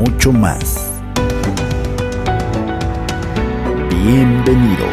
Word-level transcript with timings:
mucho 0.00 0.32
más. 0.32 0.78
Bienvenidos. 3.90 4.88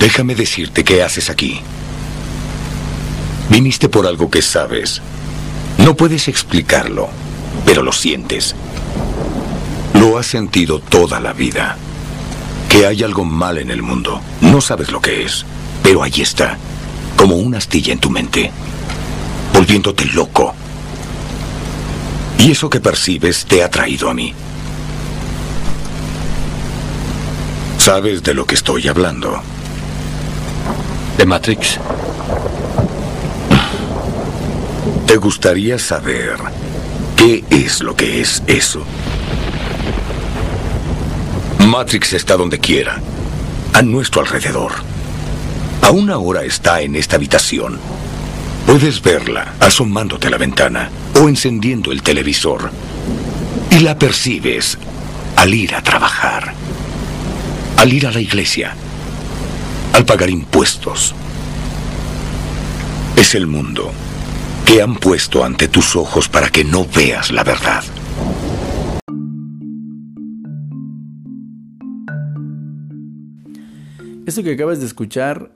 Déjame 0.00 0.34
decirte 0.34 0.82
qué 0.82 1.04
haces 1.04 1.30
aquí. 1.30 1.60
Viniste 3.48 3.88
por 3.88 4.08
algo 4.08 4.28
que 4.28 4.42
sabes. 4.42 5.00
No 5.78 5.94
puedes 5.94 6.26
explicarlo, 6.26 7.08
pero 7.64 7.84
lo 7.84 7.92
sientes. 7.92 8.56
Lo 9.94 10.18
has 10.18 10.26
sentido 10.26 10.80
toda 10.80 11.20
la 11.20 11.32
vida. 11.32 11.76
Que 12.68 12.86
hay 12.86 13.04
algo 13.04 13.24
mal 13.24 13.58
en 13.58 13.70
el 13.70 13.82
mundo. 13.82 14.20
No 14.52 14.60
sabes 14.60 14.92
lo 14.92 15.00
que 15.00 15.24
es, 15.24 15.46
pero 15.82 16.02
ahí 16.02 16.12
está, 16.20 16.58
como 17.16 17.36
una 17.36 17.56
astilla 17.56 17.94
en 17.94 17.98
tu 17.98 18.10
mente, 18.10 18.50
volviéndote 19.54 20.04
loco. 20.04 20.52
Y 22.38 22.50
eso 22.50 22.68
que 22.68 22.78
percibes 22.78 23.46
te 23.46 23.64
ha 23.64 23.70
traído 23.70 24.10
a 24.10 24.14
mí. 24.14 24.34
¿Sabes 27.78 28.22
de 28.22 28.34
lo 28.34 28.44
que 28.44 28.54
estoy 28.54 28.88
hablando? 28.88 29.40
¿De 31.16 31.24
Matrix? 31.24 31.78
¿Te 35.06 35.16
gustaría 35.16 35.78
saber 35.78 36.36
qué 37.16 37.42
es 37.48 37.82
lo 37.82 37.96
que 37.96 38.20
es 38.20 38.42
eso? 38.46 38.84
Matrix 41.66 42.12
está 42.12 42.36
donde 42.36 42.58
quiera, 42.58 43.00
a 43.72 43.82
nuestro 43.82 44.20
alrededor. 44.20 44.72
Aún 45.82 46.10
ahora 46.10 46.44
está 46.44 46.80
en 46.80 46.96
esta 46.96 47.16
habitación. 47.16 47.78
Puedes 48.66 49.02
verla 49.02 49.54
asomándote 49.60 50.28
a 50.28 50.30
la 50.30 50.38
ventana 50.38 50.90
o 51.20 51.28
encendiendo 51.28 51.92
el 51.92 52.02
televisor. 52.02 52.70
Y 53.70 53.80
la 53.80 53.98
percibes 53.98 54.78
al 55.36 55.54
ir 55.54 55.74
a 55.74 55.82
trabajar, 55.82 56.54
al 57.76 57.92
ir 57.92 58.06
a 58.06 58.12
la 58.12 58.20
iglesia, 58.20 58.74
al 59.92 60.04
pagar 60.04 60.30
impuestos. 60.30 61.14
Es 63.16 63.34
el 63.34 63.46
mundo 63.46 63.92
que 64.64 64.82
han 64.82 64.94
puesto 64.94 65.44
ante 65.44 65.68
tus 65.68 65.96
ojos 65.96 66.28
para 66.28 66.48
que 66.48 66.64
no 66.64 66.86
veas 66.86 67.30
la 67.30 67.44
verdad. 67.44 67.82
Esto 74.24 74.44
que 74.44 74.52
acabas 74.52 74.78
de 74.78 74.86
escuchar 74.86 75.50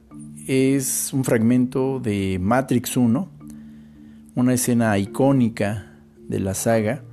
es 0.48 1.12
un 1.12 1.22
fragmento 1.22 2.00
de 2.00 2.40
Matrix 2.40 2.96
1, 2.96 3.28
una 4.34 4.54
escena 4.54 4.98
icónica 4.98 5.92
de 6.26 6.40
la 6.40 6.52
saga, 6.52 7.04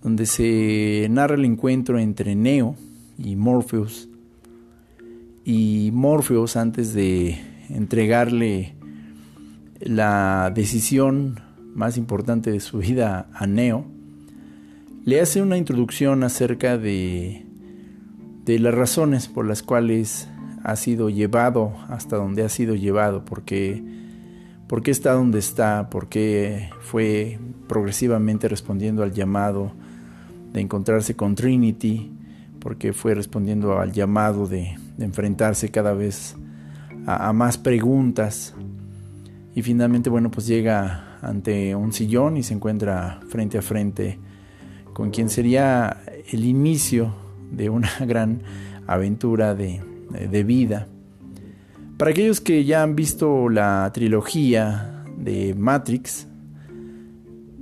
donde 0.00 0.26
se 0.26 1.08
narra 1.10 1.34
el 1.34 1.44
encuentro 1.44 1.98
entre 1.98 2.36
Neo 2.36 2.76
y 3.18 3.34
Morpheus. 3.34 4.08
Y 5.44 5.90
Morpheus, 5.92 6.54
antes 6.54 6.94
de 6.94 7.36
entregarle 7.68 8.76
la 9.80 10.52
decisión 10.54 11.40
más 11.74 11.98
importante 11.98 12.52
de 12.52 12.60
su 12.60 12.78
vida 12.78 13.28
a 13.34 13.48
Neo, 13.48 13.86
le 15.04 15.20
hace 15.20 15.42
una 15.42 15.56
introducción 15.56 16.22
acerca 16.22 16.78
de, 16.78 17.44
de 18.44 18.60
las 18.60 18.72
razones 18.72 19.26
por 19.26 19.48
las 19.48 19.64
cuales 19.64 20.28
ha 20.66 20.74
sido 20.74 21.10
llevado 21.10 21.72
hasta 21.88 22.16
donde 22.16 22.42
ha 22.42 22.48
sido 22.48 22.74
llevado, 22.74 23.24
porque, 23.24 23.84
porque 24.66 24.90
está 24.90 25.12
donde 25.12 25.38
está, 25.38 25.88
porque 25.90 26.70
fue 26.80 27.38
progresivamente 27.68 28.48
respondiendo 28.48 29.04
al 29.04 29.12
llamado 29.12 29.70
de 30.52 30.60
encontrarse 30.60 31.14
con 31.14 31.36
Trinity, 31.36 32.10
porque 32.58 32.92
fue 32.92 33.14
respondiendo 33.14 33.78
al 33.78 33.92
llamado 33.92 34.48
de, 34.48 34.76
enfrentarse 34.98 35.68
cada 35.70 35.94
vez 35.94 36.34
a, 37.06 37.28
a, 37.28 37.32
más 37.32 37.58
preguntas. 37.58 38.52
Y 39.54 39.62
finalmente, 39.62 40.10
bueno, 40.10 40.32
pues 40.32 40.48
llega 40.48 41.16
ante 41.22 41.76
un 41.76 41.92
sillón 41.92 42.38
y 42.38 42.42
se 42.42 42.54
encuentra 42.54 43.20
frente 43.28 43.56
a 43.56 43.62
frente 43.62 44.18
con 44.92 45.10
quien 45.12 45.28
sería 45.28 45.98
el 46.32 46.44
inicio 46.44 47.14
de 47.52 47.70
una 47.70 47.90
gran 48.00 48.42
aventura 48.88 49.54
de, 49.54 49.80
de 50.10 50.44
vida. 50.44 50.88
Para 51.96 52.10
aquellos 52.10 52.40
que 52.40 52.64
ya 52.64 52.82
han 52.82 52.94
visto 52.94 53.48
la 53.48 53.90
trilogía 53.94 55.04
de 55.16 55.54
Matrix, 55.54 56.26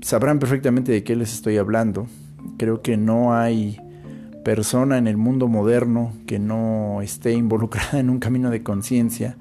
sabrán 0.03 0.39
perfectamente 0.39 0.93
de 0.93 1.05
qué 1.05 1.17
les 1.17 1.33
estoy 1.33 1.57
hablando. 1.57 2.07
Creo 2.59 2.83
que 2.83 2.97
no 2.97 3.35
hay 3.35 3.81
persona 4.45 4.99
en 4.99 5.07
el 5.07 5.17
mundo 5.17 5.49
moderno 5.49 6.13
que 6.27 6.39
no 6.39 7.01
esté 7.01 7.33
involucrada 7.33 7.99
en 7.99 8.11
un 8.11 8.19
camino 8.19 8.51
de 8.51 8.63
conciencia, 8.63 9.37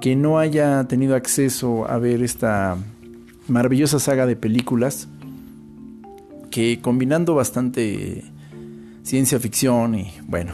que 0.00 0.16
no 0.16 0.38
haya 0.38 0.84
tenido 0.84 1.14
acceso 1.14 1.88
a 1.88 1.98
ver 1.98 2.22
esta 2.22 2.76
maravillosa 3.48 3.98
saga 3.98 4.26
de 4.26 4.36
películas 4.36 5.08
que 6.50 6.80
combinando 6.80 7.34
bastante 7.34 8.24
ciencia 9.02 9.40
ficción 9.40 9.94
y 9.94 10.12
bueno, 10.26 10.52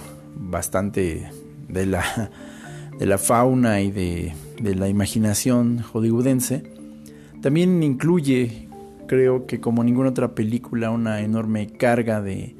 bastante 0.50 1.31
de 1.69 1.87
la, 1.87 2.31
de 2.99 3.06
la 3.06 3.19
fauna 3.19 3.81
y 3.81 3.91
de, 3.91 4.34
de 4.61 4.75
la 4.75 4.88
imaginación 4.88 5.83
hollywoodense, 5.83 6.65
también 7.41 7.83
incluye, 7.83 8.69
creo 9.06 9.47
que 9.47 9.60
como 9.60 9.83
ninguna 9.83 10.10
otra 10.10 10.34
película, 10.34 10.91
una 10.91 11.21
enorme 11.21 11.69
carga 11.69 12.21
de, 12.21 12.55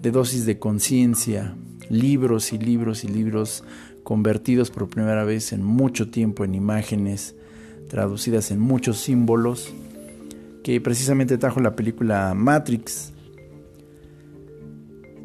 de 0.00 0.10
dosis 0.10 0.46
de 0.46 0.58
conciencia, 0.58 1.54
libros 1.90 2.52
y 2.52 2.58
libros 2.58 3.04
y 3.04 3.08
libros 3.08 3.64
convertidos 4.02 4.70
por 4.70 4.88
primera 4.88 5.24
vez 5.24 5.52
en 5.52 5.62
mucho 5.62 6.10
tiempo 6.10 6.44
en 6.44 6.54
imágenes, 6.54 7.36
traducidas 7.88 8.50
en 8.50 8.58
muchos 8.58 8.98
símbolos, 8.98 9.72
que 10.64 10.80
precisamente 10.80 11.38
trajo 11.38 11.60
la 11.60 11.76
película 11.76 12.32
Matrix. 12.34 13.12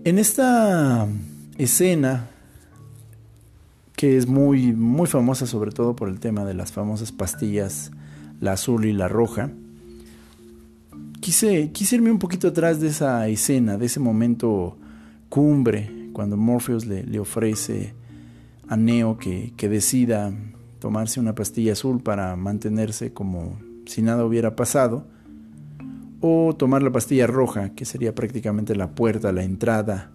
En 0.03 0.19
esta 0.19 1.07
escena 1.57 2.29
que 3.97 4.15
es 4.15 4.27
muy, 4.27 4.73
muy 4.73 5.07
famosa 5.07 5.47
sobre 5.47 5.71
todo 5.71 5.95
por 5.95 6.07
el 6.07 6.19
tema 6.19 6.45
de 6.45 6.53
las 6.53 6.71
famosas 6.71 7.11
pastillas, 7.11 7.91
la 8.39 8.53
azul 8.53 8.85
y 8.85 8.93
la 8.93 9.07
roja. 9.07 9.49
Quise, 11.19 11.71
quise 11.71 11.95
irme 11.95 12.11
un 12.11 12.19
poquito 12.19 12.49
atrás 12.49 12.79
de 12.79 12.89
esa 12.89 13.27
escena, 13.27 13.77
de 13.77 13.87
ese 13.87 13.99
momento 13.99 14.77
cumbre, 15.29 16.09
cuando 16.13 16.37
Morpheus 16.37 16.85
le, 16.85 17.03
le 17.03 17.19
ofrece 17.19 17.95
a 18.67 18.77
Neo 18.77 19.17
que, 19.17 19.53
que 19.57 19.67
decida 19.67 20.31
tomarse 20.77 21.19
una 21.19 21.33
pastilla 21.33 21.73
azul 21.73 21.99
para 22.01 22.35
mantenerse 22.35 23.13
como 23.13 23.57
si 23.87 24.03
nada 24.03 24.25
hubiera 24.25 24.55
pasado, 24.55 25.07
o 26.21 26.55
tomar 26.55 26.83
la 26.83 26.91
pastilla 26.91 27.25
roja, 27.25 27.69
que 27.69 27.85
sería 27.85 28.13
prácticamente 28.13 28.75
la 28.75 28.91
puerta, 28.91 29.31
la 29.31 29.43
entrada 29.43 30.11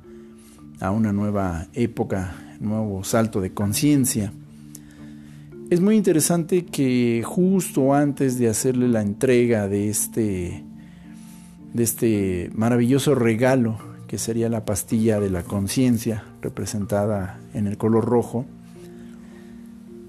a 0.83 0.91
una 0.91 1.13
nueva 1.13 1.69
época 1.75 2.35
nuevo 2.59 3.05
salto 3.05 3.41
de 3.41 3.55
conciencia. 3.55 4.33
Es 5.71 5.81
muy 5.81 5.97
interesante 5.97 6.65
que 6.65 7.23
justo 7.25 7.95
antes 7.95 8.37
de 8.37 8.49
hacerle 8.49 8.89
la 8.89 9.01
entrega 9.01 9.69
de 9.69 9.89
este, 9.89 10.65
de 11.73 11.83
este 11.83 12.51
maravilloso 12.55 13.15
regalo 13.15 13.79
que 14.09 14.19
sería 14.19 14.49
la 14.49 14.65
pastilla 14.65 15.21
de 15.21 15.31
la 15.31 15.45
conciencia 15.45 16.25
representada 16.43 17.39
en 17.55 17.69
el 17.69 17.79
color 17.79 18.05
rojo, 18.05 18.45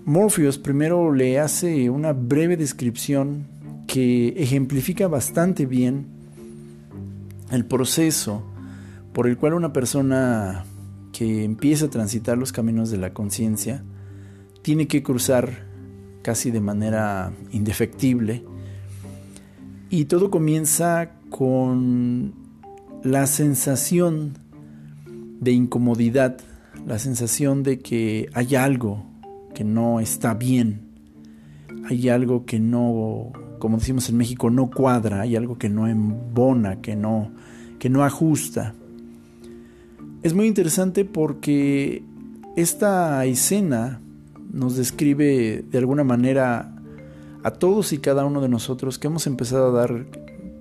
Morpheus 0.05 0.57
primero 0.57 1.13
le 1.13 1.39
hace 1.39 1.89
una 1.91 2.13
breve 2.13 2.57
descripción 2.57 3.45
que 3.85 4.29
ejemplifica 4.29 5.07
bastante 5.07 5.67
bien 5.67 6.07
el 7.51 7.63
proceso 7.63 8.43
por 9.13 9.27
el 9.27 9.37
cual 9.37 9.53
una 9.53 9.73
persona 9.73 10.65
que 11.11 11.43
empieza 11.43 11.85
a 11.85 11.89
transitar 11.89 12.37
los 12.37 12.51
caminos 12.51 12.89
de 12.89 12.97
la 12.97 13.13
conciencia 13.13 13.83
tiene 14.63 14.87
que 14.87 15.03
cruzar 15.03 15.67
casi 16.23 16.49
de 16.49 16.61
manera 16.61 17.31
indefectible. 17.51 18.43
Y 19.89 20.05
todo 20.05 20.31
comienza 20.31 21.11
con 21.29 22.33
la 23.03 23.27
sensación 23.27 24.33
de 25.39 25.51
incomodidad, 25.51 26.37
la 26.87 26.97
sensación 26.97 27.61
de 27.61 27.79
que 27.79 28.29
hay 28.33 28.55
algo 28.55 29.03
que 29.53 29.63
no 29.63 29.99
está 29.99 30.33
bien, 30.33 30.81
hay 31.87 32.09
algo 32.09 32.45
que 32.45 32.59
no, 32.59 33.31
como 33.59 33.77
decimos 33.77 34.09
en 34.09 34.17
México, 34.17 34.49
no 34.49 34.71
cuadra, 34.71 35.21
hay 35.21 35.35
algo 35.35 35.57
que 35.57 35.69
no 35.69 35.87
embona, 35.87 36.81
que 36.81 36.95
no, 36.95 37.31
que 37.77 37.89
no 37.89 38.03
ajusta. 38.03 38.73
Es 40.23 40.33
muy 40.33 40.47
interesante 40.47 41.03
porque 41.03 42.01
esta 42.55 43.25
escena 43.25 43.99
nos 44.53 44.77
describe 44.77 45.65
de 45.69 45.77
alguna 45.77 46.05
manera 46.05 46.73
a 47.43 47.51
todos 47.51 47.91
y 47.91 47.97
cada 47.97 48.23
uno 48.23 48.39
de 48.39 48.47
nosotros 48.47 48.97
que 48.97 49.07
hemos 49.07 49.27
empezado 49.27 49.67
a 49.67 49.81
dar 49.81 50.05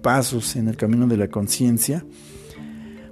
pasos 0.02 0.56
en 0.56 0.66
el 0.66 0.76
camino 0.76 1.06
de 1.06 1.16
la 1.16 1.28
conciencia, 1.28 2.04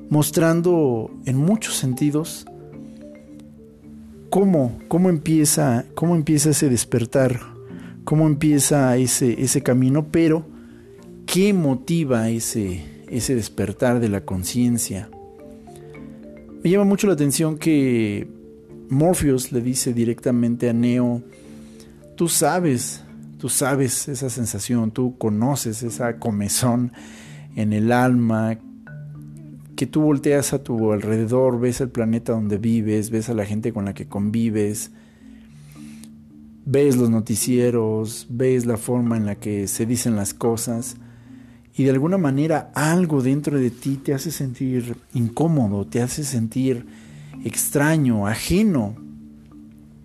mostrando 0.09 1.13
en 1.25 1.37
muchos 1.37 1.77
sentidos 1.77 2.47
cómo, 4.29 4.77
cómo, 4.89 5.09
empieza, 5.09 5.85
cómo 5.95 6.17
empieza 6.17 6.51
ese 6.51 6.69
despertar, 6.69 7.39
cómo 8.03 8.27
empieza 8.27 8.97
ese, 8.97 9.41
ese 9.41 9.63
camino, 9.63 10.09
pero 10.11 10.47
qué 11.27 11.55
motiva 11.55 12.29
ese, 12.29 13.05
ese 13.09 13.37
despertar 13.37 14.01
de 14.01 14.09
la 14.09 14.25
conciencia. 14.25 15.09
Me 16.63 16.71
llama 16.71 16.85
mucho 16.85 17.07
la 17.07 17.15
atención 17.15 17.59
que 17.59 18.29
Morpheus 18.89 19.53
le 19.53 19.61
dice 19.61 19.93
directamente 19.93 20.69
a 20.69 20.73
Neo, 20.73 21.23
tú 22.17 22.29
sabes 22.29 23.03
Tú 23.41 23.49
sabes 23.49 24.07
esa 24.07 24.29
sensación, 24.29 24.91
tú 24.91 25.17
conoces 25.17 25.83
esa 25.83 26.19
comezón 26.19 26.93
en 27.57 27.73
el 27.73 27.91
alma, 27.91 28.59
que 29.77 29.87
tú 29.87 30.03
volteas 30.03 30.53
a 30.53 30.63
tu 30.63 30.93
alrededor, 30.93 31.59
ves 31.59 31.81
el 31.81 31.89
planeta 31.89 32.33
donde 32.33 32.59
vives, 32.59 33.09
ves 33.09 33.31
a 33.31 33.35
la 33.35 33.47
gente 33.47 33.73
con 33.73 33.87
la 33.87 33.95
que 33.95 34.07
convives, 34.07 34.91
ves 36.67 36.99
los 36.99 37.09
noticieros, 37.09 38.27
ves 38.29 38.67
la 38.67 38.77
forma 38.77 39.17
en 39.17 39.25
la 39.25 39.37
que 39.37 39.69
se 39.69 39.87
dicen 39.87 40.17
las 40.17 40.35
cosas 40.35 40.99
y 41.75 41.85
de 41.85 41.91
alguna 41.91 42.19
manera 42.19 42.71
algo 42.75 43.23
dentro 43.23 43.59
de 43.59 43.71
ti 43.71 43.97
te 43.97 44.13
hace 44.13 44.31
sentir 44.31 44.97
incómodo, 45.15 45.87
te 45.87 46.03
hace 46.03 46.25
sentir 46.25 46.87
extraño, 47.45 48.27
ajeno. 48.27 48.97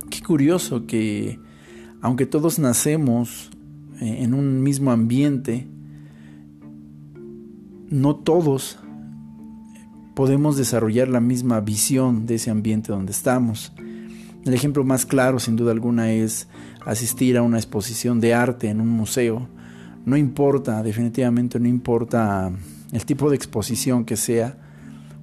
Qué 0.09 0.21
curioso 0.21 0.85
que 0.85 1.39
aunque 2.01 2.25
todos 2.25 2.59
nacemos 2.59 3.49
eh, 3.99 4.17
en 4.19 4.33
un 4.33 4.61
mismo 4.61 4.91
ambiente, 4.91 5.67
no 7.89 8.15
todos 8.15 8.77
podemos 10.15 10.57
desarrollar 10.57 11.09
la 11.09 11.19
misma 11.19 11.59
visión 11.59 12.25
de 12.25 12.35
ese 12.35 12.51
ambiente 12.51 12.91
donde 12.91 13.11
estamos. 13.11 13.73
El 14.45 14.53
ejemplo 14.53 14.83
más 14.83 15.05
claro, 15.05 15.39
sin 15.39 15.55
duda 15.55 15.71
alguna, 15.71 16.11
es 16.11 16.47
asistir 16.85 17.37
a 17.37 17.41
una 17.41 17.57
exposición 17.57 18.19
de 18.19 18.33
arte 18.33 18.69
en 18.69 18.79
un 18.79 18.89
museo. 18.89 19.47
No 20.05 20.15
importa, 20.15 20.83
definitivamente 20.83 21.59
no 21.59 21.67
importa 21.67 22.51
el 22.91 23.05
tipo 23.05 23.29
de 23.29 23.35
exposición 23.35 24.05
que 24.05 24.15
sea, 24.15 24.55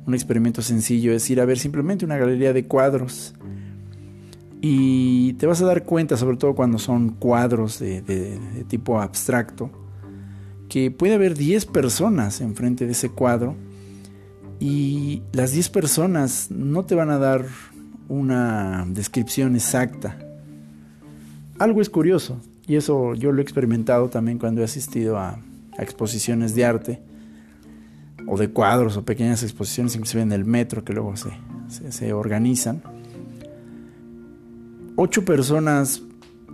un 0.07 0.15
experimento 0.15 0.61
sencillo 0.61 1.13
es 1.13 1.31
ir 1.31 1.41
a 1.41 1.45
ver 1.45 1.59
simplemente 1.59 2.05
una 2.05 2.17
galería 2.17 2.53
de 2.53 2.67
cuadros 2.67 3.35
y 4.61 5.35
te 5.35 5.47
vas 5.47 5.63
a 5.63 5.67
dar 5.67 5.85
cuenta, 5.85 6.17
sobre 6.17 6.37
todo 6.37 6.55
cuando 6.55 6.79
son 6.79 7.11
cuadros 7.11 7.79
de, 7.79 8.39
tipo 8.69 9.01
abstracto, 9.01 9.71
que 10.69 10.91
puede 10.91 11.15
haber 11.15 11.37
10 11.37 11.67
personas 11.67 12.41
enfrente 12.41 12.87
de 12.87 12.93
ese 12.93 13.09
cuadro 13.09 13.55
y 14.59 15.23
las 15.33 15.53
10 15.53 15.69
personas 15.69 16.51
no 16.51 16.85
te 16.85 16.97
van 16.97 17.11
a 17.11 17.19
dar 17.19 17.47
una 18.09 18.85
descripción 18.89 19.55
exacta. 19.55 20.19
Algo 21.59 21.81
es 21.81 21.91
curioso 21.91 22.41
y 22.67 22.77
eso 22.77 23.15
yo 23.15 23.33
lo 23.33 23.41
he 23.41 23.43
experimentado 23.43 24.09
también 24.09 24.39
cuando 24.39 24.61
he 24.61 24.65
asistido 24.65 25.19
a, 25.19 25.39
exposiciones 25.79 26.55
de 26.55 26.67
arte 26.67 27.01
o 28.27 28.37
de 28.37 28.51
cuadros 28.51 28.99
o 28.99 29.05
pequeñas 29.07 29.43
exposiciones 29.43 29.95
inclusive 29.95 30.23
en 30.23 30.33
el 30.33 30.45
metro 30.45 30.85
que 30.85 30.93
luego 30.93 31.15
se 31.17 32.13
organizan 32.13 32.83
ocho 34.97 35.25
personas, 35.25 36.03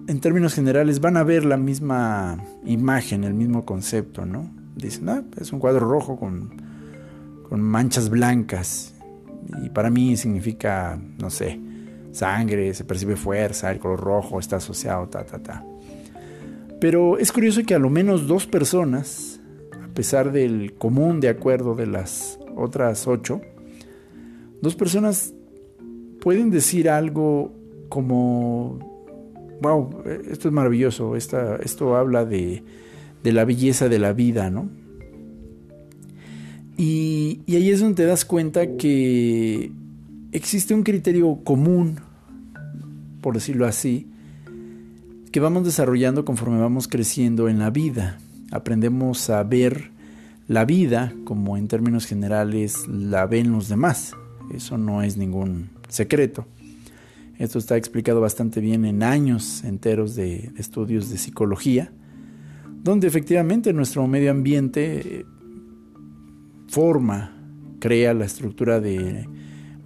en 0.06 0.20
términos 0.20 0.54
generales, 0.54 1.00
van 1.00 1.16
a 1.16 1.22
ver 1.22 1.44
la 1.44 1.56
misma 1.56 2.42
imagen, 2.64 3.24
el 3.24 3.34
mismo 3.34 3.64
concepto, 3.64 4.24
¿no? 4.24 4.50
Dicen, 4.74 5.08
ah, 5.08 5.22
es 5.38 5.52
un 5.52 5.58
cuadro 5.58 5.88
rojo 5.88 6.18
con, 6.18 6.50
con 7.48 7.60
manchas 7.60 8.08
blancas. 8.08 8.94
Y 9.62 9.70
para 9.70 9.90
mí 9.90 10.16
significa, 10.16 10.98
no 11.18 11.30
sé, 11.30 11.60
sangre, 12.12 12.72
se 12.74 12.84
percibe 12.84 13.16
fuerza, 13.16 13.70
el 13.70 13.78
color 13.78 14.00
rojo 14.00 14.38
está 14.38 14.56
asociado, 14.56 15.08
ta, 15.08 15.24
ta, 15.24 15.38
ta. 15.38 15.64
Pero 16.80 17.18
es 17.18 17.32
curioso 17.32 17.62
que 17.64 17.74
a 17.74 17.78
lo 17.78 17.90
menos 17.90 18.28
dos 18.28 18.46
personas, 18.46 19.40
a 19.82 19.88
pesar 19.94 20.30
del 20.30 20.74
común 20.74 21.20
de 21.20 21.28
acuerdo 21.28 21.74
de 21.74 21.86
las 21.86 22.38
otras 22.56 23.08
ocho, 23.08 23.40
dos 24.62 24.76
personas 24.76 25.34
pueden 26.20 26.50
decir 26.50 26.88
algo 26.88 27.52
como, 27.88 28.78
wow, 29.60 30.02
esto 30.30 30.48
es 30.48 30.54
maravilloso, 30.54 31.16
esto 31.16 31.96
habla 31.96 32.24
de, 32.24 32.62
la 33.24 33.44
belleza 33.44 33.88
de 33.88 33.98
la 33.98 34.12
vida, 34.12 34.50
¿no? 34.50 34.68
Y, 36.76 37.40
y, 37.46 37.56
ahí 37.56 37.70
es 37.70 37.80
donde 37.80 37.96
te 37.96 38.04
das 38.04 38.24
cuenta 38.24 38.76
que 38.76 39.72
existe 40.30 40.74
un 40.74 40.84
criterio 40.84 41.40
común, 41.42 41.98
por 43.20 43.34
decirlo 43.34 43.66
así, 43.66 44.06
que 45.30 45.40
vamos 45.40 45.64
desarrollando 45.64 46.24
conforme 46.24 46.58
vamos 46.58 46.88
creciendo 46.88 47.48
en 47.48 47.58
la 47.58 47.70
vida. 47.70 48.18
Aprendemos 48.50 49.30
a 49.30 49.42
ver 49.42 49.90
la 50.46 50.64
vida 50.64 51.12
como 51.24 51.56
en 51.56 51.68
términos 51.68 52.06
generales 52.06 52.86
la 52.88 53.26
ven 53.26 53.52
los 53.52 53.68
demás. 53.68 54.12
Eso 54.52 54.78
no 54.78 55.02
es 55.02 55.16
ningún 55.16 55.70
secreto. 55.88 56.46
Esto 57.38 57.58
está 57.58 57.76
explicado 57.76 58.20
bastante 58.20 58.60
bien 58.60 58.84
en 58.84 59.02
años 59.02 59.62
enteros 59.64 60.16
de, 60.16 60.50
estudios 60.56 61.10
de 61.10 61.18
psicología, 61.18 61.92
donde 62.82 63.06
efectivamente 63.06 63.72
nuestro 63.72 64.06
medio 64.06 64.30
ambiente 64.30 65.24
forma, 66.68 67.34
crea 67.78 68.12
la 68.12 68.24
estructura 68.24 68.80
de 68.80 69.28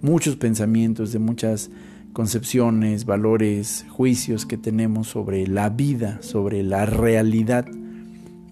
muchos 0.01 0.35
pensamientos, 0.35 1.13
de 1.13 1.19
muchas 1.19 1.69
concepciones, 2.13 3.05
valores, 3.05 3.85
juicios 3.89 4.45
que 4.45 4.57
tenemos 4.57 5.07
sobre 5.07 5.47
la 5.47 5.69
vida, 5.69 6.21
sobre 6.21 6.63
la 6.63 6.85
realidad 6.85 7.65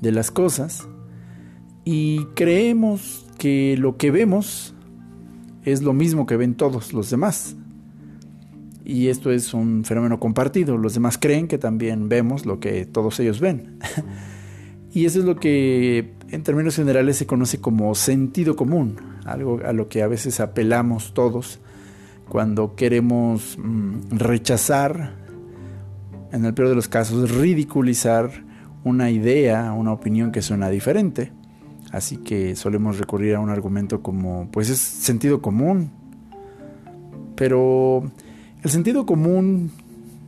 de 0.01 0.11
las 0.11 0.31
cosas. 0.31 0.87
Y 1.85 2.25
creemos 2.35 3.25
que 3.37 3.77
lo 3.77 3.97
que 3.97 4.11
vemos 4.11 4.73
es 5.63 5.81
lo 5.81 5.93
mismo 5.93 6.25
que 6.25 6.37
ven 6.37 6.55
todos 6.55 6.93
los 6.93 7.09
demás 7.09 7.55
y 8.83 9.07
esto 9.07 9.31
es 9.31 9.53
un 9.53 9.83
fenómeno 9.85 10.19
compartido. 10.19 10.77
Los 10.77 10.93
demás 10.93 11.17
creen 11.17 11.47
que 11.47 11.57
también 11.57 12.09
vemos 12.09 12.45
lo 12.45 12.59
que 12.59 12.85
todos 12.85 13.19
ellos 13.19 13.39
ven. 13.39 13.79
y 14.93 15.05
eso 15.05 15.19
es 15.19 15.25
lo 15.25 15.37
que 15.37 16.13
en 16.29 16.43
términos 16.43 16.75
generales 16.75 17.17
se 17.17 17.25
conoce 17.25 17.59
como 17.59 17.93
sentido 17.95 18.55
común, 18.55 18.97
algo 19.25 19.59
a 19.65 19.73
lo 19.73 19.87
que 19.87 20.01
a 20.01 20.07
veces 20.07 20.39
apelamos 20.39 21.13
todos 21.13 21.59
cuando 22.31 22.75
queremos 22.77 23.57
mm, 23.61 24.11
rechazar, 24.11 25.15
en 26.31 26.45
el 26.45 26.53
peor 26.53 26.69
de 26.69 26.75
los 26.75 26.87
casos, 26.87 27.29
ridiculizar 27.29 28.31
una 28.85 29.11
idea, 29.11 29.73
una 29.73 29.91
opinión 29.91 30.31
que 30.31 30.41
suena 30.41 30.69
diferente. 30.69 31.33
Así 31.91 32.15
que 32.15 32.55
solemos 32.55 32.99
recurrir 32.99 33.35
a 33.35 33.41
un 33.41 33.49
argumento 33.49 34.01
como, 34.01 34.47
pues 34.49 34.69
es 34.69 34.79
sentido 34.79 35.41
común. 35.41 35.91
Pero 37.35 38.09
el 38.63 38.71
sentido 38.71 39.05
común, 39.05 39.69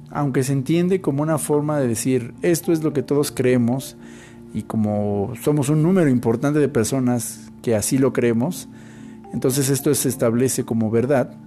aunque 0.09 0.43
se 0.43 0.51
entiende 0.51 0.99
como 0.99 1.23
una 1.23 1.37
forma 1.37 1.79
de 1.79 1.87
decir 1.87 2.33
esto 2.41 2.73
es 2.73 2.83
lo 2.83 2.91
que 2.91 3.01
todos 3.01 3.31
creemos 3.31 3.95
y 4.53 4.63
como 4.63 5.31
somos 5.41 5.69
un 5.69 5.81
número 5.81 6.09
importante 6.09 6.59
de 6.59 6.67
personas 6.67 7.49
que 7.61 7.77
así 7.77 7.97
lo 7.97 8.11
creemos, 8.11 8.67
entonces 9.31 9.69
esto 9.69 9.95
se 9.95 10.09
establece 10.09 10.65
como 10.65 10.91
verdad. 10.91 11.37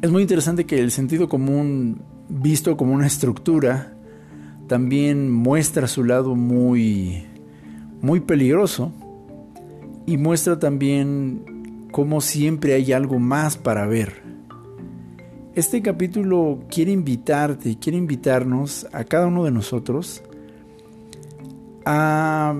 Es 0.00 0.12
muy 0.12 0.22
interesante 0.22 0.64
que 0.64 0.78
el 0.78 0.92
sentido 0.92 1.28
común, 1.28 2.02
visto 2.28 2.76
como 2.76 2.94
una 2.94 3.08
estructura, 3.08 3.94
también 4.68 5.28
muestra 5.28 5.88
su 5.88 6.04
lado 6.04 6.36
muy, 6.36 7.24
muy 8.00 8.20
peligroso 8.20 8.92
y 10.06 10.16
muestra 10.16 10.60
también 10.60 11.88
cómo 11.90 12.20
siempre 12.20 12.74
hay 12.74 12.92
algo 12.92 13.18
más 13.18 13.56
para 13.56 13.86
ver. 13.86 14.22
Este 15.56 15.82
capítulo 15.82 16.60
quiere 16.70 16.92
invitarte, 16.92 17.76
quiere 17.80 17.98
invitarnos 17.98 18.86
a 18.92 19.02
cada 19.02 19.26
uno 19.26 19.42
de 19.42 19.50
nosotros 19.50 20.22
a 21.84 22.54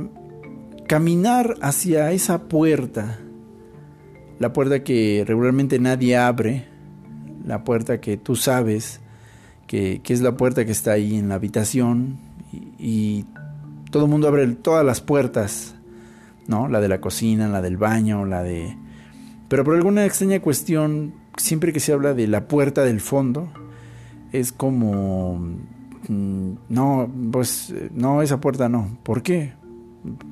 caminar 0.88 1.54
hacia 1.60 2.10
esa 2.10 2.48
puerta, 2.48 3.20
la 4.40 4.52
puerta 4.52 4.82
que 4.82 5.22
regularmente 5.24 5.78
nadie 5.78 6.16
abre, 6.16 6.77
la 7.48 7.64
puerta 7.64 8.00
que 8.00 8.18
tú 8.18 8.36
sabes 8.36 9.00
que, 9.66 10.00
es 10.06 10.20
la 10.20 10.36
puerta 10.36 10.64
que 10.64 10.70
está 10.70 10.92
ahí 10.92 11.16
en 11.16 11.30
la 11.30 11.36
habitación 11.36 12.18
y, 12.78 13.24
todo 13.90 14.04
el 14.04 14.10
mundo 14.10 14.28
abre 14.28 14.46
todas 14.48 14.84
las 14.84 15.00
puertas, 15.00 15.74
¿no? 16.46 16.68
La 16.68 16.82
de 16.82 16.88
la 16.88 17.00
cocina, 17.00 17.48
la 17.48 17.62
del 17.62 17.78
baño, 17.78 18.26
la 18.26 18.42
de... 18.42 18.76
Pero 19.48 19.64
por 19.64 19.76
alguna 19.76 20.04
extraña 20.04 20.40
cuestión, 20.40 21.14
siempre 21.38 21.72
que 21.72 21.80
se 21.80 21.94
habla 21.94 22.12
de 22.12 22.26
la 22.26 22.48
puerta 22.48 22.84
del 22.84 23.00
fondo, 23.00 23.48
es 24.30 24.52
como... 24.52 25.38
Mm, 26.06 26.52
no, 26.68 27.10
pues 27.32 27.72
no, 27.94 28.20
esa 28.20 28.42
puerta 28.42 28.68
no. 28.68 28.98
¿Por 29.04 29.22
qué? 29.22 29.54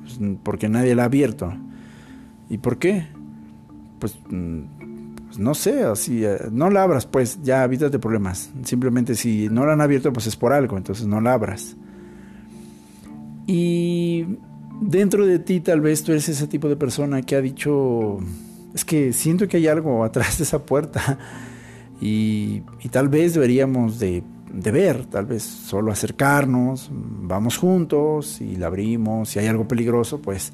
Pues, 0.03 0.19
porque 0.43 0.69
nadie 0.69 0.93
la 0.93 1.01
ha 1.01 1.05
abierto. 1.07 1.51
¿Y 2.51 2.59
por 2.59 2.77
qué? 2.77 3.07
Pues, 3.97 4.19
mm, 4.29 4.59
pues 4.59 4.76
no 5.37 5.53
sé, 5.53 5.83
así, 5.83 6.23
eh, 6.25 6.37
no 6.51 6.69
la 6.69 6.83
abras, 6.83 7.05
pues 7.05 7.39
ya 7.43 7.63
evítate 7.63 7.99
problemas. 7.99 8.51
Simplemente 8.63 9.15
si 9.15 9.49
no 9.49 9.65
la 9.65 9.73
han 9.73 9.81
abierto, 9.81 10.11
pues 10.13 10.27
es 10.27 10.35
por 10.35 10.53
algo, 10.53 10.77
entonces 10.77 11.05
no 11.07 11.21
la 11.21 11.33
abras. 11.33 11.75
Y 13.45 14.25
dentro 14.81 15.25
de 15.25 15.39
ti 15.39 15.61
tal 15.61 15.81
vez 15.81 16.03
tú 16.03 16.11
eres 16.11 16.27
ese 16.29 16.47
tipo 16.47 16.67
de 16.67 16.75
persona 16.75 17.21
que 17.21 17.35
ha 17.35 17.41
dicho, 17.41 18.19
es 18.73 18.83
que 18.83 19.13
siento 19.13 19.47
que 19.47 19.57
hay 19.57 19.67
algo 19.67 20.03
atrás 20.03 20.37
de 20.37 20.43
esa 20.43 20.65
puerta 20.65 21.17
y, 22.01 22.61
tal 22.91 23.09
vez 23.09 23.33
deberíamos 23.33 23.99
de 23.99 24.23
de 24.51 24.71
ver, 24.71 25.05
tal 25.05 25.25
vez 25.25 25.43
solo 25.43 25.91
acercarnos, 25.91 26.89
vamos 26.91 27.57
juntos 27.57 28.39
y 28.39 28.55
la 28.55 28.67
abrimos, 28.67 29.29
si 29.29 29.39
hay 29.39 29.47
algo 29.47 29.67
peligroso, 29.67 30.21
pues 30.21 30.53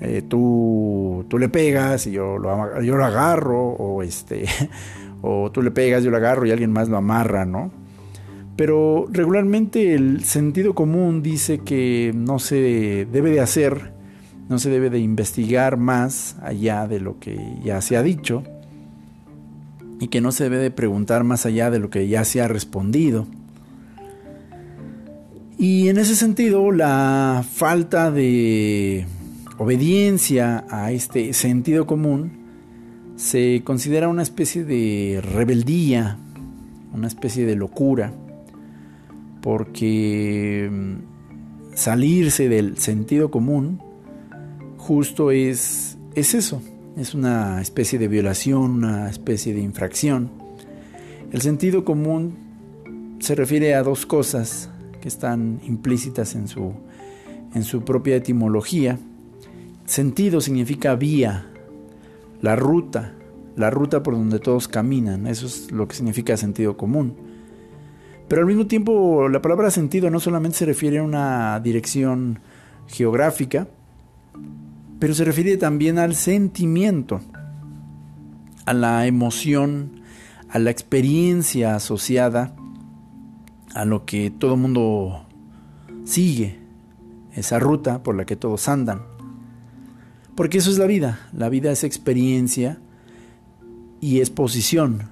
eh, 0.00 0.22
tú, 0.26 1.24
tú 1.28 1.38
le 1.38 1.48
pegas 1.48 2.06
y 2.06 2.12
yo 2.12 2.38
lo, 2.38 2.82
yo 2.82 2.96
lo 2.96 3.04
agarro, 3.04 3.68
o, 3.68 4.02
este, 4.02 4.44
o 5.22 5.50
tú 5.50 5.62
le 5.62 5.70
pegas, 5.70 6.04
yo 6.04 6.10
lo 6.10 6.18
agarro 6.18 6.46
y 6.46 6.50
alguien 6.50 6.72
más 6.72 6.88
lo 6.88 6.96
amarra, 6.96 7.44
¿no? 7.44 7.70
Pero 8.56 9.06
regularmente 9.10 9.94
el 9.94 10.24
sentido 10.24 10.74
común 10.74 11.22
dice 11.22 11.58
que 11.58 12.12
no 12.14 12.38
se 12.38 13.06
debe 13.10 13.30
de 13.30 13.40
hacer, 13.40 13.92
no 14.48 14.58
se 14.58 14.70
debe 14.70 14.88
de 14.88 14.98
investigar 14.98 15.76
más 15.76 16.36
allá 16.42 16.86
de 16.86 17.00
lo 17.00 17.18
que 17.18 17.38
ya 17.62 17.80
se 17.82 17.96
ha 17.96 18.02
dicho, 18.02 18.42
y 20.00 20.08
que 20.08 20.20
no 20.20 20.32
se 20.32 20.44
debe 20.44 20.58
de 20.58 20.70
preguntar 20.70 21.24
más 21.24 21.46
allá 21.46 21.70
de 21.70 21.78
lo 21.78 21.90
que 21.90 22.08
ya 22.08 22.24
se 22.24 22.40
ha 22.40 22.48
respondido. 22.48 23.26
Y 25.58 25.88
en 25.88 25.96
ese 25.96 26.16
sentido, 26.16 26.70
la 26.70 27.42
falta 27.50 28.10
de 28.10 29.06
obediencia 29.58 30.64
a 30.70 30.92
este 30.92 31.32
sentido 31.32 31.86
común 31.86 32.46
se 33.16 33.62
considera 33.64 34.08
una 34.08 34.22
especie 34.22 34.64
de 34.64 35.22
rebeldía, 35.22 36.18
una 36.92 37.06
especie 37.06 37.46
de 37.46 37.56
locura, 37.56 38.12
porque 39.40 40.68
mm, 40.70 41.74
salirse 41.74 42.48
del 42.48 42.78
sentido 42.78 43.30
común 43.30 43.80
justo 44.76 45.30
es, 45.30 45.96
es 46.14 46.34
eso, 46.34 46.62
es 46.96 47.14
una 47.14 47.60
especie 47.60 47.98
de 47.98 48.08
violación, 48.08 48.84
una 48.84 49.08
especie 49.08 49.54
de 49.54 49.60
infracción. 49.60 50.30
El 51.32 51.40
sentido 51.42 51.84
común 51.84 52.36
se 53.18 53.34
refiere 53.34 53.74
a 53.74 53.82
dos 53.82 54.06
cosas 54.06 54.70
que 55.00 55.08
están 55.08 55.60
implícitas 55.64 56.34
en 56.34 56.48
su, 56.48 56.72
en 57.54 57.64
su 57.64 57.84
propia 57.84 58.16
etimología. 58.16 58.98
Sentido 59.86 60.40
significa 60.40 60.96
vía, 60.96 61.46
la 62.42 62.56
ruta, 62.56 63.14
la 63.56 63.70
ruta 63.70 64.02
por 64.02 64.14
donde 64.14 64.40
todos 64.40 64.68
caminan, 64.68 65.26
eso 65.26 65.46
es 65.46 65.70
lo 65.70 65.88
que 65.88 65.96
significa 65.96 66.36
sentido 66.36 66.76
común. 66.76 67.14
Pero 68.28 68.42
al 68.42 68.48
mismo 68.48 68.66
tiempo 68.66 69.28
la 69.28 69.40
palabra 69.40 69.70
sentido 69.70 70.10
no 70.10 70.20
solamente 70.20 70.58
se 70.58 70.66
refiere 70.66 70.98
a 70.98 71.04
una 71.04 71.60
dirección 71.60 72.40
geográfica, 72.88 73.68
pero 74.98 75.14
se 75.14 75.24
refiere 75.24 75.56
también 75.56 75.98
al 75.98 76.14
sentimiento, 76.14 77.20
a 78.64 78.74
la 78.74 79.06
emoción, 79.06 80.00
a 80.48 80.58
la 80.58 80.70
experiencia 80.70 81.76
asociada 81.76 82.54
a 83.74 83.84
lo 83.84 84.04
que 84.06 84.30
todo 84.30 84.56
mundo 84.56 85.26
sigue, 86.04 86.58
esa 87.34 87.58
ruta 87.58 88.02
por 88.02 88.16
la 88.16 88.24
que 88.24 88.34
todos 88.34 88.68
andan. 88.68 89.15
Porque 90.36 90.58
eso 90.58 90.70
es 90.70 90.78
la 90.78 90.86
vida, 90.86 91.28
la 91.32 91.48
vida 91.48 91.72
es 91.72 91.82
experiencia 91.82 92.78
y 94.00 94.20
es 94.20 94.30
posición. 94.30 95.08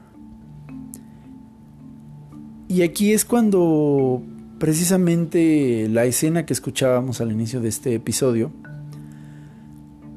Y 2.68 2.82
aquí 2.82 3.12
es 3.12 3.24
cuando 3.24 4.22
precisamente 4.58 5.88
la 5.88 6.04
escena 6.04 6.46
que 6.46 6.52
escuchábamos 6.52 7.20
al 7.20 7.32
inicio 7.32 7.60
de 7.60 7.68
este 7.68 7.94
episodio, 7.94 8.52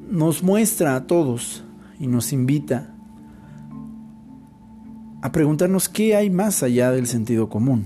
nos 0.10 0.44
muestra 0.44 0.96
a 0.96 1.08
todos 1.08 1.64
y 2.00 2.08
nos 2.08 2.32
invita 2.32 2.94
a 5.22 5.32
preguntarnos 5.32 5.90
qué 5.90 6.16
hay 6.16 6.30
más 6.30 6.64
allá 6.64 6.92
del 6.92 7.08
sentido 7.08 7.50
común. 7.50 7.86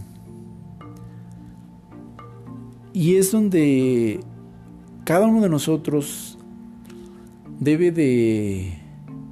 Y 2.93 3.15
es 3.15 3.31
donde 3.31 4.19
cada 5.05 5.25
uno 5.27 5.41
de 5.41 5.49
nosotros 5.49 6.30
debe 7.61 7.91
de, 7.91 8.73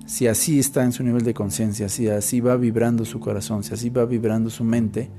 si 0.05 0.27
así 0.27 0.57
está 0.57 0.86
en 0.86 0.93
su 0.93 1.03
nivel 1.03 1.24
de 1.24 1.33
conciencia, 1.33 1.89
si 1.89 2.07
así 2.07 2.39
va 2.39 2.55
vibrando 2.55 3.03
su 3.03 3.19
corazón, 3.19 3.63
si 3.63 3.74
así 3.74 3.89
va 3.89 4.05
vibrando 4.05 4.50
su 4.50 4.63
mente, 4.63 5.09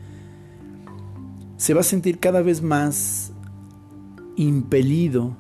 se 1.59 1.75
va 1.75 1.81
a 1.81 1.85
sentir 1.85 2.19
cada 2.19 2.40
vez 2.40 2.62
más 2.62 3.33
impelido 4.37 5.37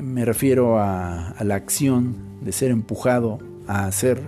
me 0.00 0.24
refiero 0.24 0.78
a, 0.78 1.34
la 1.42 1.54
acción 1.54 2.16
de 2.40 2.52
ser 2.52 2.70
empujado 2.70 3.38
a 3.66 3.86
hacer, 3.86 4.22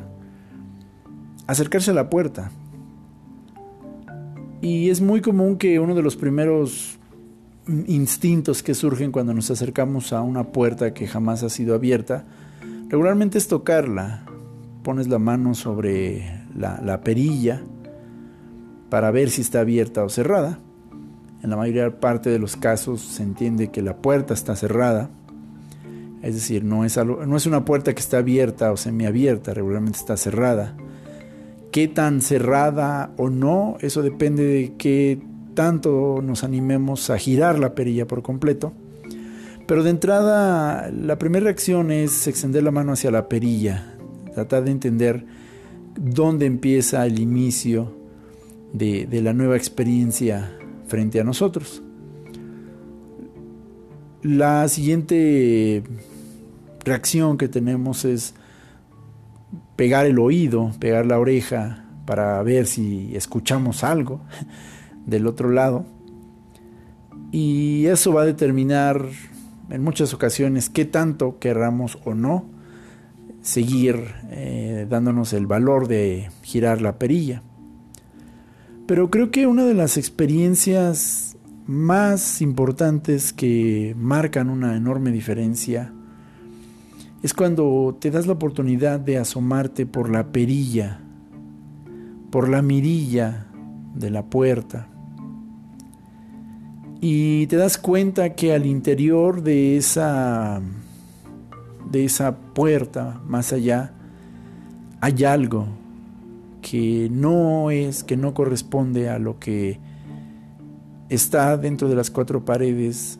acercarse 1.46 1.90
a 1.90 1.94
la 1.94 2.10
puerta. 2.10 2.50
Y 4.60 4.88
es 4.88 5.00
muy 5.00 5.20
común 5.20 5.56
que 5.56 5.78
uno 5.78 5.94
de 5.94 6.02
los 6.02 6.16
primeros 6.16 6.93
instintos 7.66 8.62
que 8.62 8.75
surgen 8.75 9.12
cuando 9.12 9.35
nos 9.35 9.50
acercamos 9.50 10.12
a 10.12 10.23
una 10.23 10.44
puerta 10.44 10.94
que 10.94 11.06
jamás 11.06 11.42
ha 11.42 11.49
sido 11.49 11.75
abierta, 11.75 12.25
regularmente 12.88 13.38
es 13.38 13.49
tocarla. 13.49 14.26
Pones 14.83 15.09
la 15.09 15.18
mano 15.18 15.54
sobre 15.54 16.42
la, 16.54 16.80
la 16.83 17.00
perilla 17.00 17.62
para 18.90 19.11
ver 19.11 19.30
si 19.30 19.40
está 19.40 19.61
abierta 19.61 20.04
o 20.04 20.09
cerrada. 20.09 20.59
En 21.42 21.50
la 21.50 21.56
mayoría 21.56 22.00
parte 22.00 22.30
de 22.30 22.38
los 22.38 22.56
casos 22.56 23.00
se 23.00 23.23
entiende 23.23 23.71
que 23.71 23.83
la 23.83 23.97
puerta 23.97 24.35
está 24.35 24.56
cerrada 24.56 25.11
es 26.25 26.35
decir, 26.35 26.64
no 26.64 26.87
es, 26.87 26.97
no 26.97 27.37
es 27.37 27.44
una 27.44 27.66
puerta 27.66 27.92
que 27.92 28.00
está 28.00 28.16
abierta 28.16 28.73
o 28.73 28.78
semiabierta, 28.78 29.52
regularmente 29.52 29.99
está 29.99 30.16
cerrada. 30.16 30.75
¿Qué 31.71 31.87
tan 31.87 32.23
cerrada 32.23 33.12
o 33.18 33.28
no? 33.28 33.76
Eso 33.80 34.00
depende 34.00 34.42
de 34.42 34.73
qué 34.78 35.21
tanto 35.54 36.20
nos 36.23 36.44
animemos 36.44 37.11
a 37.11 37.18
girar 37.18 37.58
la 37.58 37.75
perilla 37.75 38.06
por 38.06 38.23
completo. 38.23 38.73
Pero 39.66 39.82
de 39.82 39.90
entrada, 39.90 40.90
la 40.90 41.18
primera 41.18 41.44
reacción 41.44 41.90
es 41.90 42.26
extender 42.26 42.62
la 42.62 42.70
mano 42.70 42.92
hacia 42.92 43.11
la 43.11 43.28
perilla, 43.28 43.96
tratar 44.34 44.64
de 44.64 44.70
entender 44.70 45.25
dónde 45.99 46.44
empieza 46.44 47.06
el 47.06 47.18
inicio 47.18 47.96
de, 48.73 49.06
de 49.06 49.23
la 49.23 49.32
nueva 49.32 49.56
experiencia 49.56 50.58
frente 50.87 51.20
a 51.20 51.25
nosotros. 51.25 51.82
La 54.23 54.68
siguiente 54.68 55.82
reacción 56.84 57.38
que 57.38 57.49
tenemos 57.49 58.04
es 58.04 58.34
pegar 59.76 60.04
el 60.04 60.18
oído, 60.18 60.73
pegar 60.78 61.06
la 61.06 61.18
oreja 61.18 61.87
para 62.04 62.42
ver 62.42 62.66
si 62.66 63.16
escuchamos 63.16 63.82
algo 63.82 64.20
del 65.06 65.26
otro 65.26 65.50
lado. 65.50 65.84
Y 67.30 67.87
eso 67.87 68.12
va 68.12 68.23
a 68.23 68.26
determinar 68.26 69.06
en 69.70 69.82
muchas 69.82 70.14
ocasiones 70.14 70.70
qué 70.70 70.84
tanto 70.84 71.38
querramos 71.38 71.99
o 72.04 72.14
no 72.14 72.46
seguir 73.42 74.14
eh, 74.30 74.87
dándonos 74.88 75.32
el 75.32 75.46
valor 75.46 75.88
de 75.88 76.30
girar 76.42 76.80
la 76.80 76.99
perilla. 76.99 77.42
Pero 78.87 79.11
creo 79.11 79.30
que 79.30 79.46
una 79.46 79.64
de 79.64 79.75
las 79.75 79.96
experiencias 79.96 81.37
más 81.66 82.42
importantes 82.42 83.32
que 83.32 83.94
marcan 83.99 84.50
una 84.50 84.76
enorme 84.76 85.11
diferencia 85.11 85.92
es 87.23 87.32
cuando 87.32 87.96
te 87.99 88.11
das 88.11 88.26
la 88.26 88.34
oportunidad 88.34 89.00
de 89.00 89.16
asomarte 89.16 89.87
por 89.87 90.11
la 90.11 90.30
perilla 90.30 91.00
por 92.34 92.49
la 92.49 92.62
mirilla 92.62 93.46
de 93.94 94.11
la 94.11 94.25
puerta. 94.25 94.88
Y 97.06 97.49
te 97.49 97.56
das 97.56 97.76
cuenta 97.76 98.34
que 98.34 98.54
al 98.54 98.64
interior 98.64 99.42
de 99.42 99.76
esa 99.76 100.62
de 101.90 102.06
esa 102.06 102.34
puerta 102.34 103.20
más 103.26 103.52
allá 103.52 103.92
hay 105.02 105.23
algo 105.25 105.66
que 106.62 107.11
no 107.12 107.70
es, 107.70 108.04
que 108.04 108.16
no 108.16 108.32
corresponde 108.32 109.11
a 109.11 109.18
lo 109.18 109.38
que 109.38 109.78
está 111.11 111.58
dentro 111.58 111.90
de 111.90 111.94
las 111.94 112.11
cuatro 112.11 112.46
paredes 112.46 113.18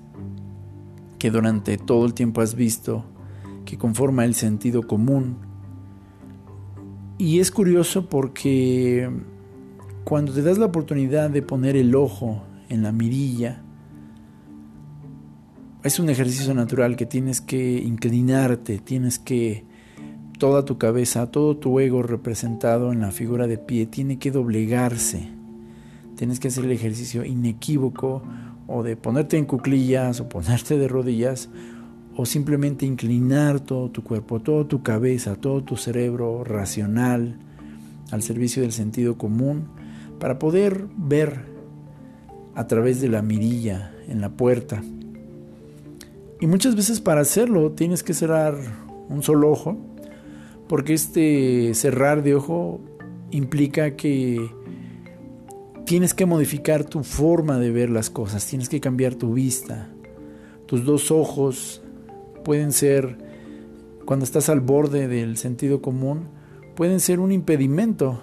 que 1.19 1.31
durante 1.31 1.77
todo 1.77 2.07
el 2.07 2.15
tiempo 2.15 2.41
has 2.41 2.55
visto, 2.55 3.05
que 3.67 3.77
conforma 3.77 4.25
el 4.25 4.35
sentido 4.35 4.87
común. 4.87 5.37
Y 7.19 7.39
es 7.39 7.51
curioso 7.51 8.09
porque 8.09 9.11
cuando 10.05 10.33
te 10.33 10.41
das 10.41 10.57
la 10.57 10.65
oportunidad 10.65 11.29
de 11.29 11.43
poner 11.43 11.77
el 11.77 11.95
ojo 11.95 12.45
en 12.71 12.83
la 12.83 12.91
mirilla, 12.91 13.61
es 15.85 15.99
un 15.99 16.09
ejercicio 16.09 16.55
natural 16.55 16.97
que 16.97 17.05
tienes 17.05 17.43
que 17.43 17.75
inclinarte, 17.75 18.79
tienes 18.79 19.19
que 19.19 19.65
toda 20.39 20.65
tu 20.65 20.79
cabeza, 20.79 21.31
todo 21.31 21.59
tu 21.59 21.79
ego 21.79 22.03
representado 22.03 22.91
en 22.91 23.03
la 23.03 23.11
figura 23.11 23.47
de 23.47 23.59
pie 23.59 23.85
tiene 23.85 24.19
que 24.19 24.31
doblegarse. 24.31 25.29
Tienes 26.17 26.41
que 26.41 26.49
hacer 26.49 26.65
el 26.65 26.73
ejercicio 26.73 27.23
inequívoco 27.23 28.23
o 28.67 28.83
de 28.83 28.97
ponerte 28.97 29.37
en 29.37 29.45
cuclillas 29.45 30.21
o 30.21 30.29
ponerte 30.29 30.79
de 30.79 30.89
rodillas 30.89 31.51
o 32.17 32.25
simplemente 32.25 32.87
inclinar 32.87 33.61
todo 33.61 33.91
tu 33.91 34.03
cuerpo, 34.03 34.41
toda 34.41 34.67
tu 34.67 34.83
cabeza, 34.83 35.37
todo 35.37 35.63
tu 35.65 35.77
cerebro 35.77 36.45
racional 36.45 37.37
al 38.11 38.23
servicio 38.23 38.63
del 38.63 38.73
sentido 38.73 39.19
común 39.19 39.69
para 40.19 40.39
poder 40.39 40.87
ver 40.97 41.45
a 42.55 42.67
través 42.69 43.03
de 43.03 43.11
la 43.11 43.21
mirilla 43.21 43.93
en 44.09 44.23
la 44.23 44.31
puerta. 44.31 44.83
Y 46.45 46.47
muchas 46.47 46.77
veces 46.77 47.01
para 47.01 47.23
hacerlo 47.23 47.73
tienes 47.73 48.03
que 48.03 48.13
cerrar 48.13 48.55
un 49.09 49.23
solo 49.23 49.51
ojo 49.51 49.79
porque 50.69 50.93
este 50.93 51.73
cerrar 51.73 52.23
de 52.23 52.35
ojo 52.35 52.83
implica 53.31 53.97
que 53.97 54.51
tienes 55.87 56.13
que 56.13 56.27
modificar 56.27 56.85
tu 56.85 57.03
forma 57.03 57.59
de 57.59 57.71
ver 57.71 57.89
las 57.89 58.11
cosas, 58.11 58.47
tienes 58.47 58.69
que 58.69 58.79
cambiar 58.79 59.15
tu 59.15 59.33
vista. 59.33 59.89
Tus 60.67 60.85
dos 60.85 61.11
ojos 61.11 61.81
pueden 62.45 62.73
ser, 62.73 63.17
cuando 64.05 64.27
estás 64.27 64.51
al 64.51 64.61
borde 64.61 65.09
del 65.09 65.39
sentido 65.39 65.81
común, 65.81 66.29
pueden 66.77 67.01
ser 67.01 67.21
un 67.21 67.33
impedimento 67.33 68.21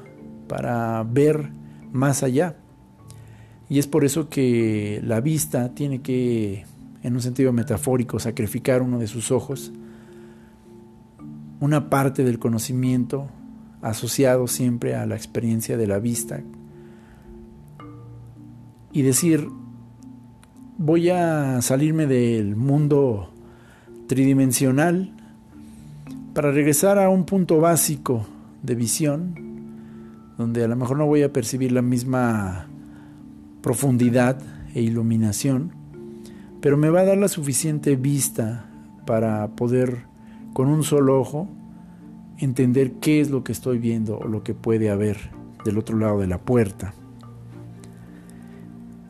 para 0.47 1.03
ver 1.09 1.49
más 1.91 2.21
allá. 2.21 2.55
Y 3.67 3.79
es 3.79 3.87
por 3.87 4.05
eso 4.05 4.29
que 4.29 5.01
la 5.03 5.21
vista 5.21 5.73
tiene 5.73 6.03
que, 6.03 6.65
en 7.03 7.13
un 7.13 7.21
sentido 7.21 7.51
metafórico, 7.51 8.19
sacrificar 8.19 8.81
uno 8.81 8.99
de 8.99 9.07
sus 9.07 9.31
ojos 9.31 9.71
una 11.61 11.91
parte 11.91 12.23
del 12.23 12.39
conocimiento 12.39 13.27
asociado 13.81 14.47
siempre 14.47 14.95
a 14.95 15.05
la 15.05 15.15
experiencia 15.15 15.77
de 15.77 15.87
la 15.87 15.99
vista 15.99 16.41
y 18.91 19.03
decir, 19.03 19.47
voy 20.77 21.09
a 21.09 21.61
salirme 21.61 22.07
del 22.07 22.55
mundo 22.55 23.31
tridimensional 24.07 25.13
para 26.33 26.51
regresar 26.51 26.97
a 26.97 27.09
un 27.09 27.25
punto 27.25 27.59
básico 27.59 28.25
de 28.63 28.75
visión, 28.75 29.35
donde 30.37 30.63
a 30.63 30.67
lo 30.67 30.75
mejor 30.75 30.97
no 30.97 31.05
voy 31.05 31.21
a 31.21 31.31
percibir 31.31 31.71
la 31.71 31.83
misma 31.83 32.67
profundidad 33.61 34.41
e 34.73 34.81
iluminación, 34.81 35.71
pero 36.61 36.77
me 36.77 36.89
va 36.89 37.01
a 37.01 37.05
dar 37.05 37.17
la 37.17 37.27
suficiente 37.27 37.95
vista 37.95 38.69
para 39.05 39.47
poder 39.55 40.05
con 40.53 40.67
un 40.67 40.83
solo 40.83 41.19
ojo 41.19 41.47
entender 42.37 42.93
qué 42.93 43.21
es 43.21 43.29
lo 43.29 43.43
que 43.43 43.51
estoy 43.51 43.77
viendo 43.77 44.17
o 44.17 44.27
lo 44.27 44.43
que 44.43 44.53
puede 44.53 44.89
haber 44.89 45.17
del 45.65 45.77
otro 45.77 45.97
lado 45.97 46.19
de 46.19 46.27
la 46.27 46.39
puerta. 46.39 46.93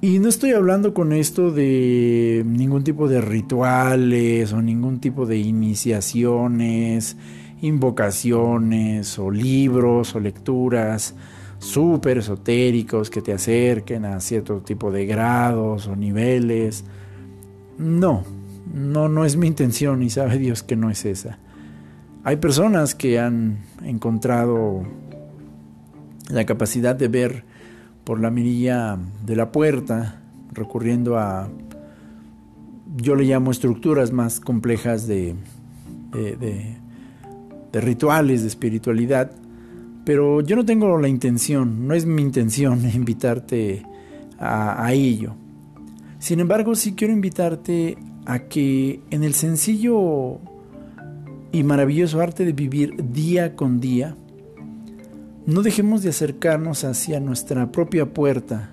Y 0.04 0.18
no 0.20 0.30
estoy 0.30 0.52
hablando 0.52 0.94
con 0.96 1.14
esto 1.14 1.52
de 1.52 2.44
ningún 2.46 2.84
tipo 2.84 3.08
de 3.08 3.22
rituales 3.22 4.52
o 4.52 4.62
ningún 4.62 5.00
tipo 5.00 5.28
de 5.28 5.38
iniciaciones, 5.38 7.18
invocaciones 7.62 9.20
o 9.20 9.30
libros 9.30 10.16
o 10.16 10.20
lecturas 10.20 11.14
súper 11.60 12.18
esotéricos 12.18 13.12
que 13.12 13.22
te 13.22 13.34
acerquen 13.34 14.06
a 14.06 14.20
cierto 14.20 14.62
tipo 14.62 14.92
de 14.92 15.06
grados 15.06 15.88
o 15.88 15.96
niveles. 15.96 16.84
No, 17.82 18.24
no, 18.74 19.10
no 19.10 19.26
es 19.26 19.36
mi 19.38 19.48
intención 19.48 20.04
y 20.04 20.12
sabe 20.12 20.38
Dios 20.38 20.62
que 20.62 20.76
no 20.76 20.92
es 20.92 21.04
esa. 21.06 21.40
Hay 22.24 22.36
personas 22.38 22.94
que 22.94 23.20
han 23.20 23.58
encontrado 23.84 24.84
la 26.30 26.46
capacidad 26.46 26.96
de 26.96 27.08
ver 27.08 27.44
por 28.04 28.20
la 28.20 28.30
mirilla 28.30 29.00
de 29.26 29.36
la 29.36 29.52
puerta, 29.52 30.22
recurriendo 30.52 31.18
a, 31.18 31.50
yo 32.98 33.16
le 33.16 33.24
llamo 33.24 33.50
estructuras 33.50 34.12
más 34.12 34.40
complejas 34.40 35.08
de, 35.08 35.36
rituales, 37.74 38.42
de 38.42 38.48
espiritualidad, 38.48 39.32
pero 40.06 40.42
yo 40.42 40.56
no 40.56 40.66
tengo 40.66 41.00
la 41.00 41.08
intención, 41.08 41.88
no 41.88 41.96
es 41.96 42.06
mi 42.06 42.22
intención 42.22 42.88
invitarte 42.94 43.84
a 44.40 44.92
ello. 44.94 45.41
Sin 46.22 46.40
embargo, 46.40 46.76
sí 46.76 46.94
quiero 46.94 47.14
invitarte 47.14 47.98
a 48.28 48.44
que 48.44 49.02
en 49.10 49.24
el 49.24 49.34
sencillo 49.34 50.38
y 51.52 51.64
maravilloso 51.64 52.22
arte 52.22 52.46
de 52.46 52.54
vivir 52.54 52.94
día 53.12 53.56
con 53.56 53.80
día, 53.80 54.16
no 55.48 55.64
dejemos 55.64 56.04
de 56.04 56.10
acercarnos 56.10 56.84
hacia 56.84 57.20
nuestra 57.20 57.72
propia 57.72 58.14
puerta, 58.14 58.72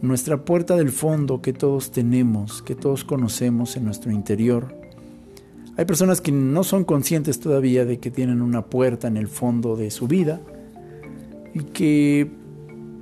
nuestra 0.00 0.42
puerta 0.42 0.74
del 0.74 0.88
fondo 0.88 1.42
que 1.42 1.52
todos 1.52 1.92
tenemos, 1.92 2.62
que 2.62 2.74
todos 2.74 3.04
conocemos 3.04 3.76
en 3.76 3.84
nuestro 3.84 4.10
interior. 4.10 4.74
Hay 5.76 5.84
personas 5.84 6.22
que 6.22 6.32
no 6.32 6.64
son 6.64 6.84
conscientes 6.84 7.40
todavía 7.40 7.84
de 7.84 7.98
que 7.98 8.10
tienen 8.10 8.40
una 8.40 8.64
puerta 8.64 9.06
en 9.06 9.18
el 9.18 9.28
fondo 9.28 9.76
de 9.76 9.90
su 9.90 10.08
vida 10.08 10.40
y 11.52 11.60
que 11.64 12.30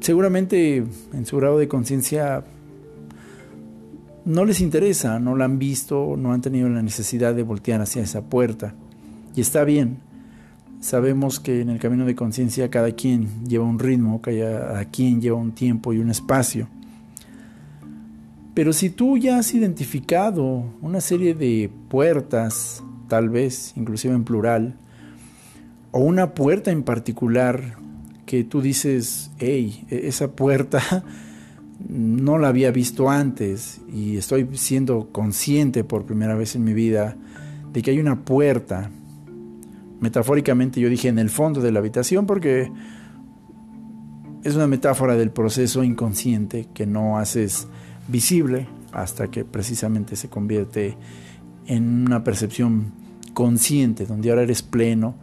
seguramente 0.00 0.79
en 1.12 1.27
su 1.27 1.37
grado 1.37 1.59
de 1.59 1.68
conciencia 1.68 2.44
no 4.25 4.45
les 4.45 4.61
interesa, 4.61 5.19
no 5.19 5.37
la 5.37 5.45
han 5.45 5.59
visto, 5.59 6.17
no 6.17 6.33
han 6.33 6.41
tenido 6.41 6.69
la 6.69 6.83
necesidad 6.83 7.35
de 7.35 7.43
voltear 7.43 7.81
hacia 7.81 8.03
esa 8.03 8.23
puerta. 8.23 8.75
Y 9.35 9.41
está 9.41 9.65
bien. 9.65 9.99
Sabemos 10.81 11.41
que 11.41 11.61
en 11.61 11.71
el 11.71 11.79
camino 11.79 12.05
de 12.05 12.15
conciencia 12.15 12.71
cada 12.71 12.93
quien 12.93 13.47
lleva 13.47 13.65
un 13.65 13.79
ritmo, 13.79 14.21
cada 14.21 14.85
quien 14.87 15.21
lleva 15.21 15.37
un 15.37 15.53
tiempo 15.53 15.93
y 15.93 15.99
un 15.99 16.11
espacio. 16.11 16.69
Pero 18.55 18.73
si 18.73 18.91
tú 18.91 19.19
ya 19.19 19.39
has 19.39 19.53
identificado 19.55 20.65
una 20.81 21.01
serie 21.01 21.35
de 21.35 21.71
puertas, 21.89 22.85
tal 23.09 23.29
vez, 23.29 23.73
inclusive 23.77 24.15
en 24.15 24.25
plural, 24.25 24.77
o 25.91 26.01
una 26.01 26.35
puerta 26.35 26.71
en 26.71 26.83
particular 26.83 27.77
que 28.27 28.45
tú 28.45 28.61
dices, 28.61 29.31
hey, 29.39 29.85
e-, 29.91 30.07
esa 30.09 30.33
puerta 30.33 31.05
no 31.89 32.39
la 32.39 32.49
había 32.49 32.71
visto 32.71 33.11
antes 33.11 33.81
y 33.93 34.17
estoy 34.17 34.49
siendo 34.55 35.11
consciente 35.13 35.85
por 35.85 36.07
primera 36.07 36.35
vez 36.35 36.55
en 36.57 36.65
mi 36.65 36.73
vida 36.73 37.17
de 37.73 37.83
que 37.83 37.91
hay 37.91 37.99
una 37.99 38.25
puerta. 38.25 38.91
Metafóricamente 40.01 40.81
yo 40.81 40.89
dije 40.89 41.09
en 41.09 41.19
el 41.19 41.31
fondo 41.31 41.61
de 41.61 41.73
la 41.73 41.81
habitación 41.81 42.27
porque 42.27 42.71
es 44.43 44.55
una 44.55 44.67
metáfora 44.67 45.17
del 45.17 45.31
proceso 45.31 45.83
inconsciente 45.83 46.69
que 46.75 46.87
no 46.87 47.19
haces 47.19 47.67
visible 48.09 48.69
hasta 48.93 49.29
que 49.29 49.45
precisamente 49.45 50.17
se 50.17 50.29
convierte 50.29 50.97
en 51.67 52.07
una 52.07 52.23
percepción 52.23 52.93
consciente, 53.33 54.07
donde 54.07 54.31
ahora 54.31 54.43
eres 54.43 54.63
pleno, 54.63 55.15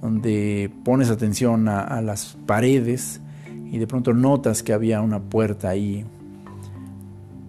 donde 0.00 0.70
pones 0.84 1.10
atención 1.10 1.68
a, 1.68 1.80
a 1.80 2.00
las 2.00 2.38
paredes, 2.46 3.20
y 3.70 3.78
de 3.78 3.86
pronto 3.86 4.12
notas 4.12 4.62
que 4.62 4.72
había 4.72 5.00
una 5.00 5.20
puerta 5.20 5.68
ahí. 5.68 6.04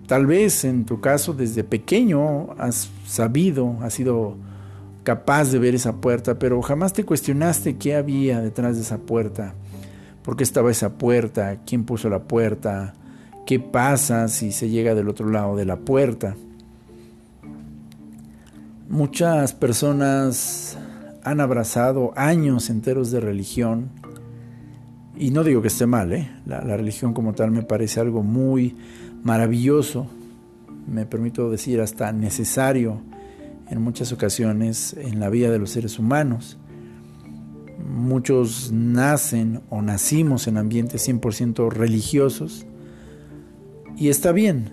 Tal 0.08 0.25
vez 0.25 0.65
en 0.65 0.86
tu 0.86 0.99
caso 0.99 1.34
desde 1.34 1.63
pequeño 1.63 2.53
has 2.58 2.89
sabido, 3.05 3.77
has 3.82 3.93
sido 3.93 4.36
capaz 5.03 5.51
de 5.51 5.60
ver 5.60 5.75
esa 5.75 5.97
puerta, 5.97 6.39
pero 6.39 6.62
jamás 6.62 6.93
te 6.93 7.05
cuestionaste 7.05 7.77
qué 7.77 7.95
había 7.95 8.41
detrás 8.41 8.75
de 8.75 8.82
esa 8.82 8.97
puerta, 8.97 9.53
por 10.23 10.36
qué 10.36 10.43
estaba 10.43 10.71
esa 10.71 10.97
puerta, 10.97 11.58
quién 11.65 11.84
puso 11.84 12.10
la 12.10 12.23
puerta, 12.23 12.93
qué 13.45 13.60
pasa 13.60 14.27
si 14.27 14.51
se 14.51 14.69
llega 14.69 14.95
del 14.95 15.10
otro 15.10 15.29
lado 15.29 15.55
de 15.55 15.65
la 15.65 15.77
puerta. 15.77 16.36
Muchas 18.89 19.53
personas 19.53 20.77
han 21.23 21.39
abrazado 21.39 22.12
años 22.15 22.71
enteros 22.71 23.12
de 23.12 23.19
religión 23.19 23.89
Y 25.19 25.32
no 25.32 25.43
digo 25.43 25.62
que 25.62 25.67
esté 25.67 25.86
mal, 25.86 26.13
¿eh? 26.13 26.32
la, 26.45 26.62
religión 26.62 27.13
como 27.13 27.34
tal 27.34 27.51
me 27.51 27.62
parece 27.62 27.99
algo 27.99 28.23
muy 28.23 28.77
maravilloso, 29.21 30.08
me 30.88 31.05
permito 31.05 31.51
decir 31.51 31.82
hasta 31.82 32.13
necesario 32.13 33.01
en 33.69 33.82
muchas 33.82 34.13
ocasiones 34.13 34.95
en 34.97 35.19
la 35.19 35.29
vida 35.29 35.51
de 35.51 35.60
los 35.60 35.71
seres 35.71 35.99
humanos. 35.99 36.58
Muchos 37.86 38.71
nacen 38.71 39.60
o 39.69 39.82
nacimos 39.82 40.47
en 40.47 40.55
ambientes 40.55 41.10
100% 41.10 41.69
religiosos 41.69 42.65
y 43.97 44.08
está 44.08 44.32
bien. 44.32 44.71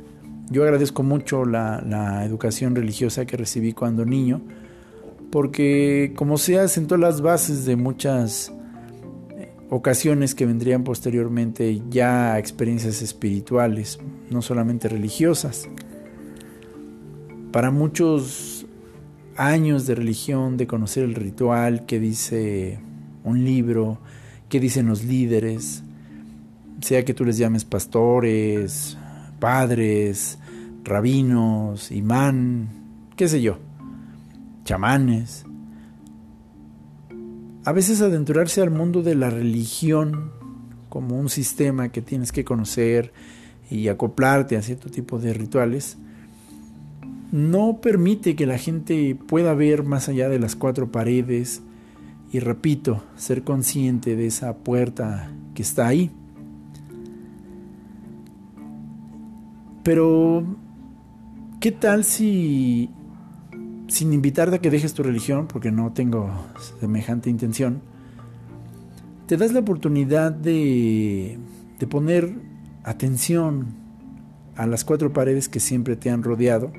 Yo 0.49 0.63
agradezco 0.63 1.03
mucho 1.03 1.45
la, 1.45 1.83
la, 1.85 2.25
educación 2.25 2.77
religiosa 2.77 3.27
que 3.27 3.37
recibí 3.37 3.73
cuando 3.73 4.05
niño 4.05 4.43
porque 5.33 6.13
como 6.15 6.39
sea 6.39 6.69
sentó 6.69 6.97
las 6.97 7.21
bases 7.21 7.65
de 7.65 7.75
muchas 7.75 8.53
ocasiones 9.71 10.35
que 10.35 10.47
vendrían 10.47 10.85
posteriormente 10.85 11.83
ya 11.91 12.39
experiencias 12.39 13.03
espirituales, 13.03 13.99
no 14.31 14.43
solamente 14.43 14.89
religiosas. 14.89 15.69
Para 17.53 17.71
muchos 17.71 18.67
años 19.37 19.87
de 19.87 19.95
religión, 19.95 20.57
de 20.57 20.67
conocer 20.67 21.05
el 21.05 21.15
ritual 21.15 21.87
que 21.87 21.99
dice 21.99 22.79
un 23.25 23.45
libro, 23.45 23.99
que 24.49 24.61
dicen 24.61 24.87
los 24.87 25.05
líderes, 25.05 25.83
sea 26.81 27.05
que 27.05 27.15
tú 27.15 27.25
les 27.25 27.39
llames 27.39 27.65
pastores, 27.65 28.97
padres, 29.41 30.39
rabinos, 30.85 31.91
imán, 31.91 32.69
qué 33.17 33.29
sé 33.29 33.43
yo, 33.43 33.59
chamanes, 34.65 35.46
a 37.67 37.73
veces 37.73 38.01
adentrarse 38.01 38.63
al 38.63 38.71
mundo 38.71 39.03
de 39.03 39.17
la 39.17 39.29
religión 39.29 40.31
como 40.89 41.19
un 41.19 41.29
sistema 41.29 41.89
que 41.89 42.01
tienes 42.01 42.31
que 42.31 42.45
conocer 42.45 43.13
y 43.69 43.89
acoplarte 43.89 44.57
a 44.57 44.63
cierto 44.63 44.89
tipo 44.89 45.19
de 45.19 45.35
rituales, 45.35 45.99
no 47.33 47.81
permite 47.81 48.37
que 48.37 48.47
la 48.47 48.57
gente 48.57 49.17
pueda 49.17 49.53
ver 49.53 49.83
más 49.83 50.09
allá 50.09 50.29
de 50.29 50.39
las 50.39 50.55
cuatro 50.55 50.93
paredes 50.93 51.61
y, 52.33 52.39
repito, 52.39 53.03
ser 53.17 53.43
consciente 53.43 54.15
de 54.15 54.29
esa 54.29 54.55
puerta 54.59 55.33
que 55.53 55.63
está 55.63 55.89
ahí. 55.89 56.13
Pero, 59.83 60.45
¿qué 61.59 61.73
tal 61.73 62.05
si 62.05 62.91
sin 63.89 64.13
invitarte 64.13 64.57
a 64.57 64.59
que 64.61 64.71
dejes 64.71 64.95
tu 64.95 65.03
religión, 65.03 65.47
porque 65.47 65.71
no 65.71 65.93
tengo 65.93 66.31
semejante 66.81 67.31
intención, 67.31 67.81
te 69.27 69.37
das 69.37 69.53
la 69.53 69.61
oportunidad 69.61 70.33
de, 70.33 71.39
de 71.79 71.87
poner 71.87 72.33
atención 72.85 73.67
a 74.57 74.67
las 74.67 74.85
cuatro 74.85 75.13
paredes 75.13 75.49
que 75.49 75.61
siempre 75.61 75.97
te 75.97 76.11
han 76.11 76.23
rodeado 76.23 76.73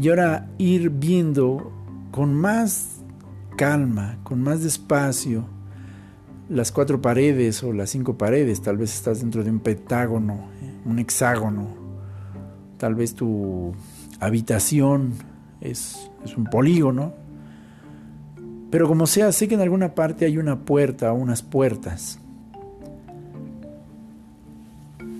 y 0.00 0.08
ahora 0.08 0.48
ir 0.56 0.88
viendo 0.90 1.72
con 2.10 2.34
más 2.34 3.00
calma, 3.56 4.18
con 4.22 4.40
más 4.42 4.62
despacio, 4.62 5.44
las 6.48 6.72
cuatro 6.72 7.02
paredes 7.02 7.62
o 7.62 7.72
las 7.72 7.90
cinco 7.90 8.16
paredes, 8.16 8.62
tal 8.62 8.78
vez 8.78 8.94
estás 8.94 9.20
dentro 9.20 9.44
de 9.44 9.50
un 9.50 9.60
pentágono, 9.60 10.48
un 10.86 10.98
hexágono, 10.98 11.68
tal 12.78 12.94
vez 12.94 13.14
tu 13.14 13.74
habitación 14.20 15.12
es, 15.60 16.10
un 16.36 16.44
polígono. 16.44 17.14
Pero 18.70 18.86
como 18.86 19.06
sea, 19.06 19.32
sé 19.32 19.48
que 19.48 19.54
en 19.54 19.60
alguna 19.60 19.94
parte 19.94 20.24
hay 20.24 20.38
una 20.38 20.60
puerta 20.60 21.12
o 21.12 21.16
unas 21.16 21.42
puertas. 21.42 22.18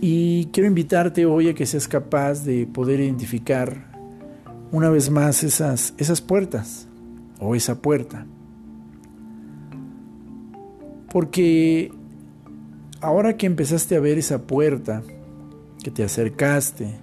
Y 0.00 0.46
quiero 0.46 0.68
invitarte 0.68 1.26
hoy 1.26 1.48
a 1.48 1.55
que 1.55 1.66
seas 1.66 1.88
capaz 1.88 2.44
de 2.44 2.66
poder 2.66 3.00
identificar 3.00 3.90
una 4.72 4.88
vez 4.88 5.11
más 5.11 5.42
esas, 5.42 5.94
esas 5.98 6.20
puertas 6.20 6.87
o 7.38 7.55
esa 7.55 7.83
puerta. 7.83 8.24
Porque 11.11 11.92
ahora 13.00 13.37
que 13.37 13.46
empezaste 13.46 13.96
a 13.96 14.00
ver 14.00 14.18
esa 14.18 14.46
puerta, 14.46 15.03
que 15.83 15.90
te 15.90 16.05
acercaste, 16.05 16.94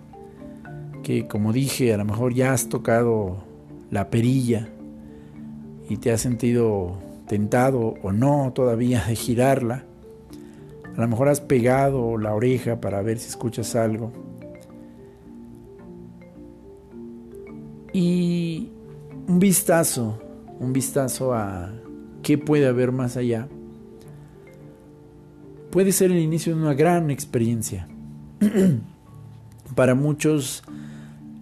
que 1.08 1.26
como 1.26 1.54
dije, 1.54 1.94
a 1.94 1.98
lo 1.98 2.04
mejor 2.04 2.34
ya 2.34 2.52
has 2.52 2.68
tocado 2.68 3.38
la 3.92 4.10
perilla 4.10 4.68
y 5.88 5.96
te 5.96 6.12
has 6.12 6.20
sentido 6.20 6.98
tentado 7.30 7.94
o 8.04 8.12
no 8.12 8.52
todavía 8.54 9.06
de 9.08 9.16
girarla. 9.16 9.86
A 10.98 11.00
lo 11.00 11.08
mejor 11.08 11.30
has 11.30 11.40
pegado 11.40 12.18
la 12.18 12.34
oreja 12.34 12.82
para 12.82 13.02
ver 13.04 13.20
si 13.20 13.30
escuchas 13.30 13.74
algo. 13.78 14.12
Y 17.94 18.74
un 19.30 19.40
vistazo, 19.40 20.20
un 20.60 20.74
vistazo 20.74 21.34
a 21.34 21.72
qué 22.22 22.38
puede 22.38 22.68
haber 22.68 22.92
más 22.92 23.16
allá, 23.16 23.48
puede 25.72 25.94
ser 25.94 26.12
el 26.12 26.20
inicio 26.20 26.54
de 26.54 26.62
una 26.62 26.74
gran 26.74 27.10
experiencia. 27.10 27.88
Para 29.74 29.96
muchos 29.96 30.64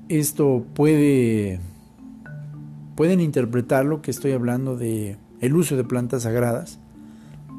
esto 0.09 0.65
puede 0.73 1.59
pueden 2.95 3.19
interpretarlo 3.19 4.01
que 4.01 4.11
estoy 4.11 4.31
hablando 4.31 4.77
de 4.77 5.17
el 5.41 5.55
uso 5.55 5.75
de 5.75 5.83
plantas 5.83 6.23
sagradas. 6.23 6.79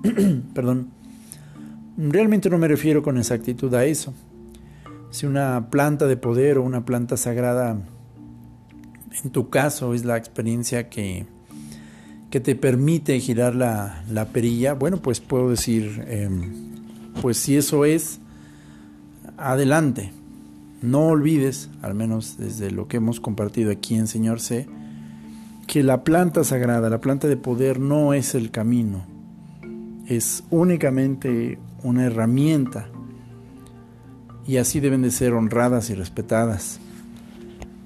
Perdón. 0.54 0.90
Realmente 1.98 2.50
no 2.50 2.58
me 2.58 2.68
refiero 2.68 3.02
con 3.02 3.16
exactitud 3.16 3.72
a 3.74 3.84
eso. 3.84 4.12
Si 5.10 5.24
una 5.24 5.70
planta 5.70 6.06
de 6.06 6.16
poder 6.16 6.58
o 6.58 6.62
una 6.62 6.84
planta 6.84 7.16
sagrada 7.16 7.78
en 9.24 9.30
tu 9.30 9.48
caso 9.48 9.94
es 9.94 10.04
la 10.04 10.16
experiencia 10.16 10.90
que, 10.90 11.26
que 12.30 12.40
te 12.40 12.54
permite 12.54 13.18
girar 13.20 13.54
la, 13.54 14.02
la 14.10 14.26
perilla, 14.26 14.74
bueno, 14.74 14.98
pues 15.00 15.20
puedo 15.20 15.50
decir, 15.50 16.04
em, 16.06 16.52
pues 17.22 17.38
si 17.38 17.56
eso 17.56 17.84
es, 17.86 18.20
adelante. 19.38 20.12
No 20.86 21.08
olvides, 21.08 21.68
al 21.82 21.94
menos 21.94 22.36
desde 22.38 22.70
lo 22.70 22.86
que 22.86 22.98
hemos 22.98 23.18
compartido 23.18 23.72
aquí 23.72 23.96
en 23.96 24.06
Señor 24.06 24.38
C, 24.38 24.68
que 25.66 25.82
la 25.82 26.04
planta 26.04 26.44
sagrada, 26.44 26.88
la 26.88 27.00
planta 27.00 27.26
de 27.26 27.36
poder 27.36 27.80
no 27.80 28.14
es 28.14 28.36
el 28.36 28.52
camino, 28.52 29.04
es 30.06 30.44
únicamente 30.48 31.58
una 31.82 32.04
herramienta 32.04 32.86
y 34.46 34.58
así 34.58 34.78
deben 34.78 35.02
de 35.02 35.10
ser 35.10 35.32
honradas 35.32 35.90
y 35.90 35.96
respetadas. 35.96 36.78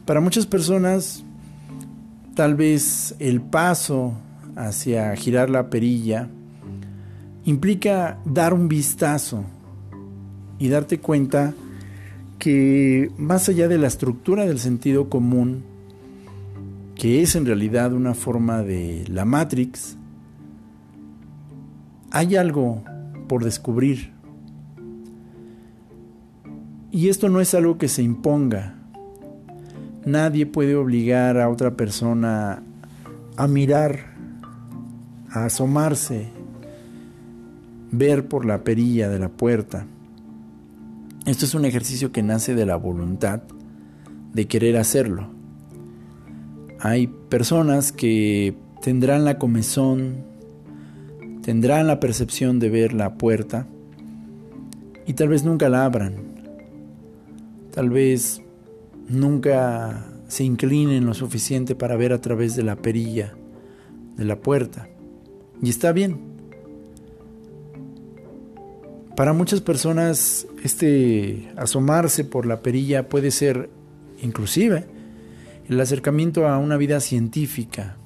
Para 0.04 0.20
muchas 0.20 0.44
personas, 0.44 1.24
tal 2.34 2.54
vez 2.54 3.14
el 3.18 3.40
paso 3.40 4.12
hacia 4.56 5.16
girar 5.16 5.48
la 5.48 5.70
perilla 5.70 6.28
implica 7.46 8.18
dar 8.26 8.52
un 8.52 8.68
vistazo 8.68 9.42
y 10.58 10.68
darte 10.68 11.00
cuenta 11.00 11.54
que 12.40 13.12
más 13.18 13.48
allá 13.50 13.68
de 13.68 13.79
la 13.79 13.87
estructura 13.87 14.46
del 14.46 14.59
sentido 14.59 15.09
común, 15.09 15.62
que 16.96 17.22
es 17.22 17.37
en 17.37 17.46
realidad 17.46 17.92
una 17.92 18.14
forma 18.14 18.62
de 18.62 19.05
la 19.09 19.24
Matrix, 19.24 19.96
hay 22.11 22.35
algo 22.37 22.83
por 23.29 23.44
descubrir. 23.44 24.12
Y 26.90 27.09
esto 27.09 27.29
no 27.29 27.40
es 27.40 27.55
algo 27.55 27.79
que 27.79 27.88
se 27.88 28.03
imponga. 28.03 28.74
Nadie 30.05 30.46
puede 30.46 30.74
obligar 30.74 31.38
a 31.38 31.50
otra 31.50 31.76
persona 31.76 32.62
a 33.37 33.46
mirar, 33.46 34.14
a 35.31 35.44
asomarse, 35.44 36.29
ver 37.92 38.26
por 38.26 38.46
la 38.46 38.64
perilla 38.64 39.11
de 39.11 39.18
la 39.18 39.29
puerta. 39.29 39.87
Esto 41.26 41.44
es 41.44 41.54
un 41.54 41.66
ejercicio 41.66 42.12
que 42.12 42.22
nace 42.22 42.54
de 42.54 42.64
la 42.64 42.76
voluntad 42.76 43.42
de 44.33 44.46
querer 44.46 44.78
hacerlo. 44.78 45.28
Hay 46.78 47.09
personas 47.09 47.92
que 47.92 48.54
tendrán 48.80 49.26
la 49.26 49.38
comezón, 49.38 50.24
tendrán 51.42 51.87
la 51.87 52.00
percepción 52.00 52.59
de 52.59 52.70
ver 52.70 52.94
la 52.94 53.14
puerta 53.14 53.66
y 55.06 55.12
tal 55.12 55.28
vez 55.28 55.44
nunca 55.44 55.68
la 55.68 55.85
abran. 55.85 56.14
Tal 57.70 57.90
vez 57.90 58.40
nunca 59.09 60.06
se 60.26 60.44
inclinen 60.44 61.04
lo 61.04 61.12
suficiente 61.12 61.74
para 61.74 61.96
ver 61.96 62.14
a 62.14 62.20
través 62.20 62.56
de 62.56 62.62
la 62.62 62.76
perilla 62.76 63.35
de 64.16 64.24
la 64.24 64.40
puerta. 64.40 64.88
Y 65.62 65.68
está 65.68 65.92
bien. 65.92 66.29
Para 69.20 69.35
muchas 69.35 69.61
personas 69.61 70.46
este 70.64 71.52
asomarse 71.59 72.24
por 72.24 72.46
la 72.46 72.62
perilla 72.62 73.11
puede 73.11 73.30
ser 73.30 73.68
inclusive 74.22 74.87
el 75.68 75.78
acercamiento 75.78 76.48
a 76.48 76.56
una 76.56 76.78
vida 76.78 77.00
científica, 77.00 77.98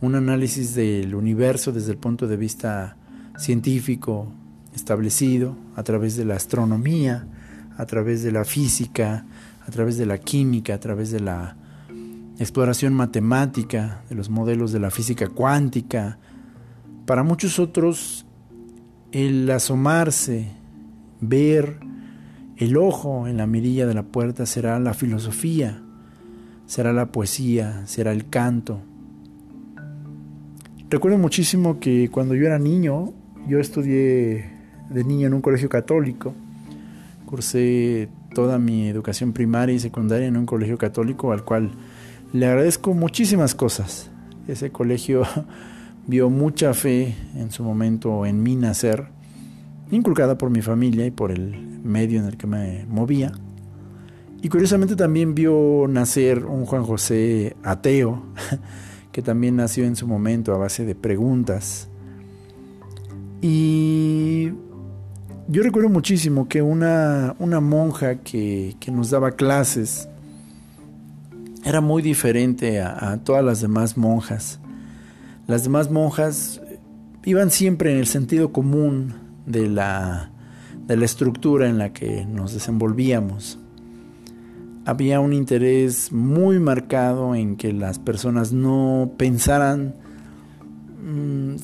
un 0.00 0.14
análisis 0.14 0.74
del 0.74 1.14
universo 1.14 1.72
desde 1.72 1.92
el 1.92 1.98
punto 1.98 2.26
de 2.26 2.38
vista 2.38 2.96
científico 3.36 4.32
establecido, 4.74 5.58
a 5.76 5.82
través 5.82 6.16
de 6.16 6.24
la 6.24 6.36
astronomía, 6.36 7.26
a 7.76 7.84
través 7.84 8.22
de 8.22 8.32
la 8.32 8.46
física, 8.46 9.26
a 9.66 9.70
través 9.70 9.98
de 9.98 10.06
la 10.06 10.16
química, 10.16 10.72
a 10.72 10.80
través 10.80 11.10
de 11.10 11.20
la 11.20 11.54
exploración 12.38 12.94
matemática, 12.94 14.04
de 14.08 14.14
los 14.14 14.30
modelos 14.30 14.72
de 14.72 14.80
la 14.80 14.90
física 14.90 15.28
cuántica. 15.28 16.16
Para 17.04 17.22
muchos 17.24 17.58
otros, 17.58 18.23
el 19.14 19.48
asomarse, 19.48 20.48
ver 21.20 21.78
el 22.56 22.76
ojo 22.76 23.28
en 23.28 23.36
la 23.36 23.46
mirilla 23.46 23.86
de 23.86 23.94
la 23.94 24.02
puerta 24.02 24.44
será 24.44 24.80
la 24.80 24.92
filosofía, 24.92 25.80
será 26.66 26.92
la 26.92 27.12
poesía, 27.12 27.86
será 27.86 28.10
el 28.10 28.28
canto. 28.28 28.80
Recuerdo 30.90 31.16
muchísimo 31.16 31.78
que 31.78 32.10
cuando 32.10 32.34
yo 32.34 32.44
era 32.44 32.58
niño, 32.58 33.12
yo 33.46 33.60
estudié 33.60 34.50
de 34.90 35.04
niño 35.04 35.28
en 35.28 35.34
un 35.34 35.42
colegio 35.42 35.68
católico, 35.68 36.34
cursé 37.24 38.08
toda 38.34 38.58
mi 38.58 38.88
educación 38.88 39.32
primaria 39.32 39.76
y 39.76 39.78
secundaria 39.78 40.26
en 40.26 40.36
un 40.36 40.44
colegio 40.44 40.76
católico 40.76 41.30
al 41.30 41.44
cual 41.44 41.70
le 42.32 42.46
agradezco 42.46 42.94
muchísimas 42.94 43.54
cosas. 43.54 44.10
Ese 44.48 44.70
colegio 44.70 45.22
vio 46.06 46.30
mucha 46.30 46.74
fe 46.74 47.14
en 47.34 47.50
su 47.50 47.62
momento 47.62 48.26
en 48.26 48.42
mi 48.42 48.56
nacer, 48.56 49.06
inculcada 49.90 50.36
por 50.38 50.50
mi 50.50 50.62
familia 50.62 51.06
y 51.06 51.10
por 51.10 51.30
el 51.30 51.80
medio 51.82 52.20
en 52.20 52.26
el 52.26 52.36
que 52.36 52.46
me 52.46 52.86
movía. 52.86 53.32
Y 54.42 54.48
curiosamente 54.48 54.94
también 54.96 55.34
vio 55.34 55.86
nacer 55.88 56.44
un 56.44 56.66
Juan 56.66 56.84
José 56.84 57.56
ateo, 57.62 58.22
que 59.12 59.22
también 59.22 59.56
nació 59.56 59.84
en 59.84 59.96
su 59.96 60.06
momento 60.06 60.54
a 60.54 60.58
base 60.58 60.84
de 60.84 60.94
preguntas. 60.94 61.88
Y 63.40 64.50
yo 65.48 65.62
recuerdo 65.62 65.88
muchísimo 65.88 66.48
que 66.48 66.62
una, 66.62 67.36
una 67.38 67.60
monja 67.60 68.16
que, 68.16 68.76
que, 68.80 68.90
nos 68.90 69.10
daba 69.10 69.32
clases 69.32 70.08
era 71.64 71.80
muy 71.80 72.02
diferente 72.02 72.80
a, 72.80 73.12
a, 73.12 73.16
todas 73.18 73.44
las 73.44 73.60
demás 73.60 73.96
monjas. 73.96 74.60
Las 75.46 75.62
demás 75.64 75.90
monjas 75.90 76.62
iban 77.24 77.50
siempre 77.50 77.92
en 77.92 77.98
el 77.98 78.06
sentido 78.06 78.52
común 78.52 79.14
de 79.46 79.68
la, 79.68 80.30
de 80.86 80.96
la 80.96 81.04
estructura 81.04 81.68
en 81.68 81.78
la 81.78 81.92
que 81.92 82.24
nos 82.24 82.54
desenvolvíamos. 82.54 83.58
Había 84.86 85.20
un 85.20 85.32
interés 85.32 86.12
muy 86.12 86.58
marcado 86.60 87.34
en 87.34 87.56
que 87.56 87.72
las 87.72 87.98
personas 87.98 88.52
no 88.52 89.12
pensaran 89.16 89.94
mmm, 91.02 91.56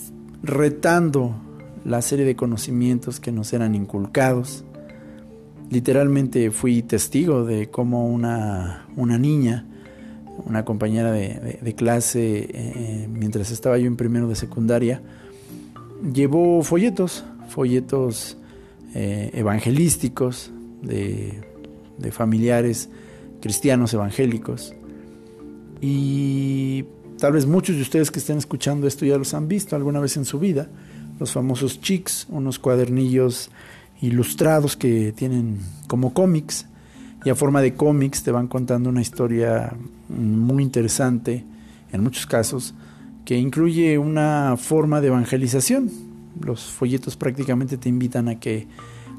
retando 0.43 1.37
la 1.85 2.03
serie 2.03 2.25
de 2.25 2.37
conocimientos 2.37 3.21
que 3.21 3.33
nos 3.33 3.53
eran 3.53 3.75
inculcados. 3.75 4.65
Literalmente 5.71 6.51
fui 6.51 6.83
testigo 6.83 7.45
de 7.45 7.71
cómo 7.71 8.07
una, 8.07 8.87
una 8.97 9.19
niña, 9.19 9.67
una 10.51 10.65
compañera 10.65 11.13
de, 11.13 11.75
clase, 11.77 12.49
eh, 12.53 13.09
mientras 13.09 13.51
estaba 13.51 13.79
yo 13.79 13.87
en 13.87 13.97
primero 13.97 14.29
de 14.29 14.35
secundaria, 14.35 15.01
llevó 16.13 16.63
folletos, 16.63 17.25
folletos 17.49 18.37
eh, 18.95 19.31
evangelísticos 19.33 20.51
de, 20.83 21.41
de 21.99 22.11
familiares 22.11 22.91
cristianos 23.41 23.95
evangélicos. 23.95 24.75
Y 25.81 26.85
tal 27.19 27.33
vez 27.33 27.47
muchos 27.47 27.77
de 27.77 27.83
ustedes 27.83 28.11
que 28.11 28.19
estén 28.19 28.39
escuchando 28.39 28.87
esto 28.87 29.07
ya 29.07 29.17
los 29.17 29.33
han 29.35 29.47
visto 29.47 29.77
alguna 29.77 30.01
vez 30.01 30.17
en 30.17 30.25
su 30.25 30.39
vida 30.39 30.69
los 31.21 31.33
famosos 31.33 31.81
Chicks, 31.81 32.27
unos 32.31 32.59
cuadernillos 32.59 33.51
ilustrados 34.01 34.77
que 34.77 35.13
tienen 35.13 35.61
como 35.87 36.15
cómics 36.15 36.67
y 37.25 37.31
a 37.31 37.35
forma 37.35 37.61
de 37.61 37.75
cómics 37.75 38.23
te 38.23 38.31
van 38.31 38.49
contando 38.49 38.89
una 38.89 39.01
historia 39.01 39.75
muy 40.09 40.63
interesante 40.63 41.45
en 41.93 42.03
muchos 42.03 42.27
casos 42.27 42.75
que 43.25 43.37
incluye 43.37 43.99
una 43.99 44.57
forma 44.57 45.01
de 45.01 45.09
evangelización. 45.09 45.91
Los 46.41 46.71
folletos 46.71 47.17
prácticamente 47.17 47.77
te 47.77 47.89
invitan 47.89 48.29
a 48.29 48.41
que 48.41 48.67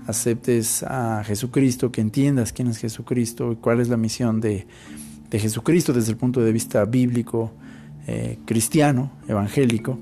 aceptes 0.08 0.84
a 0.84 1.24
Jesucristo, 1.24 1.92
que 1.92 2.02
entiendas 2.02 2.54
quién 2.54 2.68
es 2.68 2.78
Jesucristo 2.78 3.52
y 3.52 3.56
cuál 3.58 3.80
es 3.80 3.90
la 3.90 3.98
misión 3.98 4.42
de, 4.42 4.66
de 5.30 5.40
Jesucristo 5.40 5.94
desde 5.94 6.12
el 6.12 6.18
punto 6.18 6.42
de 6.42 6.52
vista 6.52 6.84
bíblico, 6.86 7.52
eh, 8.08 8.40
cristiano, 8.46 9.12
evangélico. 9.28 10.00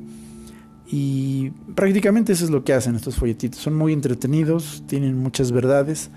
Y 0.87 1.51
prácticamente 1.75 2.33
eso 2.33 2.45
es 2.45 2.49
lo 2.49 2.63
que 2.63 2.73
hacen 2.73 2.95
estos 2.95 3.15
folletitos. 3.15 3.59
Son 3.59 3.75
muy 3.75 3.93
entretenidos, 3.93 4.83
tienen 4.87 5.17
muchas 5.17 5.51
verdades, 5.51 6.09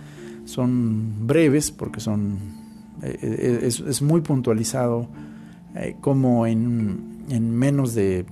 son 0.44 1.26
breves 1.26 1.70
porque 1.70 2.00
son 2.00 2.38
eh, 3.02 3.60
es, 3.62 3.80
es, 3.80 4.02
muy 4.02 4.20
puntualizado, 4.20 5.08
eh, 5.74 5.96
como 6.00 6.46
en, 6.46 7.24
en, 7.30 7.50
menos 7.50 7.94
de, 7.94 8.24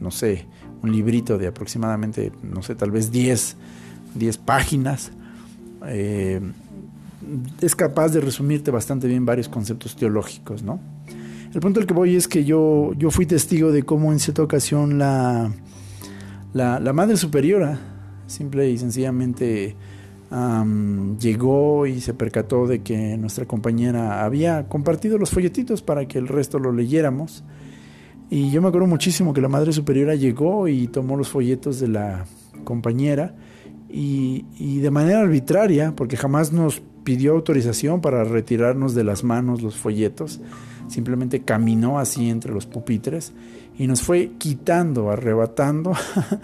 no 0.00 0.10
sé, 0.10 0.46
un 0.82 0.92
librito 0.92 1.36
de 1.36 1.46
aproximadamente, 1.46 2.32
no 2.42 2.62
sé, 2.62 2.74
tal 2.74 2.90
vez 2.90 3.10
10, 3.10 3.56
10 4.14 4.38
páginas. 4.38 5.12
Eh, 5.86 6.40
es 7.60 7.76
capaz 7.76 8.10
de 8.10 8.20
resumirte 8.20 8.70
bastante 8.70 9.06
bien 9.06 9.26
varios 9.26 9.48
conceptos 9.48 9.94
teológicos, 9.96 10.62
¿no? 10.62 10.80
El 11.52 11.60
punto 11.60 11.80
al 11.80 11.86
que 11.86 11.94
voy 11.94 12.14
es 12.14 12.28
que 12.28 12.44
yo, 12.44 12.92
yo 12.96 13.10
fui 13.10 13.26
testigo 13.26 13.72
de 13.72 13.82
cómo 13.82 14.12
en 14.12 14.20
cierta 14.20 14.42
ocasión 14.42 14.98
la, 14.98 15.50
la 16.52 16.92
Madre 16.92 17.16
Superiora 17.16 17.78
simple 18.26 18.70
y 18.70 18.78
sencillamente 18.78 19.74
llegó 21.18 21.86
y 21.86 22.00
se 22.00 22.14
percató 22.14 22.66
de 22.66 22.82
que 22.82 23.16
nuestra 23.16 23.46
compañera 23.46 24.24
había 24.24 24.68
compartido 24.68 25.18
los 25.18 25.30
folletitos 25.30 25.82
para 25.82 26.06
que 26.06 26.18
el 26.18 26.28
resto 26.28 26.58
lo 26.58 26.72
leyéramos. 26.72 27.44
Y 28.30 28.50
yo 28.50 28.60
me 28.60 28.68
acuerdo 28.68 28.86
muchísimo 28.86 29.32
que 29.32 29.40
la 29.40 29.48
Madre 29.48 29.72
Superiora 29.72 30.14
llegó 30.14 30.68
y 30.68 30.88
tomó 30.88 31.16
los 31.16 31.28
folletos 31.28 31.80
de 31.80 31.88
la 31.88 32.26
compañera 32.64 33.34
y 33.88 34.80
de 34.80 34.90
manera 34.90 35.20
arbitraria, 35.20 35.96
porque 35.96 36.18
jamás 36.18 36.52
nos 36.52 36.82
pidió 37.08 37.32
autorización 37.32 38.02
para 38.02 38.22
retirarnos 38.22 38.94
de 38.94 39.02
las 39.02 39.24
manos 39.24 39.62
los 39.62 39.76
folletos, 39.76 40.42
simplemente 40.88 41.40
caminó 41.40 41.98
así 41.98 42.28
entre 42.28 42.52
los 42.52 42.66
pupitres 42.66 43.32
y 43.78 43.86
nos 43.86 44.02
fue 44.02 44.32
quitando, 44.36 45.10
arrebatando 45.10 45.94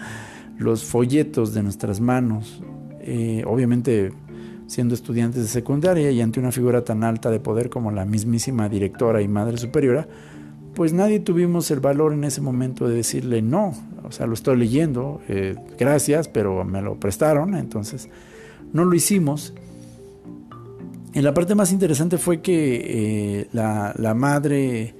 los 0.57 0.83
folletos 0.83 1.53
de 1.53 1.61
nuestras 1.61 1.99
manos, 1.99 2.63
eh, 3.05 3.43
obviamente 3.45 4.11
siendo 4.67 4.95
estudiantes 4.95 5.43
de 5.43 5.47
secundaria 5.47 6.09
y 6.11 6.21
ante 6.21 6.39
una 6.39 6.51
figura 6.51 6.83
tan 6.83 7.03
alta 7.03 7.29
de 7.29 7.39
poder 7.39 7.69
como 7.69 7.91
la 7.91 8.05
mismísima 8.05 8.67
directora 8.67 9.21
y 9.21 9.27
madre 9.27 9.57
superiora, 9.57 10.07
pues 10.73 10.91
nadie 10.91 11.19
tuvimos 11.19 11.69
el 11.71 11.79
valor 11.79 12.13
en 12.13 12.23
ese 12.23 12.41
momento 12.41 12.87
de 12.87 12.95
decirle 12.95 13.41
no, 13.41 13.73
o 14.03 14.11
sea, 14.11 14.25
lo 14.27 14.33
estoy 14.33 14.57
leyendo, 14.57 15.21
eh, 15.27 15.55
gracias, 15.77 16.27
pero 16.27 16.63
me 16.65 16.81
lo 16.81 16.99
prestaron, 16.99 17.55
entonces 17.55 18.09
no 18.73 18.85
lo 18.85 18.95
hicimos. 18.95 19.53
Y 21.13 21.21
la 21.21 21.33
parte 21.33 21.55
más 21.55 21.71
interesante 21.71 22.17
fue 22.17 22.41
que 22.41 23.39
eh, 23.39 23.47
la, 23.53 23.93
la 23.97 24.13
madre 24.13 24.95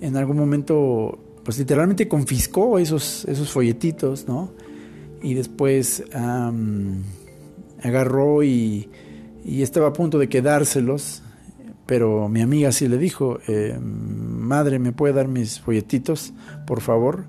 en 0.00 0.16
algún 0.16 0.36
momento 0.36 1.18
pues 1.46 1.58
literalmente 1.58 2.08
confiscó 2.08 2.78
esos, 2.78 3.24
esos 3.26 3.52
folletitos, 3.52 4.26
¿no? 4.26 4.50
Y 5.22 5.34
después 5.34 6.02
agarró 7.86 8.42
y, 8.42 8.88
estaba 9.44 9.88
a 9.88 9.92
punto 9.92 10.18
de 10.18 10.28
quedárselos, 10.28 11.22
pero 11.86 12.28
mi 12.28 12.42
amiga 12.42 12.72
sí 12.72 12.88
le 12.88 12.98
dijo, 12.98 13.38
eh, 13.46 13.78
madre, 13.80 14.78
¿me 14.78 14.92
puede 14.92 15.14
dar 15.14 15.28
mis 15.28 15.60
folletitos, 15.60 16.32
por 16.66 16.80
favor? 16.80 17.26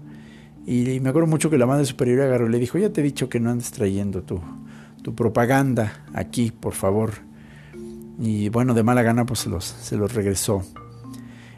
Y 0.66 1.00
me 1.00 1.10
acuerdo 1.10 1.28
mucho 1.28 1.50
que 1.50 1.58
la 1.58 1.68
madre 1.68 1.86
superior 1.86 2.22
agarró 2.22 2.48
y 2.48 2.52
le 2.52 2.60
dijo, 2.60 2.78
ya 2.78 2.90
te 2.92 3.02
he 3.02 3.04
dicho 3.04 3.30
que 3.30 3.40
no 3.40 3.52
andes 3.52 3.72
trayendo 3.72 4.24
tu, 4.24 4.42
tu 5.04 5.16
propaganda 5.16 6.04
aquí, 6.14 6.52
por 6.52 6.74
favor. 6.74 7.12
Y 8.20 8.50
bueno, 8.50 8.74
de 8.74 8.84
mala 8.84 9.04
gana 9.04 9.26
pues 9.26 9.40
se 9.42 9.50
los, 9.50 9.64
se 9.64 9.96
los 9.96 10.14
regresó. 10.14 10.64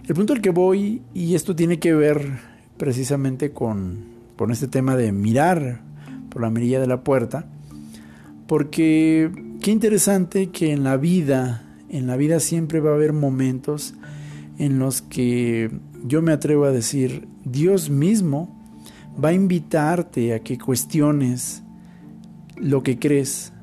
El 0.08 0.16
punto 0.16 0.34
al 0.34 0.42
que 0.42 0.50
voy, 0.50 1.02
y 1.14 1.36
esto 1.36 1.56
tiene 1.56 1.80
que 1.80 1.94
ver 1.94 2.40
precisamente 2.78 3.52
con, 3.52 4.06
con 4.36 4.52
este 4.52 4.68
tema 4.68 4.96
de 4.96 5.12
mirar 5.12 5.82
por 6.30 6.42
la 6.42 6.50
mirilla 6.50 6.80
de 6.80 6.88
la 6.88 7.04
puerta, 7.04 7.48
porque 8.50 9.32
qué 9.62 9.70
interesante 9.70 10.50
que 10.50 10.74
en 10.74 10.84
la 10.84 10.98
vida, 10.98 11.62
en 11.88 12.08
la 12.08 12.18
vida 12.18 12.40
siempre 12.40 12.80
va 12.80 12.90
a 12.90 12.96
haber 12.96 13.14
momentos 13.14 13.94
en 14.58 14.80
los 14.80 15.04
que 15.04 15.70
yo 16.04 16.24
me 16.24 16.32
atrevo 16.32 16.66
a 16.66 16.72
decir, 16.72 17.28
Dios 17.46 17.92
mismo 17.92 18.60
va 19.24 19.30
a 19.30 19.34
invitarte 19.34 20.34
a 20.34 20.40
que 20.40 20.58
cuestiones 20.58 21.62
lo 22.58 22.82
que 22.82 22.98
crees, 22.98 23.54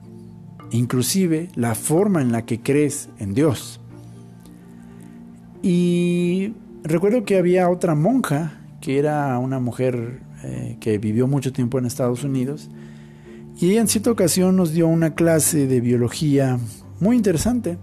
inclusive 0.71 1.49
la 1.57 1.75
forma 1.75 2.23
en 2.23 2.31
la 2.31 2.47
que 2.47 2.61
crees 2.61 3.09
en 3.19 3.35
Dios. 3.35 3.81
Y 5.63 6.55
recuerdo 6.85 7.25
que 7.25 7.39
había 7.39 7.69
otra 7.71 7.97
monja 7.97 8.61
que 8.81 9.01
era 9.01 9.37
una 9.41 9.59
mujer 9.59 10.21
eh, 10.45 10.77
que 10.79 10.99
vivió 10.99 11.27
mucho 11.27 11.53
tiempo 11.53 11.77
en 11.81 11.87
Estados 11.87 12.23
Unidos. 12.23 12.71
Y 13.59 13.71
ella 13.71 13.81
en 13.81 13.89
cierta 13.89 14.11
ocasión 14.11 14.55
nos 14.57 14.73
dio 14.73 14.87
una 14.87 15.15
clase 15.15 15.67
de 15.67 15.81
biología 15.81 16.59
muy 17.01 17.17
interesante. 17.17 17.79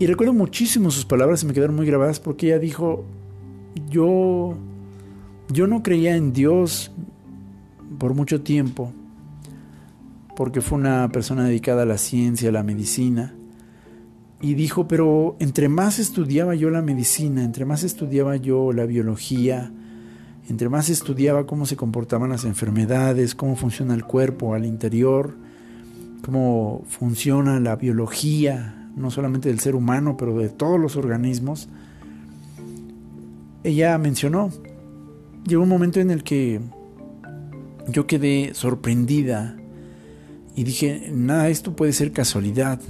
Y 0.00 0.06
recuerdo 0.06 0.32
muchísimo 0.32 0.90
sus 0.90 1.04
palabras 1.04 1.44
y 1.44 1.46
me 1.46 1.52
quedaron 1.52 1.76
muy 1.76 1.86
grabadas 1.86 2.18
porque 2.18 2.48
ella 2.48 2.58
dijo, 2.58 3.04
yo, 3.88 4.56
yo 5.52 5.66
no 5.68 5.84
creía 5.84 6.16
en 6.16 6.32
Dios 6.32 6.90
por 7.98 8.14
mucho 8.14 8.42
tiempo, 8.42 8.92
porque 10.34 10.60
fue 10.60 10.78
una 10.78 11.08
persona 11.10 11.44
dedicada 11.44 11.82
a 11.82 11.86
la 11.86 11.98
ciencia, 11.98 12.48
a 12.48 12.52
la 12.52 12.64
medicina. 12.64 13.36
Y 14.40 14.54
dijo, 14.54 14.88
pero 14.88 15.36
entre 15.38 15.68
más 15.68 16.00
estudiaba 16.00 16.56
yo 16.56 16.70
la 16.70 16.82
medicina, 16.82 17.44
entre 17.44 17.64
más 17.64 17.84
estudiaba 17.84 18.34
yo 18.34 18.72
la 18.72 18.84
biología, 18.84 19.72
entre 20.48 20.68
más 20.68 20.90
estudiaba 20.90 21.46
cómo 21.46 21.66
se 21.66 21.76
comportaban 21.76 22.30
las 22.30 22.44
enfermedades, 22.44 23.34
cómo 23.34 23.56
funciona 23.56 23.94
el 23.94 24.04
cuerpo 24.04 24.54
al 24.54 24.66
interior, 24.66 25.36
cómo 26.22 26.84
funciona 26.88 27.60
la 27.60 27.76
biología, 27.76 28.90
no 28.96 29.10
solamente 29.10 29.48
del 29.48 29.60
ser 29.60 29.74
humano, 29.74 30.16
pero 30.16 30.36
de 30.38 30.50
todos 30.50 30.78
los 30.78 30.96
organismos, 30.96 31.68
ella 33.62 33.96
mencionó, 33.96 34.50
llegó 35.46 35.62
un 35.62 35.68
momento 35.68 36.00
en 36.00 36.10
el 36.10 36.22
que 36.22 36.60
yo 37.88 38.06
quedé 38.06 38.52
sorprendida 38.52 39.56
y 40.54 40.64
dije, 40.64 41.10
nada, 41.12 41.48
esto 41.48 41.74
puede 41.74 41.92
ser 41.92 42.12
casualidad, 42.12 42.80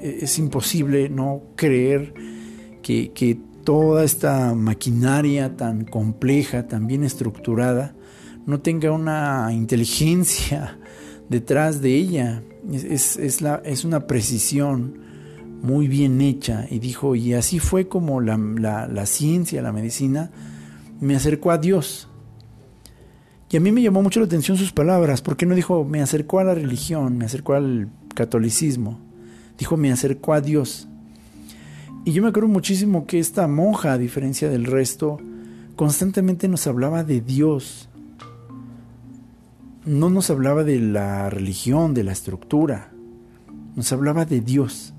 e-, 0.00 0.18
es 0.22 0.38
imposible 0.38 1.08
no 1.08 1.42
creer 1.54 2.12
que, 2.82 3.12
que 3.12 3.38
toda 3.64 4.04
esta 4.04 4.54
maquinaria 4.54 5.56
tan 5.56 5.84
compleja, 5.84 6.66
tan 6.68 6.86
bien 6.86 7.04
estructurada, 7.04 7.94
no 8.46 8.60
tenga 8.60 8.90
una 8.92 9.50
inteligencia 9.52 10.78
detrás 11.28 11.80
de 11.80 11.94
ella. 11.94 12.42
Es, 12.72 13.16
es, 13.16 13.40
la, 13.40 13.62
es, 13.64 13.84
una 13.84 14.06
precisión 14.06 14.98
muy 15.62 15.88
bien 15.88 16.20
hecha. 16.20 16.66
Y 16.70 16.78
dijo, 16.78 17.14
y 17.14 17.34
así 17.34 17.58
fue 17.58 17.88
como 17.88 18.20
la, 18.20 18.36
la, 18.36 18.86
la 18.86 19.06
ciencia, 19.06 19.62
la 19.62 19.72
medicina, 19.72 20.30
me 21.00 21.16
acercó 21.16 21.50
a 21.50 21.58
Dios. 21.58 22.08
Y 23.50 23.56
a 23.56 23.60
mí 23.60 23.70
me 23.70 23.82
llamó 23.82 24.02
mucho 24.02 24.18
la 24.20 24.26
atención 24.26 24.56
sus 24.56 24.72
palabras, 24.72 25.20
porque 25.20 25.44
no 25.44 25.54
dijo, 25.54 25.84
me 25.84 26.00
acercó 26.00 26.38
a 26.38 26.44
la 26.44 26.54
religión, 26.54 27.18
me 27.18 27.26
acercó 27.26 27.52
al 27.52 27.90
catolicismo. 28.14 28.98
Dijo, 29.58 29.76
me 29.76 29.92
acercó 29.92 30.32
a 30.32 30.40
Dios. 30.40 30.88
Y 32.04 32.12
yo 32.12 32.22
me 32.22 32.30
acuerdo 32.30 32.48
muchísimo 32.48 33.06
que 33.06 33.20
esta 33.20 33.46
monja, 33.46 33.92
a 33.92 33.98
diferencia 33.98 34.50
del 34.50 34.64
resto, 34.64 35.18
constantemente 35.76 36.48
nos 36.48 36.66
hablaba 36.66 37.04
de 37.04 37.20
Dios. 37.20 37.88
No 39.84 40.10
nos 40.10 40.28
hablaba 40.28 40.64
de 40.64 40.80
la 40.80 41.30
religión, 41.30 41.94
de 41.94 42.02
la 42.02 42.12
estructura. 42.12 42.92
Nos 43.76 43.92
hablaba 43.92 44.24
de 44.24 44.40
Dios. 44.40 44.94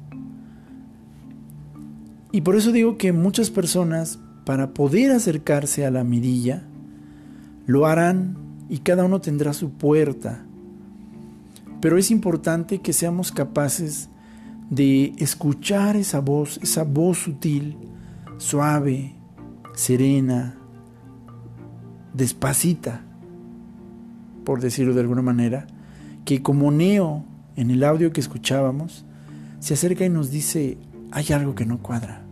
Y 2.32 2.42
por 2.42 2.56
eso 2.56 2.72
digo 2.72 2.98
que 2.98 3.12
muchas 3.12 3.50
personas, 3.50 4.18
para 4.46 4.74
poder 4.74 5.12
acercarse 5.12 5.86
a 5.86 5.92
la 5.92 6.06
mirilla, 6.06 6.63
lo 7.66 7.86
harán 7.86 8.38
y 8.70 8.80
cada 8.80 9.04
uno 9.04 9.20
tendrá 9.20 9.52
su 9.54 9.72
puerta. 9.72 10.46
Pero 11.82 11.98
es 11.98 12.12
importante 12.12 12.80
que 12.80 12.94
seamos 12.94 13.34
capaces 13.34 14.10
de 14.74 15.14
escuchar 15.18 15.96
esa 15.96 16.20
voz, 16.20 16.60
esa 16.64 16.84
voz 16.84 17.20
sutil, 17.20 17.78
suave, 18.38 19.16
serena, 19.74 20.58
despacita, 22.14 23.06
por 24.44 24.62
decirlo 24.62 24.96
de 24.96 25.02
alguna 25.02 25.22
manera, 25.22 25.68
que 26.26 26.42
como 26.42 26.72
Neo 26.72 27.24
en 27.56 27.70
el 27.70 27.84
audio 27.84 28.12
que 28.12 28.22
escuchábamos, 28.22 29.06
se 29.60 29.76
acerca 29.76 30.06
y 30.06 30.10
nos 30.10 30.32
dice, 30.32 30.80
hay 31.12 31.32
algo 31.34 31.54
que 31.54 31.66
no 31.66 31.78
cuadra. 31.78 32.26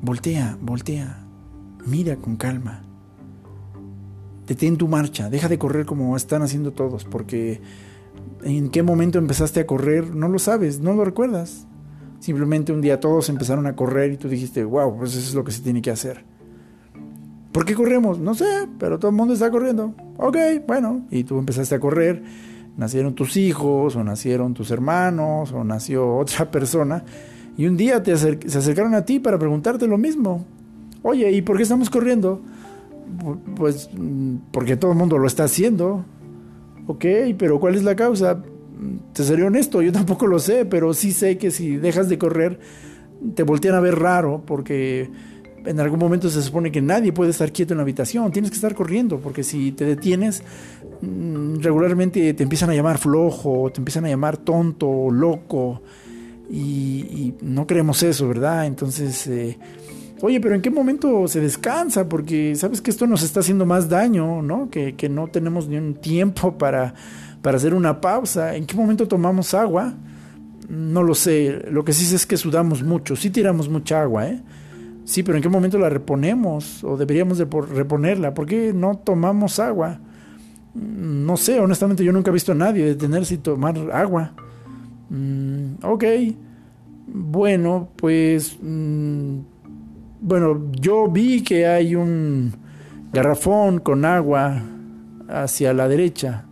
Voltea, 0.00 0.56
voltea, 0.62 1.26
mira 1.84 2.16
con 2.16 2.36
calma. 2.36 2.82
Detén 4.46 4.76
tu 4.76 4.86
marcha, 4.86 5.28
deja 5.28 5.48
de 5.48 5.58
correr 5.58 5.84
como 5.84 6.16
están 6.16 6.42
haciendo 6.42 6.72
todos, 6.72 7.04
porque 7.04 7.60
¿En 8.42 8.70
qué 8.70 8.82
momento 8.82 9.18
empezaste 9.18 9.60
a 9.60 9.66
correr? 9.66 10.14
No 10.14 10.28
lo 10.28 10.38
sabes, 10.38 10.80
no 10.80 10.94
lo 10.94 11.04
recuerdas. 11.04 11.66
Simplemente 12.20 12.72
un 12.72 12.80
día 12.80 13.00
todos 13.00 13.28
empezaron 13.28 13.66
a 13.66 13.76
correr 13.76 14.12
y 14.12 14.16
tú 14.16 14.28
dijiste, 14.28 14.64
wow, 14.64 14.96
pues 14.96 15.14
eso 15.14 15.28
es 15.28 15.34
lo 15.34 15.44
que 15.44 15.52
se 15.52 15.62
tiene 15.62 15.82
que 15.82 15.90
hacer. 15.90 16.24
¿Por 17.52 17.64
qué 17.64 17.74
corremos? 17.74 18.18
No 18.18 18.34
sé, 18.34 18.68
pero 18.78 18.98
todo 18.98 19.10
el 19.10 19.16
mundo 19.16 19.34
está 19.34 19.50
corriendo. 19.50 19.94
Ok, 20.16 20.36
bueno, 20.66 21.06
y 21.10 21.24
tú 21.24 21.38
empezaste 21.38 21.74
a 21.74 21.80
correr, 21.80 22.22
nacieron 22.76 23.14
tus 23.14 23.36
hijos, 23.36 23.96
o 23.96 24.04
nacieron 24.04 24.54
tus 24.54 24.70
hermanos, 24.70 25.52
o 25.52 25.64
nació 25.64 26.16
otra 26.18 26.50
persona, 26.50 27.04
y 27.56 27.66
un 27.66 27.76
día 27.76 28.02
se 28.04 28.58
acercaron 28.58 28.94
a 28.94 29.04
ti 29.04 29.18
para 29.18 29.38
preguntarte 29.38 29.86
lo 29.86 29.98
mismo. 29.98 30.44
Oye, 31.02 31.30
¿y 31.32 31.42
por 31.42 31.56
qué 31.56 31.62
estamos 31.62 31.90
corriendo? 31.90 32.40
Pues 33.56 33.90
mm, 33.96 34.36
porque 34.52 34.76
todo 34.76 34.92
el 34.92 34.98
mundo 34.98 35.18
lo 35.18 35.26
está 35.26 35.44
haciendo. 35.44 36.04
Ok, 36.88 37.04
pero 37.36 37.60
¿cuál 37.60 37.74
es 37.74 37.84
la 37.84 37.94
causa? 37.94 38.42
Te 39.12 39.22
seré 39.22 39.44
honesto, 39.44 39.82
yo 39.82 39.92
tampoco 39.92 40.26
lo 40.26 40.38
sé, 40.38 40.64
pero 40.64 40.94
sí 40.94 41.12
sé 41.12 41.36
que 41.36 41.50
si 41.50 41.76
dejas 41.76 42.08
de 42.08 42.16
correr, 42.16 42.58
te 43.34 43.42
voltean 43.42 43.74
a 43.74 43.80
ver 43.80 43.98
raro, 43.98 44.42
porque 44.46 45.10
en 45.66 45.80
algún 45.80 45.98
momento 45.98 46.30
se 46.30 46.40
supone 46.40 46.72
que 46.72 46.80
nadie 46.80 47.12
puede 47.12 47.30
estar 47.30 47.52
quieto 47.52 47.74
en 47.74 47.78
la 47.78 47.82
habitación, 47.82 48.32
tienes 48.32 48.50
que 48.50 48.54
estar 48.54 48.74
corriendo, 48.74 49.18
porque 49.20 49.42
si 49.42 49.72
te 49.72 49.84
detienes, 49.84 50.42
mm, 51.02 51.56
regularmente 51.60 52.32
te 52.32 52.42
empiezan 52.42 52.70
a 52.70 52.74
llamar 52.74 52.96
flojo, 52.96 53.70
te 53.70 53.80
empiezan 53.80 54.06
a 54.06 54.08
llamar 54.08 54.38
tonto, 54.38 55.10
loco, 55.10 55.82
y, 56.50 57.34
no 57.42 57.66
queremos 57.66 58.02
eso, 58.02 58.26
¿verdad? 58.28 58.64
Entonces... 58.64 59.26
Eh, 59.26 59.58
Oye, 60.20 60.40
pero 60.40 60.54
¿en 60.56 60.62
qué 60.62 60.70
momento 60.70 61.28
se 61.28 61.40
descansa? 61.40 62.08
Porque 62.08 62.56
sabes 62.56 62.80
que 62.80 62.90
esto 62.90 63.06
nos 63.06 63.22
está 63.22 63.40
haciendo 63.40 63.66
más 63.66 63.88
daño, 63.88 64.42
¿no? 64.42 64.68
Que, 64.68 64.94
no 65.08 65.28
tenemos 65.28 65.68
ni 65.68 65.76
un 65.76 65.94
tiempo 65.94 66.58
para, 66.58 66.94
para 67.40 67.56
hacer 67.56 67.72
una 67.72 68.00
pausa. 68.00 68.56
¿En 68.56 68.66
qué 68.66 68.76
momento 68.76 69.06
tomamos 69.06 69.54
agua? 69.54 69.94
No 70.68 71.04
lo 71.04 71.14
sé. 71.14 71.66
Lo 71.70 71.84
que 71.84 71.92
sí 71.92 72.04
sé 72.04 72.16
es 72.16 72.26
que 72.26 72.36
sudamos 72.36 72.82
mucho. 72.82 73.14
Sí 73.14 73.30
tiramos 73.30 73.68
mucha 73.68 74.02
agua, 74.02 74.26
¿eh? 74.26 74.42
Sí, 75.04 75.22
pero 75.22 75.38
¿en 75.38 75.42
qué 75.42 75.48
momento 75.48 75.78
la 75.78 75.88
reponemos? 75.88 76.82
O 76.82 76.96
deberíamos 76.96 77.38
de 77.38 77.44
reponerla. 77.44 78.34
¿Por 78.34 78.46
qué 78.46 78.72
no 78.74 78.98
tomamos 78.98 79.60
agua? 79.60 80.00
No 80.74 81.36
sé, 81.36 81.60
honestamente 81.60 82.04
yo 82.04 82.12
nunca 82.12 82.30
he 82.30 82.34
visto 82.34 82.52
a 82.52 82.56
nadie 82.56 82.84
detenerse 82.84 83.34
y 83.34 83.38
tomar 83.38 83.78
agua. 83.92 84.32
Mm, 85.10 85.84
ok. 85.84 86.04
Bueno, 87.06 87.88
pues... 87.96 88.58
Mm, 88.60 89.38
bueno, 90.20 90.70
yo 90.72 91.08
vi 91.08 91.42
que 91.42 91.66
hay 91.66 91.94
un 91.94 92.52
garrafón 93.12 93.78
con 93.80 94.04
agua 94.04 94.62
hacia 95.28 95.72
la 95.72 95.88
derecha. 95.88 96.44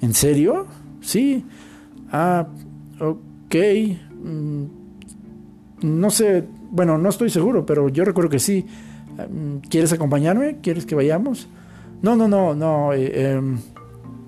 ¿En 0.00 0.14
serio? 0.14 0.66
Sí. 1.00 1.44
Ah, 2.10 2.46
ok. 3.00 3.54
Mm, 4.22 4.64
no 5.82 6.10
sé, 6.10 6.44
bueno, 6.70 6.98
no 6.98 7.08
estoy 7.08 7.30
seguro, 7.30 7.64
pero 7.64 7.88
yo 7.88 8.04
recuerdo 8.04 8.30
que 8.30 8.38
sí. 8.38 8.66
Mm, 9.16 9.58
¿Quieres 9.68 9.92
acompañarme? 9.92 10.58
¿Quieres 10.62 10.86
que 10.86 10.94
vayamos? 10.94 11.48
No, 12.02 12.16
no, 12.16 12.28
no, 12.28 12.54
no. 12.54 12.92
Eh, 12.92 13.32
em, 13.32 13.58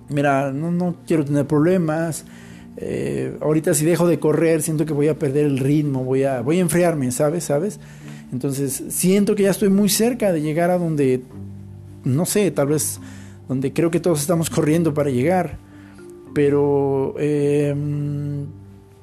mira, 0.09 0.53
no, 0.53 0.71
no 0.71 0.97
quiero 1.07 1.25
tener 1.25 1.47
problemas. 1.47 2.25
Eh, 2.79 3.37
ahorita 3.41 3.75
si 3.75 3.85
dejo 3.85 4.07
de 4.07 4.19
correr, 4.19 4.63
siento 4.63 4.85
que 4.87 4.93
voy 4.93 5.09
a 5.09 5.19
perder 5.19 5.47
el 5.47 5.59
ritmo, 5.59 6.05
voy 6.05 6.25
a, 6.25 6.43
voy 6.43 6.59
a 6.59 6.61
enfriarme, 6.61 7.11
¿sabes? 7.11 7.45
¿Sabes? 7.45 7.81
Entonces 8.33 8.85
siento 8.89 9.35
que 9.35 9.45
ya 9.45 9.51
estoy 9.51 9.69
muy 9.69 9.89
cerca 9.89 10.33
de 10.33 10.43
llegar 10.43 10.71
a 10.71 10.79
donde, 10.79 11.23
no 12.05 12.27
sé, 12.27 12.51
tal 12.51 12.69
vez 12.69 13.01
donde 13.49 13.73
creo 13.73 13.91
que 13.91 14.01
todos 14.01 14.21
estamos 14.21 14.51
corriendo 14.51 14.93
para 14.95 15.11
llegar. 15.11 15.59
Pero, 16.35 17.15
em, 17.19 18.47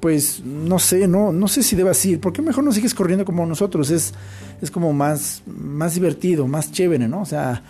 pues, 0.00 0.42
no 0.44 0.78
sé, 0.78 1.08
no, 1.08 1.32
no 1.32 1.48
sé 1.48 1.62
si 1.62 1.74
debas 1.74 2.04
ir. 2.06 2.20
¿Por 2.20 2.32
qué 2.32 2.42
mejor 2.42 2.62
no 2.62 2.72
sigues 2.72 2.94
corriendo 2.94 3.24
como 3.24 3.44
nosotros? 3.46 3.90
Es, 3.90 4.12
es 4.60 4.70
como 4.70 4.92
más, 4.92 5.42
más 5.46 5.94
divertido, 5.94 6.46
más 6.46 6.70
chévere, 6.70 7.08
¿no? 7.08 7.22
O 7.22 7.26
sea, 7.26 7.62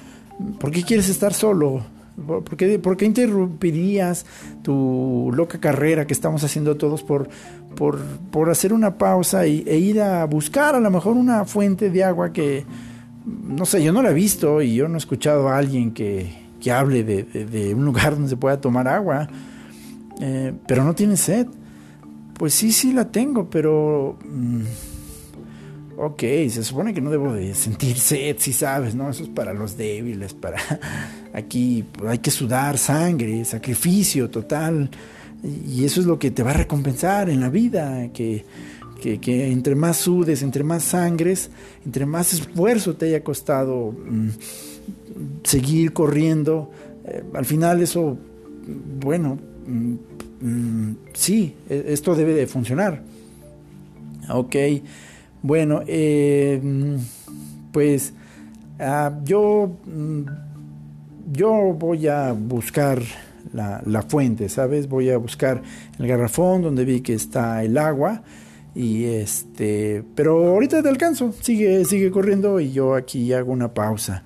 ¿por 0.59 0.71
qué 0.71 0.83
quieres 0.83 1.09
estar 1.09 1.33
solo? 1.33 1.83
¿Por 2.27 2.57
qué, 2.57 2.79
¿Por 2.79 2.97
qué, 2.97 3.07
interrumpirías 3.07 4.25
tu 4.62 5.33
loca 5.35 5.59
carrera 5.59 6.07
que 6.07 6.12
estamos 6.12 6.45
haciendo 6.45 6.77
todos 6.77 7.03
por, 7.03 7.29
por, 7.75 7.99
por 8.31 8.51
hacer 8.51 8.73
una 8.73 8.97
pausa 8.99 9.47
y, 9.49 9.65
e 9.67 9.79
ir 9.79 10.01
a 10.01 10.25
buscar 10.27 10.77
a 10.77 10.81
lo 10.81 10.91
mejor 10.93 11.17
una 11.17 11.45
fuente 11.45 11.91
de 11.91 12.05
agua 12.05 12.33
que, 12.33 12.65
no 13.27 13.67
sé, 13.67 13.83
yo 13.83 13.93
no 13.93 14.01
la 14.01 14.11
he 14.11 14.15
visto 14.15 14.62
y 14.62 14.77
yo 14.77 14.87
no 14.87 14.95
he 14.95 14.99
escuchado 14.99 15.49
a 15.49 15.59
alguien 15.59 15.93
que, 15.93 16.33
que 16.61 16.71
hable 16.71 17.03
de, 17.03 17.25
de, 17.25 17.75
un 17.75 17.85
lugar 17.85 18.12
donde 18.12 18.29
se 18.29 18.37
pueda 18.37 18.61
tomar 18.61 18.87
agua, 18.87 19.29
eh, 20.21 20.53
pero 20.69 20.85
no 20.85 20.95
tiene 20.95 21.17
sed. 21.17 21.49
Pues 22.39 22.55
sí, 22.55 22.73
sí 22.73 22.93
la 22.93 23.11
tengo, 23.11 23.51
pero... 23.51 24.19
Mm, 24.25 24.62
ok, 25.97 26.21
se 26.49 26.65
supone 26.65 26.95
que 26.95 27.01
no 27.01 27.11
debo 27.11 27.33
de 27.33 27.55
sentir 27.55 27.97
sed, 27.99 28.37
si 28.39 28.53
sabes, 28.53 28.95
¿no? 28.95 29.11
Eso 29.11 29.25
es 29.25 29.29
para 29.29 29.53
los 29.53 29.77
débiles, 29.77 30.35
para 30.35 30.59
aquí 31.33 31.85
pues, 31.93 32.11
hay 32.11 32.19
que 32.19 32.31
sudar 32.31 32.79
sangre, 32.79 33.45
sacrificio 33.45 34.31
total. 34.31 34.91
Y 35.43 35.85
eso 35.85 36.01
es 36.01 36.07
lo 36.07 36.19
que 36.19 36.31
te 36.31 36.43
va 36.43 36.53
a 36.53 36.55
recompensar 36.55 37.29
en 37.29 37.41
la 37.41 37.51
vida, 37.51 38.09
que, 38.15 38.45
que, 39.01 39.53
entre 39.53 39.75
más 39.75 39.99
sudes, 39.99 40.43
entre 40.43 40.65
más 40.65 40.85
sangres, 40.85 41.51
entre 41.85 42.07
más 42.07 42.33
esfuerzo 42.33 42.95
te 42.95 43.07
haya 43.07 43.23
costado 43.23 43.93
mm, 43.93 44.29
seguir 45.43 45.93
corriendo, 45.93 46.71
eh, 47.05 47.23
al 47.35 47.45
final 47.45 47.83
eso, 47.83 48.17
bueno, 49.01 49.39
mm, 49.67 49.95
mm, 50.41 50.97
sí, 51.13 51.55
e, 51.69 51.85
esto 51.89 52.15
debe 52.15 52.33
de 52.33 52.47
funcionar. 52.47 53.03
Ok, 54.31 54.57
bueno, 55.45 55.83
eh, 55.87 56.59
pues 57.71 58.15
ah, 58.81 59.13
yo, 59.25 59.77
yo 61.31 61.53
voy 61.79 62.09
a 62.09 62.33
buscar 62.33 63.03
la, 63.53 64.03
fuente, 64.09 64.49
¿sabes? 64.49 64.89
Voy 64.89 65.11
a 65.11 65.19
buscar 65.19 65.61
el 65.99 66.07
garrafón 66.07 66.63
donde 66.63 66.87
vi 66.87 67.03
que 67.03 67.13
está 67.13 67.63
el 67.63 67.77
agua. 67.77 68.23
Y 68.75 69.05
este, 69.05 70.03
pero 70.15 70.49
ahorita 70.49 70.83
te 70.83 70.89
alcanzo, 70.89 71.35
sigue, 71.39 71.85
sigue 71.85 72.11
corriendo 72.11 72.59
y 72.59 72.73
yo 72.73 72.95
aquí 72.95 73.31
hago 73.35 73.53
una 73.53 73.75
pausa. 73.75 74.23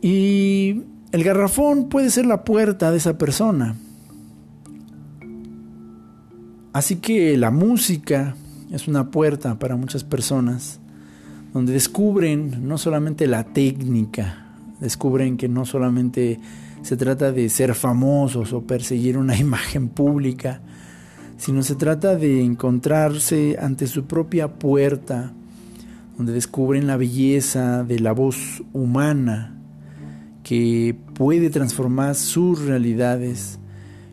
Y 0.00 0.82
el 1.10 1.24
garrafón 1.24 1.88
puede 1.88 2.10
ser 2.10 2.26
la 2.26 2.44
puerta 2.44 2.92
de 2.92 2.98
esa 2.98 3.18
persona. 3.18 3.74
Así 6.72 6.96
que 6.96 7.36
la 7.36 7.50
música 7.50 8.36
es 8.72 8.88
una 8.88 9.10
puerta 9.10 9.58
para 9.58 9.76
muchas 9.76 10.02
personas, 10.02 10.80
donde 11.52 11.74
descubren 11.74 12.66
no 12.66 12.78
solamente 12.78 13.26
la 13.26 13.44
técnica, 13.44 14.46
descubren 14.80 15.36
que 15.36 15.48
no 15.48 15.66
solamente 15.66 16.40
se 16.80 16.96
trata 16.96 17.32
de 17.32 17.50
ser 17.50 17.74
famosos 17.74 18.54
o 18.54 18.62
perseguir 18.62 19.18
una 19.18 19.36
imagen 19.38 19.88
pública, 19.88 20.62
sino 21.36 21.62
se 21.62 21.74
trata 21.74 22.16
de 22.16 22.42
encontrarse 22.42 23.58
ante 23.60 23.86
su 23.86 24.06
propia 24.06 24.48
puerta, 24.48 25.32
donde 26.16 26.32
descubren 26.32 26.86
la 26.86 26.96
belleza 26.96 27.84
de 27.84 28.00
la 28.00 28.12
voz 28.12 28.62
humana 28.72 29.54
que 30.44 30.96
puede 31.14 31.50
transformar 31.50 32.14
sus 32.14 32.60
realidades 32.62 33.58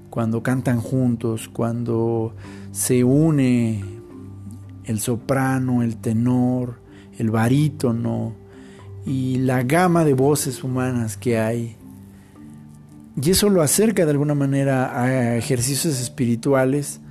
cuando 0.09 0.43
cantan 0.43 0.81
juntos, 0.81 1.49
cuando 1.49 2.35
se 2.71 3.03
une 3.03 3.98
el 4.89 4.99
soprano, 4.99 5.83
el 5.83 5.97
tenor, 5.97 6.81
el 7.19 7.29
barítono, 7.29 8.33
y 9.05 9.37
la 9.37 9.61
gama 9.61 10.03
de 10.03 10.15
voces 10.15 10.63
humanas 10.63 11.15
que 11.15 11.37
hay. 11.37 11.75
Y 13.21 13.29
eso 13.29 13.49
lo 13.49 13.61
acerca 13.61 14.05
de 14.05 14.11
alguna 14.11 14.33
manera 14.33 14.99
a 14.99 15.35
ejercicios 15.37 16.01
espirituales 16.01 17.01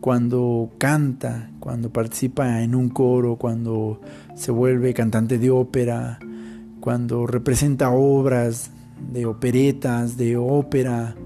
cuando 0.00 0.70
canta, 0.78 1.50
cuando 1.58 1.92
participa 1.92 2.62
en 2.62 2.76
un 2.76 2.88
coro, 2.88 3.34
cuando 3.34 4.00
se 4.36 4.52
vuelve 4.52 4.94
cantante 4.94 5.38
de 5.38 5.50
ópera, 5.50 6.20
cuando 6.78 7.26
representa 7.26 7.90
obras 7.90 8.70
de 9.12 9.26
operetas, 9.26 10.16
de 10.16 10.36
ópera, 10.36 11.16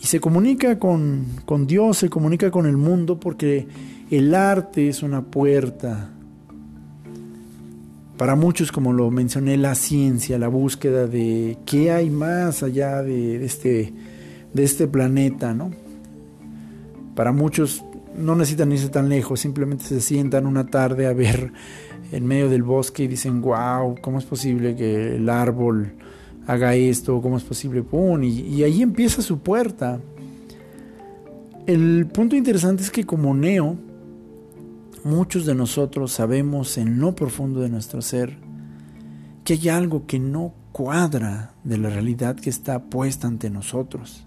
y 0.00 0.06
se 0.06 0.20
comunica 0.20 0.78
con, 0.78 1.26
con 1.44 1.66
Dios, 1.66 1.98
se 1.98 2.08
comunica 2.08 2.50
con 2.50 2.64
el 2.64 2.78
mundo 2.78 3.20
porque 3.20 3.68
el 4.10 4.34
arte 4.34 4.88
es 4.88 5.02
una 5.02 5.22
puerta 5.22 6.10
para 8.20 8.34
muchos, 8.34 8.70
como 8.70 8.92
lo 8.92 9.10
mencioné, 9.10 9.56
la 9.56 9.74
ciencia, 9.74 10.38
la 10.38 10.48
búsqueda 10.48 11.06
de 11.06 11.56
qué 11.64 11.90
hay 11.90 12.10
más 12.10 12.62
allá 12.62 13.02
de, 13.02 13.42
este, 13.42 13.94
de 14.52 14.62
este 14.62 14.86
planeta, 14.86 15.54
¿no? 15.54 15.70
Para 17.14 17.32
muchos 17.32 17.82
no 18.18 18.36
necesitan 18.36 18.72
irse 18.72 18.90
tan 18.90 19.08
lejos, 19.08 19.40
simplemente 19.40 19.84
se 19.84 20.02
sientan 20.02 20.44
una 20.44 20.66
tarde 20.66 21.06
a 21.06 21.14
ver 21.14 21.54
en 22.12 22.26
medio 22.26 22.50
del 22.50 22.62
bosque 22.62 23.04
y 23.04 23.08
dicen, 23.08 23.40
wow, 23.40 23.94
¿cómo 24.02 24.18
es 24.18 24.26
posible 24.26 24.76
que 24.76 25.16
el 25.16 25.30
árbol 25.30 25.94
haga 26.46 26.74
esto? 26.74 27.22
¿Cómo 27.22 27.38
es 27.38 27.44
posible? 27.44 27.82
¡Pum! 27.82 28.22
Y, 28.22 28.40
y 28.40 28.64
ahí 28.64 28.82
empieza 28.82 29.22
su 29.22 29.38
puerta. 29.38 29.98
El 31.66 32.06
punto 32.12 32.36
interesante 32.36 32.82
es 32.82 32.90
que 32.90 33.06
como 33.06 33.32
Neo, 33.32 33.78
Muchos 35.04 35.46
de 35.46 35.54
nosotros 35.54 36.12
sabemos 36.12 36.76
en 36.76 37.00
lo 37.00 37.14
profundo 37.14 37.60
de 37.60 37.70
nuestro 37.70 38.02
ser 38.02 38.36
que 39.44 39.54
hay 39.54 39.70
algo 39.70 40.06
que 40.06 40.18
no 40.18 40.52
cuadra 40.72 41.54
de 41.64 41.78
la 41.78 41.88
realidad 41.88 42.36
que 42.36 42.50
está 42.50 42.84
puesta 42.84 43.26
ante 43.26 43.48
nosotros. 43.48 44.26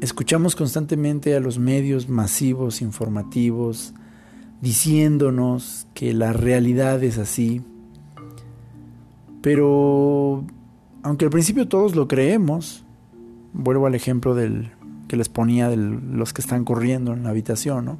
Escuchamos 0.00 0.56
constantemente 0.56 1.36
a 1.36 1.40
los 1.40 1.58
medios 1.58 2.08
masivos 2.08 2.80
informativos 2.80 3.92
diciéndonos 4.62 5.86
que 5.92 6.14
la 6.14 6.32
realidad 6.32 7.02
es 7.02 7.18
así, 7.18 7.60
pero 9.42 10.46
aunque 11.02 11.26
al 11.26 11.30
principio 11.30 11.68
todos 11.68 11.94
lo 11.94 12.08
creemos, 12.08 12.84
vuelvo 13.52 13.86
al 13.86 13.94
ejemplo 13.94 14.34
del 14.34 14.70
que 15.14 15.18
les 15.18 15.28
ponía 15.28 15.68
de 15.68 15.76
los 15.76 16.32
que 16.32 16.40
están 16.40 16.64
corriendo 16.64 17.12
en 17.12 17.22
la 17.22 17.30
habitación, 17.30 17.84
¿no? 17.84 17.98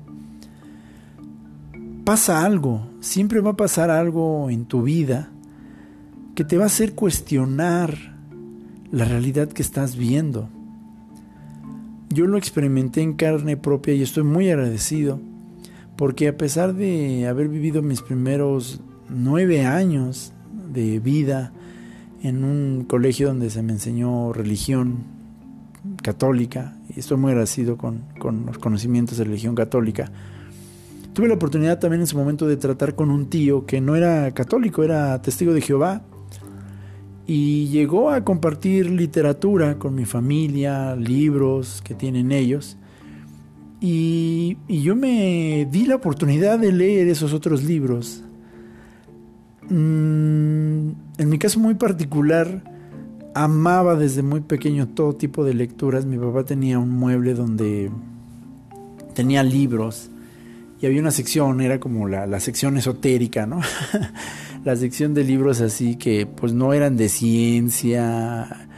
pasa 2.05 2.45
algo, 2.45 2.91
siempre 2.99 3.41
va 3.41 3.51
a 3.51 3.57
pasar 3.57 3.89
algo 3.89 4.51
en 4.51 4.65
tu 4.65 4.83
vida 4.83 5.31
que 6.35 6.43
te 6.43 6.57
va 6.57 6.65
a 6.65 6.67
hacer 6.67 6.95
cuestionar 6.95 7.97
la 8.91 9.05
realidad 9.05 9.49
que 9.49 9.63
estás 9.63 9.95
viendo. 9.95 10.49
Yo 12.11 12.27
lo 12.27 12.37
experimenté 12.37 13.01
en 13.01 13.15
carne 13.15 13.57
propia 13.57 13.95
y 13.95 14.03
estoy 14.03 14.25
muy 14.25 14.51
agradecido 14.51 15.21
porque 15.95 16.27
a 16.27 16.37
pesar 16.37 16.75
de 16.75 17.29
haber 17.29 17.49
vivido 17.49 17.81
mis 17.81 18.03
primeros 18.03 18.81
nueve 19.09 19.65
años 19.65 20.33
de 20.73 20.99
vida 20.99 21.53
en 22.25 22.43
un 22.43 22.85
colegio 22.89 23.29
donde 23.29 23.51
se 23.51 23.63
me 23.63 23.73
enseñó 23.73 24.33
religión 24.33 25.05
católica, 26.03 26.74
y 26.97 27.01
estoy 27.01 27.17
muy 27.17 27.31
agradecido 27.31 27.77
con, 27.77 28.03
con 28.19 28.47
los 28.47 28.59
conocimientos 28.59 29.19
de 29.19 29.25
religión 29.25 29.55
católica, 29.55 30.11
Tuve 31.15 31.29
la 31.29 31.35
oportunidad 31.35 31.79
también 31.79 32.01
en 32.01 32.09
su 32.09 32.19
momento 32.19 32.49
de 32.49 32.57
tratar 32.57 32.97
con 32.97 33.09
un 33.09 33.31
tío 33.31 33.67
que 33.67 33.81
no 33.81 33.95
era 33.95 34.33
católico, 34.33 34.83
era 34.83 35.23
testigo 35.23 35.55
de 35.55 35.61
Jehová. 35.61 36.03
Y 37.25 37.69
llegó 37.69 38.11
a 38.11 38.25
compartir 38.25 38.91
literatura 38.91 39.79
con 39.79 39.95
mi 39.95 40.07
familia, 40.07 40.97
libros 40.97 41.81
que 41.83 41.95
tienen 41.95 42.33
ellos. 42.33 42.77
Y, 43.81 44.57
yo 44.69 44.97
me 44.97 45.69
di 45.71 45.87
la 45.87 45.95
oportunidad 45.95 46.59
de 46.59 46.73
leer 46.73 47.07
esos 47.07 47.33
otros 47.33 47.63
libros. 47.63 48.25
Mm, 49.71 50.91
en 51.19 51.29
mi 51.29 51.39
caso 51.39 51.61
muy 51.61 51.75
particular, 51.75 52.74
amaba 53.35 53.97
desde 53.97 54.23
muy 54.23 54.41
pequeño 54.41 54.89
todo 54.89 55.15
tipo 55.15 55.45
de 55.45 55.55
lecturas. 55.55 56.07
Mi 56.07 56.17
papá 56.17 56.45
tenía 56.45 56.79
un 56.79 56.91
mueble 56.91 57.35
donde 57.35 57.91
tenía 59.15 59.43
libros 59.43 60.11
y 60.81 60.87
había 60.87 61.01
una 61.01 61.11
sección, 61.11 61.61
era 61.61 61.81
como 61.81 62.09
la, 62.09 62.41
sección 62.41 62.77
esotérica, 62.77 63.47
¿no? 63.47 63.61
la 64.65 64.77
sección 64.77 65.15
de 65.15 65.25
libros 65.25 65.61
así 65.61 65.97
que 65.97 66.27
pues 66.27 66.53
no 66.53 66.73
eran 66.73 66.97
de 66.97 67.09
ciencia, 67.09 68.69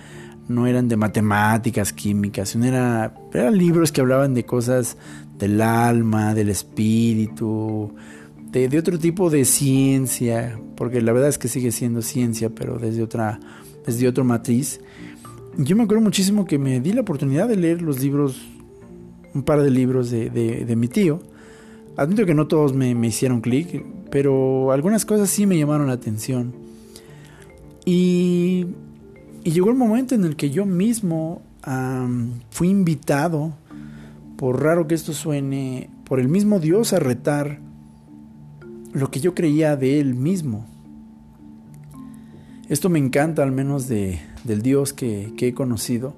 no 0.49 0.67
eran 0.67 0.89
de 0.89 0.97
matemáticas, 0.97 1.93
químicas, 1.93 2.55
era, 2.57 3.15
eran 3.33 3.59
libros 3.59 3.93
que 3.93 4.01
hablaban 4.01 4.35
de 4.35 4.45
cosas 4.45 4.97
del 5.39 5.61
alma, 5.61 6.35
del 6.35 6.49
espíritu, 6.49 7.95
de, 8.53 8.69
de, 8.69 8.79
otro 8.79 8.99
tipo 8.99 9.29
de 9.29 9.45
ciencia, 9.45 10.59
porque 10.77 11.03
la 11.03 11.13
verdad 11.13 11.29
es 11.29 11.39
que 11.39 11.49
sigue 11.49 11.73
siendo 11.73 12.03
ciencia, 12.03 12.51
pero 12.51 12.79
desde 12.79 13.03
otra, 13.03 13.41
desde 13.87 14.09
otro 14.09 14.25
matriz. 14.25 14.81
Yo 15.57 15.77
me 15.77 15.85
acuerdo 15.85 16.03
muchísimo 16.03 16.45
que 16.45 16.59
me 16.59 16.81
di 16.81 16.93
la 16.93 17.01
oportunidad 17.01 17.49
de 17.49 17.57
leer 17.57 17.81
los 17.81 18.03
libros, 18.03 18.43
un 19.33 19.43
par 19.43 19.63
de 19.63 19.71
libros 19.71 20.11
de, 20.11 20.29
de 20.31 20.77
mi 20.77 20.89
tío, 20.89 21.21
Admito 21.97 22.27
que 22.27 22.35
no 22.35 22.47
todos 22.47 22.75
me, 22.75 22.91
hicieron 23.07 23.41
clic, 23.41 23.83
pero 24.11 24.71
algunas 24.71 25.07
cosas 25.07 25.31
sí 25.31 25.47
me 25.47 25.57
llamaron 25.57 25.87
la 25.87 25.95
atención. 25.95 26.53
Y, 27.87 28.67
llegó 29.43 29.71
el 29.71 29.77
momento 29.77 30.15
en 30.15 30.25
el 30.25 30.37
que 30.37 30.51
yo 30.51 30.67
mismo 30.67 31.43
fui 32.51 32.69
invitado, 32.69 33.55
por 34.37 34.63
raro 34.63 34.87
que 34.87 34.95
esto 34.95 35.15
suene, 35.15 35.89
por 36.05 36.21
el 36.21 36.29
mismo 36.29 36.61
Dios 36.61 36.93
a 36.93 36.99
retar 36.99 37.61
lo 38.93 39.11
que 39.11 39.21
yo 39.21 39.35
creía 39.35 39.75
de 39.77 39.99
Él 39.99 40.15
mismo. 40.15 40.67
Esto 42.69 42.89
me 42.89 42.99
encanta 42.99 43.43
al 43.43 43.53
menos 43.53 43.89
de, 43.89 44.21
del 44.45 44.63
Dios 44.63 44.93
que, 44.93 45.33
he 45.39 45.55
conocido 45.55 46.15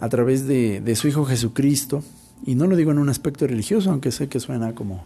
a 0.00 0.08
través 0.08 0.46
de, 0.46 0.80
de 0.80 0.96
su 0.96 1.08
Hijo 1.08 1.24
Jesucristo 1.24 2.02
Y 2.44 2.54
no 2.54 2.66
lo 2.66 2.76
digo 2.76 2.92
en 2.92 2.98
un 2.98 3.08
aspecto 3.08 3.46
religioso, 3.46 3.90
aunque 3.90 4.12
sé 4.12 4.28
que 4.28 4.40
suena 4.40 4.74
como, 4.74 5.04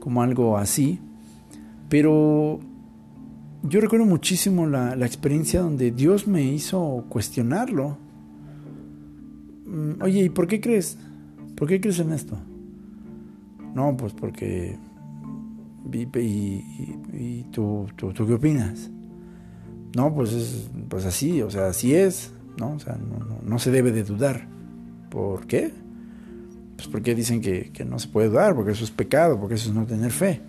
como 0.00 0.22
algo 0.22 0.56
así, 0.58 0.98
pero 1.88 2.60
yo 3.62 3.80
recuerdo 3.80 4.06
muchísimo 4.06 4.66
la, 4.66 4.94
la 4.96 5.06
experiencia 5.06 5.60
donde 5.60 5.90
Dios 5.90 6.26
me 6.26 6.42
hizo 6.42 7.04
cuestionarlo. 7.08 7.96
Mm, 9.66 10.02
oye, 10.02 10.24
¿y 10.24 10.28
por 10.28 10.46
qué 10.46 10.60
crees? 10.60 10.98
¿Por 11.56 11.68
qué 11.68 11.80
crees 11.80 11.98
en 11.98 12.12
esto? 12.12 12.38
No, 13.74 13.96
pues 13.96 14.12
porque... 14.12 14.76
¿Y, 15.92 17.42
tú, 17.52 17.86
tú, 17.96 18.12
qué 18.14 18.32
opinas? 18.32 18.90
No, 19.94 20.12
pues 20.14 20.32
es 20.32 20.68
pues 20.88 21.04
así, 21.04 21.40
o 21.42 21.50
sea, 21.50 21.68
así 21.68 21.94
es, 21.94 22.32
¿no? 22.58 22.72
O 22.72 22.78
sea, 22.80 22.98
no, 23.42 23.58
se 23.58 23.70
debe 23.70 23.92
de 23.92 24.02
dudar. 24.02 24.48
¿Por 25.10 25.46
qué? 25.46 25.72
Pues 26.76 26.88
porque 26.88 27.14
dicen 27.14 27.40
que, 27.40 27.70
no 27.86 27.98
se 27.98 28.08
puede 28.08 28.28
dudar, 28.28 28.54
porque 28.54 28.72
eso 28.72 28.84
es 28.84 28.90
pecado, 28.90 29.38
porque 29.38 29.54
eso 29.54 29.68
es 29.68 29.74
no 29.74 29.86
tener 29.86 30.10
fe. 30.10 30.40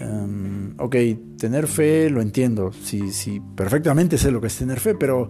Um, 0.00 0.74
ok, 0.78 0.96
tener 1.38 1.66
fe 1.66 2.10
lo 2.10 2.20
entiendo, 2.20 2.72
sí, 2.72 3.10
sí, 3.10 3.40
perfectamente 3.56 4.16
sé 4.16 4.30
lo 4.30 4.40
que 4.40 4.46
es 4.46 4.56
tener 4.56 4.78
fe, 4.78 4.94
pero 4.94 5.28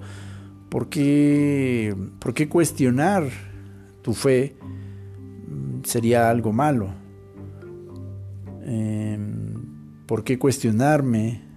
¿por 0.68 0.90
qué, 0.90 1.96
¿por 2.18 2.34
qué 2.34 2.48
cuestionar 2.48 3.24
tu 4.02 4.12
fe 4.12 4.56
sería 5.84 6.28
algo 6.28 6.52
malo? 6.52 6.88
Em, 8.62 9.54
¿Por 10.06 10.22
qué 10.22 10.38
cuestionarme, 10.38 11.47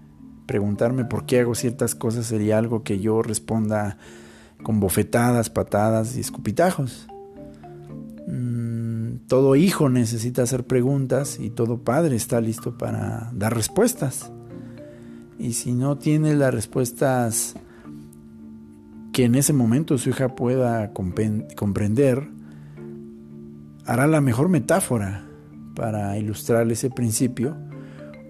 preguntarme 0.51 1.05
por 1.05 1.25
qué 1.25 1.39
hago 1.39 1.55
ciertas 1.55 1.95
cosas 1.95 2.25
sería 2.25 2.57
algo 2.57 2.83
que 2.83 2.99
yo 2.99 3.21
responda 3.21 3.97
con 4.63 4.81
bofetadas, 4.81 5.49
patadas 5.49 6.17
y 6.17 6.19
escupitajos? 6.19 7.07
Mm, 8.27 9.27
todo 9.27 9.55
hijo 9.55 9.87
necesita 9.87 10.43
hacer 10.43 10.65
preguntas 10.65 11.39
y 11.39 11.51
todo 11.51 11.85
padre 11.85 12.17
está 12.17 12.41
listo 12.41 12.77
para 12.77 13.31
dar 13.33 13.55
respuestas. 13.55 14.29
Y 15.39 15.53
si 15.53 15.71
no 15.71 15.97
tiene 15.97 16.35
las 16.35 16.53
respuestas 16.53 17.55
que 19.13 19.23
en 19.23 19.35
ese 19.35 19.53
momento 19.53 19.97
su 19.97 20.09
hija 20.09 20.35
pueda 20.35 20.91
comprender, 20.91 22.27
hará 23.85 24.05
la 24.05 24.19
mejor 24.19 24.49
metáfora 24.49 25.23
para 25.75 26.17
ilustrar 26.17 26.69
ese 26.69 26.89
principio 26.89 27.70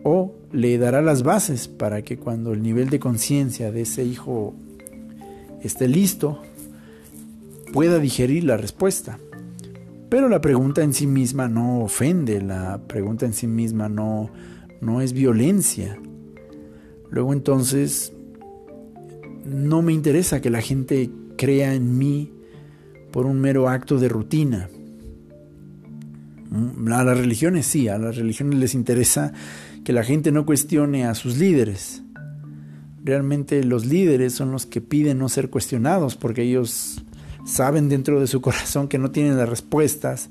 o 0.04 0.36
le 0.52 0.78
dará 0.78 1.02
las 1.02 1.24
bases 1.24 1.68
para 1.68 2.02
que 2.02 2.18
cuando 2.18 2.54
el 2.54 2.62
nivel 2.62 2.90
de 2.90 3.00
conciencia 3.00 3.72
de 3.72 3.82
ese 3.82 4.04
hijo 4.04 4.54
esté 5.62 5.88
listo, 5.88 6.42
pueda 7.72 8.00
digerir 8.00 8.44
la 8.44 8.58
respuesta. 8.58 9.20
Pero 10.10 10.28
la 10.28 10.42
pregunta 10.42 10.84
en 10.84 10.94
sí 10.94 11.08
misma 11.08 11.48
no 11.48 11.82
ofende, 11.82 12.42
la 12.42 12.82
pregunta 12.88 13.26
en 13.26 13.34
sí 13.34 13.48
misma 13.48 13.88
no, 13.88 14.30
no 14.82 15.02
es 15.02 15.14
violencia. 15.14 15.98
Luego 17.10 17.32
entonces, 17.34 18.12
no 19.46 19.82
me 19.82 19.94
interesa 19.94 20.42
que 20.42 20.50
la 20.50 20.62
gente 20.62 21.10
crea 21.38 21.74
en 21.74 21.98
mí 21.98 22.32
por 23.12 23.26
un 23.26 23.40
mero 23.40 23.70
acto 23.70 24.00
de 24.00 24.10
rutina. 24.10 24.70
Mm, 26.50 26.92
a 26.92 27.04
las 27.04 27.18
religiones 27.18 27.66
sí, 27.66 27.88
a 27.88 27.98
las 27.98 28.18
religiones 28.18 28.60
les 28.60 28.74
interesa 28.74 29.34
que 29.84 29.94
la 29.94 30.04
gente 30.04 30.32
no 30.32 30.46
cuestione 30.46 31.06
a 31.06 31.16
sus 31.16 31.38
líderes. 31.38 32.04
Realmente 33.04 33.64
los 33.64 33.86
líderes 33.86 34.34
son 34.34 34.52
los 34.52 34.66
que 34.66 34.82
piden 34.82 35.18
no 35.18 35.30
ser 35.30 35.50
cuestionados 35.50 36.16
porque 36.16 36.44
ellos 36.44 37.04
saben 37.46 37.90
dentro 37.90 38.20
de 38.20 38.28
su 38.28 38.42
corazón 38.42 38.88
que 38.88 39.00
no 39.00 39.12
tienen 39.12 39.38
las 39.38 39.50
respuestas. 39.50 40.30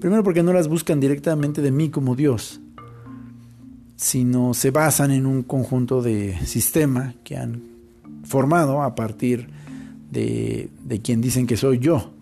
Primero 0.00 0.22
porque 0.22 0.42
no 0.42 0.52
las 0.52 0.68
buscan 0.68 1.00
directamente 1.00 1.62
de 1.62 1.72
mí 1.72 1.90
como 1.90 2.14
Dios, 2.14 2.60
sino 3.96 4.54
se 4.54 4.70
basan 4.70 5.10
en 5.10 5.26
un 5.26 5.42
conjunto 5.42 6.02
de 6.02 6.38
sistema 6.44 7.14
que 7.24 7.36
han 7.36 7.62
formado 8.24 8.82
a 8.82 8.94
partir 8.94 9.48
de, 10.10 10.68
de 10.84 11.00
quien 11.00 11.20
dicen 11.20 11.46
que 11.46 11.56
soy 11.56 11.78
yo. 11.78 12.12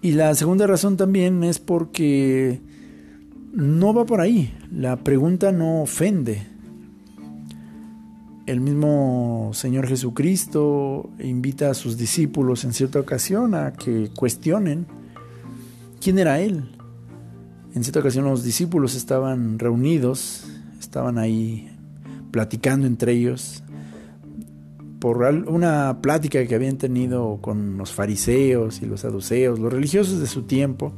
Y 0.00 0.12
la 0.12 0.34
segunda 0.34 0.66
razón 0.66 0.96
también 0.96 1.44
es 1.44 1.60
porque 1.60 2.60
no 3.52 3.94
va 3.94 4.04
por 4.04 4.20
ahí. 4.20 4.52
La 4.70 4.96
pregunta 4.96 5.52
no 5.52 5.82
ofende. 5.82 6.46
El 8.46 8.60
mismo 8.60 9.50
Señor 9.54 9.86
Jesucristo 9.86 11.10
invita 11.20 11.70
a 11.70 11.74
sus 11.74 11.96
discípulos 11.96 12.64
en 12.64 12.72
cierta 12.72 12.98
ocasión 12.98 13.54
a 13.54 13.72
que 13.72 14.10
cuestionen 14.16 14.86
quién 16.00 16.18
era 16.18 16.40
Él. 16.40 16.64
En 17.74 17.84
cierta 17.84 18.00
ocasión 18.00 18.24
los 18.24 18.42
discípulos 18.42 18.96
estaban 18.96 19.58
reunidos, 19.58 20.44
estaban 20.80 21.18
ahí 21.18 21.70
platicando 22.30 22.86
entre 22.86 23.12
ellos 23.12 23.62
por 25.02 25.18
una 25.18 25.98
plática 26.00 26.46
que 26.46 26.54
habían 26.54 26.78
tenido 26.78 27.38
con 27.40 27.76
los 27.76 27.92
fariseos 27.92 28.82
y 28.82 28.86
los 28.86 29.00
saduceos, 29.00 29.58
los 29.58 29.72
religiosos 29.72 30.20
de 30.20 30.28
su 30.28 30.42
tiempo. 30.42 30.92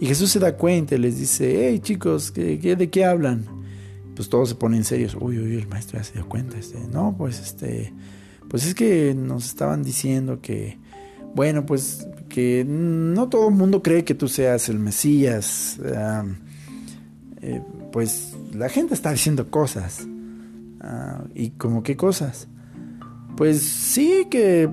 Y 0.00 0.06
Jesús 0.06 0.30
se 0.30 0.38
da 0.38 0.56
cuenta 0.56 0.94
y 0.94 0.98
les 0.98 1.18
dice, 1.18 1.68
hey 1.68 1.78
chicos, 1.78 2.32
¿de 2.34 2.90
qué 2.90 3.04
hablan? 3.04 3.44
Pues 4.14 4.28
todos 4.28 4.48
se 4.50 4.54
ponen 4.54 4.84
serios. 4.84 5.16
Uy, 5.18 5.38
uy, 5.38 5.56
el 5.56 5.68
maestro 5.68 5.98
ya 5.98 6.04
se 6.04 6.14
dio 6.14 6.28
cuenta. 6.28 6.58
Este, 6.58 6.78
no, 6.92 7.14
pues 7.16 7.40
este, 7.40 7.92
pues 8.48 8.66
es 8.66 8.74
que 8.74 9.14
nos 9.14 9.46
estaban 9.46 9.82
diciendo 9.82 10.40
que, 10.40 10.78
bueno, 11.34 11.66
pues 11.66 12.06
que 12.28 12.64
no 12.66 13.28
todo 13.28 13.48
el 13.48 13.54
mundo 13.54 13.82
cree 13.82 14.04
que 14.04 14.14
tú 14.14 14.28
seas 14.28 14.68
el 14.68 14.78
Mesías. 14.78 15.80
Eh, 17.40 17.62
pues 17.92 18.36
la 18.52 18.68
gente 18.68 18.94
está 18.94 19.12
diciendo 19.12 19.50
cosas. 19.50 20.06
Ah, 20.80 21.24
¿Y 21.34 21.50
como 21.50 21.82
qué 21.82 21.96
cosas? 21.96 22.48
Pues 23.36 23.62
sí 23.62 24.26
que, 24.30 24.70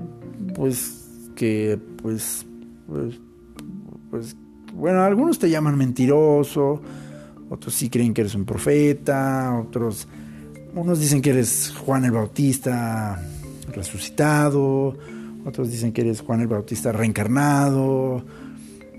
pues, 0.54 1.08
que, 1.34 1.80
pues, 2.00 2.46
pues, 2.86 3.20
pues, 4.10 4.36
bueno, 4.74 5.02
algunos 5.02 5.38
te 5.38 5.50
llaman 5.50 5.76
mentiroso, 5.76 6.80
otros 7.50 7.74
sí 7.74 7.90
creen 7.90 8.14
que 8.14 8.22
eres 8.22 8.34
un 8.34 8.44
profeta, 8.44 9.58
otros, 9.58 10.08
unos 10.74 11.00
dicen 11.00 11.20
que 11.20 11.30
eres 11.30 11.72
Juan 11.84 12.04
el 12.04 12.12
Bautista 12.12 13.22
resucitado, 13.72 14.96
otros 15.44 15.70
dicen 15.70 15.92
que 15.92 16.00
eres 16.00 16.20
Juan 16.20 16.40
el 16.40 16.48
Bautista 16.48 16.92
reencarnado, 16.92 18.24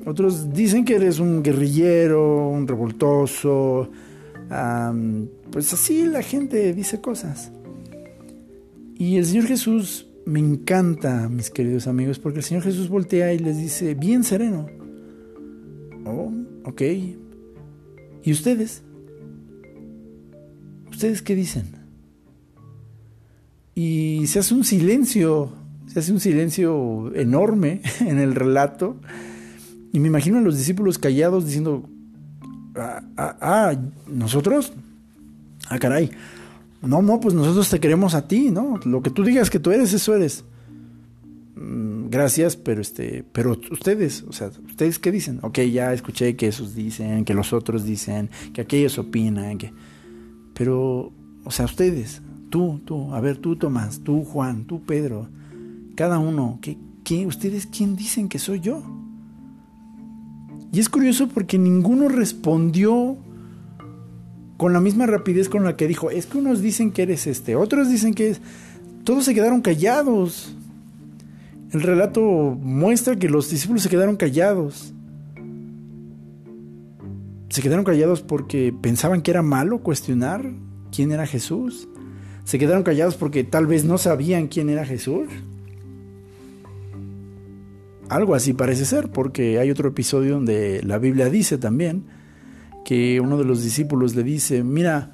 otros 0.06 0.54
dicen 0.54 0.86
que 0.86 0.96
eres 0.96 1.20
un 1.20 1.42
guerrillero, 1.42 2.50
un 2.50 2.68
revoltoso, 2.68 3.90
pues 5.52 5.74
así 5.74 6.06
la 6.06 6.22
gente 6.22 6.74
dice 6.74 7.02
cosas. 7.02 7.52
Y 8.96 9.18
el 9.18 9.26
Señor 9.26 9.48
Jesús 9.48 10.08
me 10.26 10.40
encanta, 10.40 11.28
mis 11.30 11.50
queridos 11.50 11.88
amigos, 11.88 12.20
porque 12.20 12.40
el 12.40 12.46
Señor 12.46 12.64
Jesús 12.64 12.90
voltea 12.90 13.34
y 13.34 13.40
les 13.40 13.58
dice, 13.58 13.96
bien 13.96 14.24
sereno. 14.24 14.83
Oh, 16.06 16.32
ok. 16.66 16.82
¿Y 18.24 18.32
ustedes? 18.32 18.84
¿Ustedes 20.92 21.22
qué 21.22 21.36
dicen? 21.36 21.66
Y 23.76 24.28
se 24.28 24.40
hace 24.40 24.54
un 24.54 24.64
silencio, 24.64 25.52
se 25.88 26.00
hace 26.00 26.12
un 26.12 26.20
silencio 26.20 27.14
enorme 27.16 27.82
en 28.00 28.20
el 28.20 28.36
relato. 28.36 28.98
Y 29.92 30.00
me 30.00 30.08
imagino 30.08 30.38
a 30.38 30.42
los 30.42 30.58
discípulos 30.58 30.98
callados 30.98 31.46
diciendo, 31.46 31.84
ah, 32.76 33.02
ah, 33.18 33.38
ah 33.42 33.76
¿nosotros? 34.08 34.74
Ah, 35.70 35.80
caray. 35.80 36.12
No, 36.82 37.02
no, 37.02 37.20
pues 37.20 37.34
nosotros 37.34 37.70
te 37.70 37.80
queremos 37.80 38.14
a 38.14 38.28
ti, 38.28 38.52
¿no? 38.52 38.80
Lo 38.84 39.02
que 39.02 39.10
tú 39.10 39.24
digas 39.24 39.50
que 39.50 39.60
tú 39.60 39.72
eres, 39.72 39.94
eso 39.94 40.16
eres. 40.16 40.44
Mm, 41.56 42.10
gracias, 42.10 42.56
pero 42.56 42.82
este, 42.82 43.24
pero 43.32 43.60
ustedes, 43.72 44.24
o 44.24 44.34
sea, 44.34 44.50
ustedes 44.66 44.98
qué 44.98 45.12
dicen? 45.12 45.40
Ok, 45.44 45.60
ya 45.60 45.94
escuché 45.94 46.36
que 46.36 46.48
esos 46.48 46.74
dicen, 46.74 47.26
que 47.26 47.34
los 47.34 47.54
otros 47.54 47.86
dicen, 47.86 48.30
que 48.54 48.62
aquellos 48.62 48.98
opinan, 48.98 49.58
que, 49.58 49.72
pero, 50.54 51.12
o 51.44 51.52
sea, 51.52 51.66
ustedes, 51.66 52.22
tú, 52.50 52.82
tú, 52.86 53.14
a 53.14 53.22
ver, 53.22 53.38
tú 53.38 53.56
Tomás, 53.56 54.00
tú 54.00 54.24
Juan, 54.24 54.66
tú 54.66 54.82
Pedro, 54.82 55.30
cada 55.96 56.18
uno, 56.18 56.58
¿qué, 56.62 56.78
qué, 57.04 57.28
ustedes 57.28 57.68
quién 57.68 57.96
dicen 57.96 58.30
que 58.30 58.40
soy 58.40 58.60
yo? 58.60 58.82
Y 60.72 60.80
es 60.80 60.90
curioso 60.90 61.28
porque 61.28 61.60
ninguno 61.60 62.10
respondió 62.10 63.16
con 64.58 64.74
la 64.74 64.80
misma 64.80 65.06
rapidez 65.06 65.50
con 65.50 65.64
la 65.64 65.78
que 65.78 65.88
dijo, 65.88 66.10
es 66.10 66.26
que 66.26 66.40
unos 66.40 66.62
dicen 66.62 66.92
que 66.92 67.04
eres 67.04 67.28
este, 67.28 67.56
otros 67.56 67.90
dicen 67.90 68.16
que 68.16 68.32
es... 68.32 68.42
Todos 69.04 69.26
se 69.26 69.34
quedaron 69.34 69.62
callados. 69.62 70.56
El 71.74 71.82
relato 71.82 72.22
muestra 72.22 73.16
que 73.16 73.28
los 73.28 73.50
discípulos 73.50 73.82
se 73.82 73.90
quedaron 73.90 74.16
callados. 74.16 74.94
Se 77.50 77.64
quedaron 77.64 77.84
callados 77.84 78.22
porque 78.22 78.72
pensaban 78.80 79.24
que 79.24 79.32
era 79.32 79.42
malo 79.42 79.80
cuestionar 79.80 80.54
quién 80.96 81.12
era 81.12 81.26
Jesús. 81.26 81.90
Se 82.44 82.60
quedaron 82.60 82.84
callados 82.84 83.16
porque 83.16 83.44
tal 83.44 83.66
vez 83.66 83.86
no 83.86 83.98
sabían 83.98 84.48
quién 84.48 84.70
era 84.70 84.86
Jesús. 84.86 85.28
algo 88.08 88.36
así 88.36 88.54
parece 88.54 88.86
ser, 88.86 89.12
porque 89.12 89.58
hay 89.58 89.72
otro 89.72 89.90
episodio 89.90 90.36
donde 90.36 90.84
la 90.84 91.00
Biblia 91.00 91.30
dice 91.30 91.58
también 91.58 92.04
que 92.86 93.20
uno 93.20 93.40
de 93.40 93.46
los 93.46 93.64
discípulos 93.64 94.14
le 94.14 94.22
dice, 94.22 94.64
mira, 94.64 95.12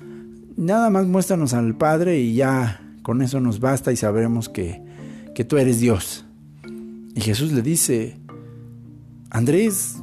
nada 0.58 0.90
más 0.90 1.08
muéstranos 1.08 1.54
al 1.54 1.78
Padre 1.78 2.20
y 2.20 2.36
ya 2.36 2.82
con 3.02 3.22
eso 3.22 3.40
nos 3.40 3.62
basta 3.62 3.94
y 3.94 3.96
sabremos 3.96 4.50
que, 4.50 4.82
que 5.34 5.46
tú 5.46 5.58
eres 5.58 5.80
Dios. 5.80 6.26
Y 7.20 7.22
Jesús 7.22 7.52
le 7.52 7.62
dice, 7.62 8.16
Andrés, 9.30 9.98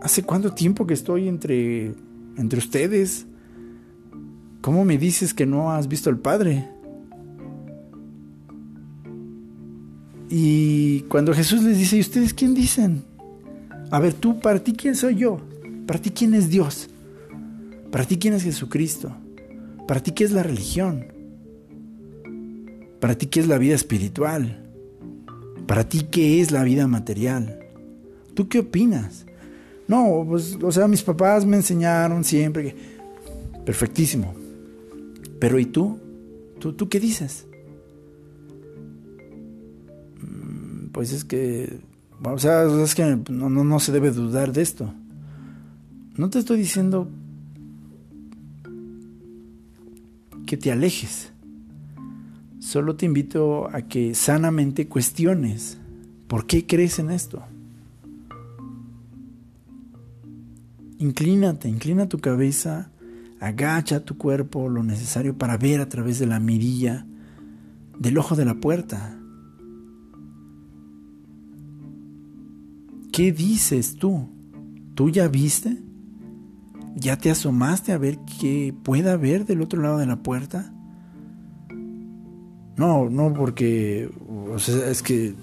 ¿hace 0.00 0.22
cuánto 0.22 0.54
tiempo 0.54 0.86
que 0.86 0.94
estoy 0.94 1.26
entre, 1.26 1.96
entre 2.36 2.60
ustedes? 2.60 3.26
¿Cómo 4.60 4.84
me 4.84 4.98
dices 4.98 5.34
que 5.34 5.46
no 5.46 5.72
has 5.72 5.88
visto 5.88 6.10
al 6.10 6.18
Padre? 6.18 6.68
Y 10.30 11.00
cuando 11.08 11.34
Jesús 11.34 11.64
les 11.64 11.76
dice, 11.76 11.96
¿y 11.96 12.00
ustedes 12.02 12.32
quién 12.32 12.54
dicen? 12.54 13.02
A 13.90 13.98
ver, 13.98 14.12
tú, 14.12 14.38
para 14.38 14.62
ti, 14.62 14.74
¿quién 14.74 14.94
soy 14.94 15.16
yo? 15.16 15.40
Para 15.88 16.00
ti, 16.00 16.10
¿quién 16.10 16.34
es 16.34 16.48
Dios? 16.48 16.88
Para 17.90 18.04
ti, 18.04 18.16
¿quién 18.16 18.34
es 18.34 18.44
Jesucristo? 18.44 19.10
Para 19.88 20.00
ti, 20.00 20.12
¿qué 20.12 20.22
es 20.22 20.30
la 20.30 20.44
religión? 20.44 21.04
Para 23.00 23.16
ti, 23.16 23.26
¿qué 23.26 23.40
es 23.40 23.48
la 23.48 23.58
vida 23.58 23.74
espiritual? 23.74 24.67
Para 25.68 25.88
ti, 25.88 26.08
¿qué 26.10 26.40
es 26.40 26.50
la 26.50 26.64
vida 26.64 26.88
material? 26.88 27.60
¿Tú 28.34 28.48
qué 28.48 28.60
opinas? 28.60 29.26
No, 29.86 30.24
pues, 30.28 30.58
o 30.60 30.72
sea, 30.72 30.88
mis 30.88 31.02
papás 31.02 31.44
me 31.44 31.56
enseñaron 31.56 32.24
siempre 32.24 32.64
que... 32.64 32.98
Perfectísimo. 33.64 34.34
Pero 35.38 35.58
¿y 35.58 35.66
tú? 35.66 35.98
¿Tú, 36.58 36.72
tú 36.72 36.88
qué 36.88 36.98
dices? 36.98 37.44
pues 40.98 41.12
es 41.12 41.24
que, 41.24 41.78
o 42.24 42.38
sea, 42.38 42.64
es 42.82 42.94
que 42.96 43.04
no, 43.30 43.48
no, 43.48 43.62
no 43.62 43.78
se 43.78 43.92
debe 43.92 44.10
dudar 44.10 44.52
de 44.52 44.62
esto. 44.62 44.92
No 46.16 46.28
te 46.28 46.40
estoy 46.40 46.58
diciendo 46.58 47.08
que 50.44 50.56
te 50.56 50.72
alejes. 50.72 51.30
Solo 52.68 52.96
te 52.96 53.06
invito 53.06 53.74
a 53.74 53.80
que 53.80 54.14
sanamente 54.14 54.88
cuestiones 54.88 55.78
por 56.26 56.46
qué 56.46 56.66
crees 56.66 56.98
en 56.98 57.10
esto. 57.10 57.42
Inclínate, 60.98 61.70
inclina 61.70 62.10
tu 62.10 62.18
cabeza, 62.18 62.90
agacha 63.40 64.04
tu 64.04 64.18
cuerpo 64.18 64.68
lo 64.68 64.82
necesario 64.82 65.38
para 65.38 65.56
ver 65.56 65.80
a 65.80 65.88
través 65.88 66.18
de 66.18 66.26
la 66.26 66.40
mirilla 66.40 67.06
del 67.98 68.18
ojo 68.18 68.36
de 68.36 68.44
la 68.44 68.56
puerta. 68.56 69.18
¿Qué 73.10 73.32
dices 73.32 73.96
tú? 73.96 74.28
¿Tú 74.94 75.08
ya 75.08 75.26
viste? 75.28 75.82
¿Ya 76.96 77.16
te 77.16 77.30
asomaste 77.30 77.92
a 77.92 77.98
ver 77.98 78.18
qué 78.38 78.74
pueda 78.82 79.14
haber 79.14 79.46
del 79.46 79.62
otro 79.62 79.80
lado 79.80 79.96
de 79.96 80.04
la 80.04 80.22
puerta? 80.22 80.74
No, 82.78 83.10
no, 83.10 83.34
porque 83.34 84.08
es 84.56 85.02
que 85.02 85.34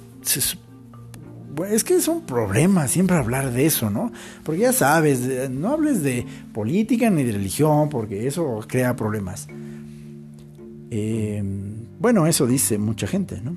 es 1.70 1.84
que 1.84 1.96
es 1.96 2.08
un 2.08 2.22
problema 2.22 2.88
siempre 2.88 3.16
hablar 3.16 3.52
de 3.52 3.66
eso, 3.66 3.90
¿no? 3.90 4.12
Porque 4.44 4.62
ya 4.62 4.74
sabes, 4.74 5.50
no 5.50 5.70
hables 5.70 6.04
de 6.04 6.26
política 6.54 7.10
ni 7.10 7.24
de 7.24 7.34
religión, 7.34 7.90
porque 7.90 8.28
eso 8.28 8.64
crea 8.68 8.96
problemas. 8.96 9.48
Em, 10.90 11.86
bueno, 12.00 12.28
eso 12.28 12.46
dice 12.48 12.78
mucha 12.78 13.08
gente, 13.08 13.42
¿no? 13.42 13.56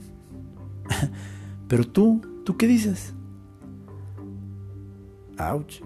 Pero 1.69 1.87
tú, 1.87 2.21
¿tú 2.45 2.57
qué 2.57 2.67
dices? 2.67 3.15
Ouch. 5.39 5.81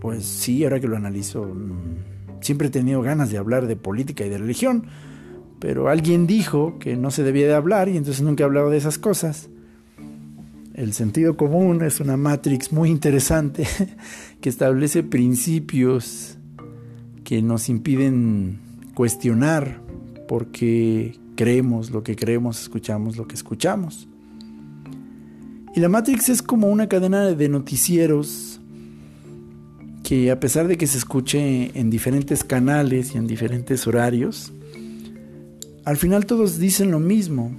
Pues 0.00 0.24
sí, 0.24 0.64
ahora 0.64 0.80
que 0.80 0.88
lo 0.88 0.96
analizo, 0.96 1.44
mm, 1.44 2.40
siempre 2.40 2.68
he 2.68 2.70
tenido 2.70 3.02
ganas 3.02 3.30
de 3.30 3.38
hablar 3.38 3.66
de 3.66 3.76
política 3.76 4.24
y 4.24 4.28
de 4.28 4.38
religión, 4.38 4.86
pero 5.60 5.88
alguien 5.88 6.26
dijo 6.26 6.78
que 6.78 6.96
no 6.96 7.10
se 7.10 7.22
debía 7.22 7.46
de 7.46 7.54
hablar 7.54 7.88
y 7.88 7.96
entonces 7.96 8.22
nunca 8.22 8.42
he 8.42 8.46
hablado 8.46 8.70
de 8.70 8.78
esas 8.78 8.98
cosas. 8.98 9.48
El 10.74 10.92
sentido 10.92 11.36
común 11.36 11.82
es 11.82 12.00
una 12.00 12.16
matrix 12.16 12.72
muy 12.72 12.90
interesante 12.90 13.66
que 14.40 14.48
establece 14.48 15.02
principios 15.02 16.38
que 17.24 17.42
nos 17.42 17.68
impiden 17.68 18.60
cuestionar 18.94 19.80
porque 20.28 21.18
creemos 21.34 21.90
lo 21.90 22.02
que 22.02 22.16
creemos, 22.16 22.62
escuchamos 22.62 23.16
lo 23.16 23.26
que 23.26 23.34
escuchamos. 23.34 24.08
Y 25.74 25.80
la 25.80 25.88
Matrix 25.88 26.28
es 26.28 26.42
como 26.42 26.68
una 26.68 26.88
cadena 26.88 27.26
de 27.26 27.48
noticieros 27.48 28.60
que 30.02 30.30
a 30.30 30.40
pesar 30.40 30.66
de 30.66 30.76
que 30.76 30.86
se 30.86 30.98
escuche 30.98 31.78
en 31.78 31.90
diferentes 31.90 32.42
canales 32.42 33.14
y 33.14 33.18
en 33.18 33.26
diferentes 33.26 33.86
horarios, 33.86 34.52
al 35.88 35.96
final 35.96 36.26
todos 36.26 36.58
dicen 36.58 36.90
lo 36.90 37.00
mismo. 37.00 37.50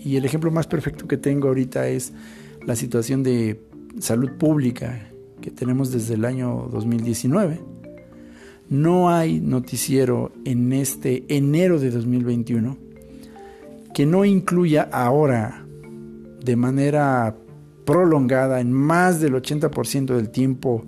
Y 0.00 0.16
el 0.16 0.24
ejemplo 0.24 0.50
más 0.50 0.66
perfecto 0.66 1.06
que 1.06 1.16
tengo 1.16 1.46
ahorita 1.46 1.86
es 1.86 2.12
la 2.66 2.74
situación 2.74 3.22
de 3.22 3.60
salud 4.00 4.32
pública 4.32 5.06
que 5.40 5.52
tenemos 5.52 5.92
desde 5.92 6.14
el 6.14 6.24
año 6.24 6.68
2019. 6.72 7.60
No 8.68 9.10
hay 9.10 9.38
noticiero 9.38 10.32
en 10.44 10.72
este 10.72 11.24
enero 11.28 11.78
de 11.78 11.92
2021 11.92 12.76
que 13.94 14.06
no 14.06 14.24
incluya 14.24 14.88
ahora 14.90 15.64
de 16.44 16.56
manera 16.56 17.36
prolongada 17.84 18.60
en 18.60 18.72
más 18.72 19.20
del 19.20 19.34
80% 19.34 20.16
del 20.16 20.30
tiempo 20.30 20.84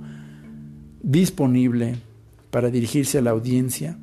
disponible 1.04 1.94
para 2.50 2.68
dirigirse 2.68 3.18
a 3.18 3.22
la 3.22 3.30
audiencia, 3.30 3.96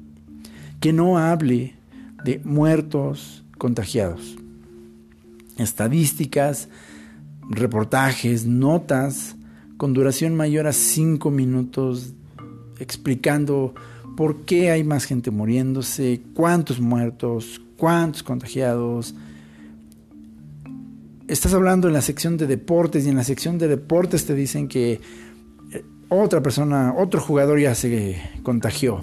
que 0.79 0.93
no 0.93 1.17
hable 1.17 1.82
de 2.23 2.41
muertos 2.43 3.43
contagiados. 3.57 4.35
Estadísticas, 5.57 6.69
reportajes, 7.49 8.45
notas 8.45 9.35
con 9.77 9.93
duración 9.93 10.35
mayor 10.35 10.67
a 10.67 10.73
cinco 10.73 11.29
minutos 11.31 12.13
explicando 12.79 13.73
por 14.15 14.45
qué 14.45 14.71
hay 14.71 14.83
más 14.83 15.05
gente 15.05 15.31
muriéndose, 15.31 16.21
cuántos 16.33 16.79
muertos, 16.79 17.61
cuántos 17.77 18.23
contagiados, 18.23 19.15
estás 21.27 21.53
hablando 21.53 21.87
en 21.87 21.93
la 21.93 22.01
sección 22.01 22.37
de 22.37 22.47
deportes 22.47 23.05
y 23.05 23.09
en 23.09 23.15
la 23.15 23.23
sección 23.23 23.57
de 23.57 23.67
deportes 23.67 24.25
te 24.25 24.35
dicen 24.35 24.67
que 24.67 24.99
eh, 25.71 25.85
otra 26.09 26.41
persona, 26.41 26.93
otro 26.97 27.21
jugador 27.21 27.59
ya 27.59 27.75
se 27.75 28.21
contagió. 28.43 29.01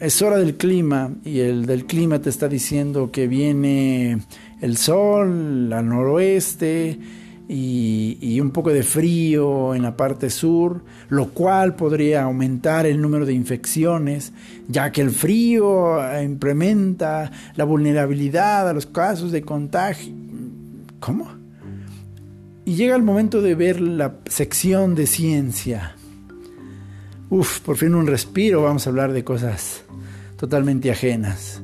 Es 0.00 0.20
hora 0.22 0.38
del 0.38 0.56
clima 0.56 1.12
y 1.24 1.38
el 1.38 1.66
del 1.66 1.86
clima 1.86 2.20
te 2.20 2.28
está 2.28 2.48
diciendo 2.48 3.12
que 3.12 3.28
viene 3.28 4.18
el 4.60 4.76
sol 4.76 5.72
al 5.72 5.88
noroeste 5.88 6.98
y, 7.48 8.40
un 8.40 8.50
poco 8.50 8.70
de 8.70 8.82
frío 8.82 9.72
en 9.72 9.82
la 9.82 9.96
parte 9.96 10.30
sur, 10.30 10.82
lo 11.10 11.28
cual 11.28 11.76
podría 11.76 12.24
aumentar 12.24 12.86
el 12.86 13.00
número 13.00 13.24
de 13.24 13.34
infecciones, 13.34 14.32
ya 14.66 14.90
que 14.90 15.00
el 15.00 15.10
frío 15.10 15.98
implementa 16.20 17.30
la 17.54 17.64
vulnerabilidad 17.64 18.68
a 18.68 18.72
los 18.72 18.86
casos 18.86 19.30
de 19.30 19.42
contagio. 19.42 20.12
¿Cómo? 20.98 21.28
Y 22.64 22.74
llega 22.74 22.96
el 22.96 23.02
momento 23.04 23.40
de 23.40 23.54
ver 23.54 23.80
la 23.80 24.16
sección 24.26 24.96
de 24.96 25.06
ciencia. 25.06 25.94
Uf, 27.30 27.60
por 27.60 27.76
fin 27.76 27.94
un 27.94 28.08
respiro, 28.08 28.62
vamos 28.62 28.86
a 28.86 28.90
hablar 28.90 29.12
de 29.12 29.22
cosas 29.22 29.83
totalmente 30.36 30.90
ajenas. 30.90 31.62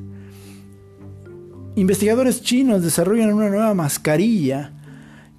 Investigadores 1.77 2.43
chinos 2.43 2.83
desarrollan 2.83 3.33
una 3.33 3.49
nueva 3.49 3.75
mascarilla 3.75 4.73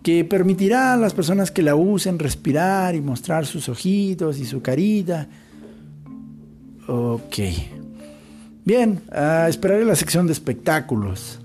que 0.01 0.25
permitirá 0.25 0.93
a 0.93 0.97
las 0.97 1.13
personas 1.13 1.51
que 1.51 1.61
la 1.61 1.75
usen 1.75 2.17
respirar 2.17 2.95
y 2.95 3.01
mostrar 3.01 3.45
sus 3.45 3.69
ojitos 3.69 4.39
y 4.39 4.45
su 4.45 4.61
carita. 4.61 5.27
Ok. 6.88 7.38
Bien, 8.63 9.01
a 9.11 9.47
esperar 9.49 9.82
en 9.82 9.88
la 9.88 9.95
sección 9.95 10.25
de 10.25 10.34
espectáculos. 10.34 11.39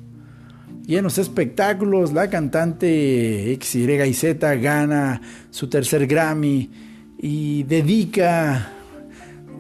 Y 0.87 0.97
en 0.97 1.05
los 1.05 1.19
espectáculos, 1.19 2.13
la 2.13 2.31
cantante 2.31 3.53
X, 3.53 3.75
Y 3.75 4.15
Z 4.15 4.55
gana 4.57 5.21
su 5.51 5.69
tercer 5.69 6.07
Grammy 6.07 6.71
y 7.19 7.65
dedica 7.65 8.73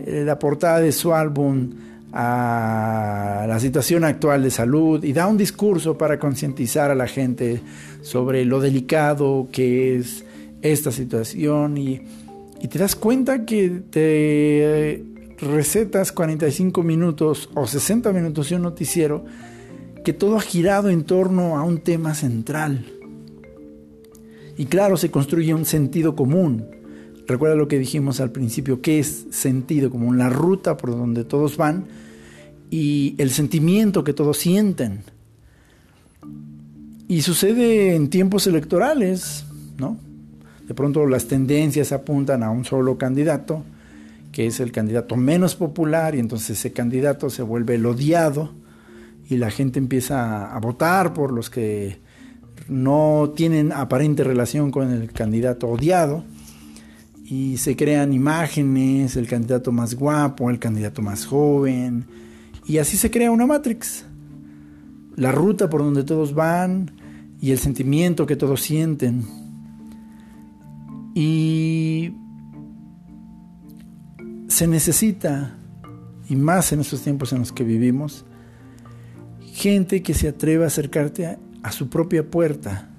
eh, 0.06 0.22
la 0.24 0.38
portada 0.38 0.80
de 0.80 0.92
su 0.92 1.12
álbum 1.12 1.70
a 2.12 3.46
la 3.48 3.60
situación 3.60 4.04
actual 4.04 4.42
de 4.42 4.50
salud 4.50 5.02
y 5.04 5.12
da 5.12 5.26
un 5.26 5.36
discurso 5.36 5.98
para 5.98 6.18
concientizar 6.18 6.90
a 6.90 6.94
la 6.94 7.06
gente 7.06 7.60
sobre 8.02 8.44
lo 8.44 8.60
delicado 8.60 9.48
que 9.52 9.96
es 9.96 10.24
esta 10.62 10.92
situación 10.92 11.76
y, 11.76 12.00
y 12.60 12.68
te 12.68 12.78
das 12.78 12.96
cuenta 12.96 13.44
que 13.44 13.82
te 13.90 15.04
recetas 15.38 16.12
45 16.12 16.82
minutos 16.82 17.50
o 17.54 17.66
60 17.66 18.12
minutos 18.12 18.48
de 18.48 18.56
un 18.56 18.62
noticiero 18.62 19.24
que 20.04 20.12
todo 20.12 20.36
ha 20.36 20.40
girado 20.40 20.88
en 20.88 21.04
torno 21.04 21.58
a 21.58 21.64
un 21.64 21.78
tema 21.78 22.14
central. 22.14 22.86
Y 24.56 24.66
claro, 24.66 24.96
se 24.96 25.10
construye 25.10 25.52
un 25.52 25.64
sentido 25.64 26.16
común. 26.16 26.66
Recuerda 27.26 27.56
lo 27.56 27.66
que 27.66 27.78
dijimos 27.78 28.20
al 28.20 28.30
principio, 28.30 28.80
¿qué 28.80 29.00
es 29.00 29.26
sentido 29.30 29.90
común? 29.90 30.16
La 30.16 30.28
ruta 30.28 30.76
por 30.76 30.90
donde 30.90 31.24
todos 31.24 31.56
van 31.56 31.86
y 32.70 33.14
el 33.18 33.30
sentimiento 33.30 34.04
que 34.04 34.12
todos 34.12 34.38
sienten. 34.38 35.00
Y 37.08 37.22
sucede 37.22 37.96
en 37.96 38.10
tiempos 38.10 38.46
electorales, 38.46 39.44
¿no? 39.76 39.98
De 40.68 40.74
pronto 40.74 41.06
las 41.06 41.26
tendencias 41.26 41.92
apuntan 41.92 42.42
a 42.42 42.50
un 42.50 42.64
solo 42.64 42.96
candidato, 42.96 43.64
que 44.30 44.46
es 44.46 44.60
el 44.60 44.70
candidato 44.70 45.16
menos 45.16 45.56
popular, 45.56 46.14
y 46.14 46.20
entonces 46.20 46.58
ese 46.58 46.72
candidato 46.72 47.30
se 47.30 47.42
vuelve 47.42 47.76
el 47.76 47.86
odiado 47.86 48.52
y 49.28 49.36
la 49.36 49.50
gente 49.50 49.78
empieza 49.80 50.54
a 50.54 50.60
votar 50.60 51.12
por 51.12 51.32
los 51.32 51.50
que 51.50 51.98
no 52.68 53.32
tienen 53.36 53.72
aparente 53.72 54.22
relación 54.22 54.70
con 54.70 54.92
el 54.92 55.12
candidato 55.12 55.68
odiado 55.68 56.24
y 57.28 57.56
se 57.56 57.74
crean 57.74 58.12
imágenes, 58.12 59.16
el 59.16 59.26
candidato 59.26 59.72
más 59.72 59.96
guapo, 59.96 60.48
el 60.48 60.60
candidato 60.60 61.02
más 61.02 61.26
joven, 61.26 62.06
y 62.66 62.78
así 62.78 62.96
se 62.96 63.10
crea 63.10 63.32
una 63.32 63.46
Matrix. 63.46 64.04
La 65.16 65.32
ruta 65.32 65.68
por 65.68 65.82
donde 65.82 66.04
todos 66.04 66.34
van 66.34 66.92
y 67.40 67.50
el 67.50 67.58
sentimiento 67.58 68.26
que 68.26 68.36
todos 68.36 68.60
sienten. 68.60 69.24
Y 71.14 72.12
se 74.46 74.68
necesita, 74.68 75.56
y 76.28 76.36
más 76.36 76.70
en 76.72 76.80
estos 76.80 77.02
tiempos 77.02 77.32
en 77.32 77.40
los 77.40 77.50
que 77.50 77.64
vivimos, 77.64 78.24
gente 79.52 80.02
que 80.02 80.14
se 80.14 80.28
atreva 80.28 80.64
a 80.64 80.68
acercarte 80.68 81.26
a, 81.26 81.38
a 81.62 81.72
su 81.72 81.88
propia 81.88 82.30
puerta 82.30 82.90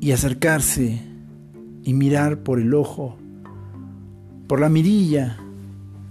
y 0.00 0.12
acercarse 0.12 1.00
y 1.82 1.94
mirar 1.94 2.42
por 2.42 2.58
el 2.58 2.74
ojo, 2.74 3.18
por 4.48 4.60
la 4.60 4.68
mirilla, 4.68 5.38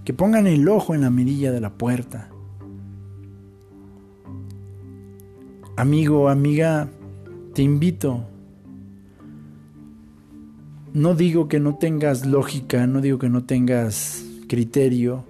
que 0.04 0.14
pongan 0.14 0.46
el 0.46 0.68
ojo 0.68 0.94
en 0.94 1.02
la 1.02 1.10
mirilla 1.10 1.52
de 1.52 1.60
la 1.60 1.74
puerta. 1.74 2.30
Amigo, 5.76 6.28
amiga, 6.28 6.88
te 7.54 7.62
invito. 7.62 8.26
No 10.92 11.14
digo 11.14 11.48
que 11.48 11.60
no 11.60 11.76
tengas 11.76 12.26
lógica, 12.26 12.86
no 12.86 13.00
digo 13.00 13.18
que 13.18 13.28
no 13.28 13.44
tengas 13.44 14.24
criterio, 14.48 15.24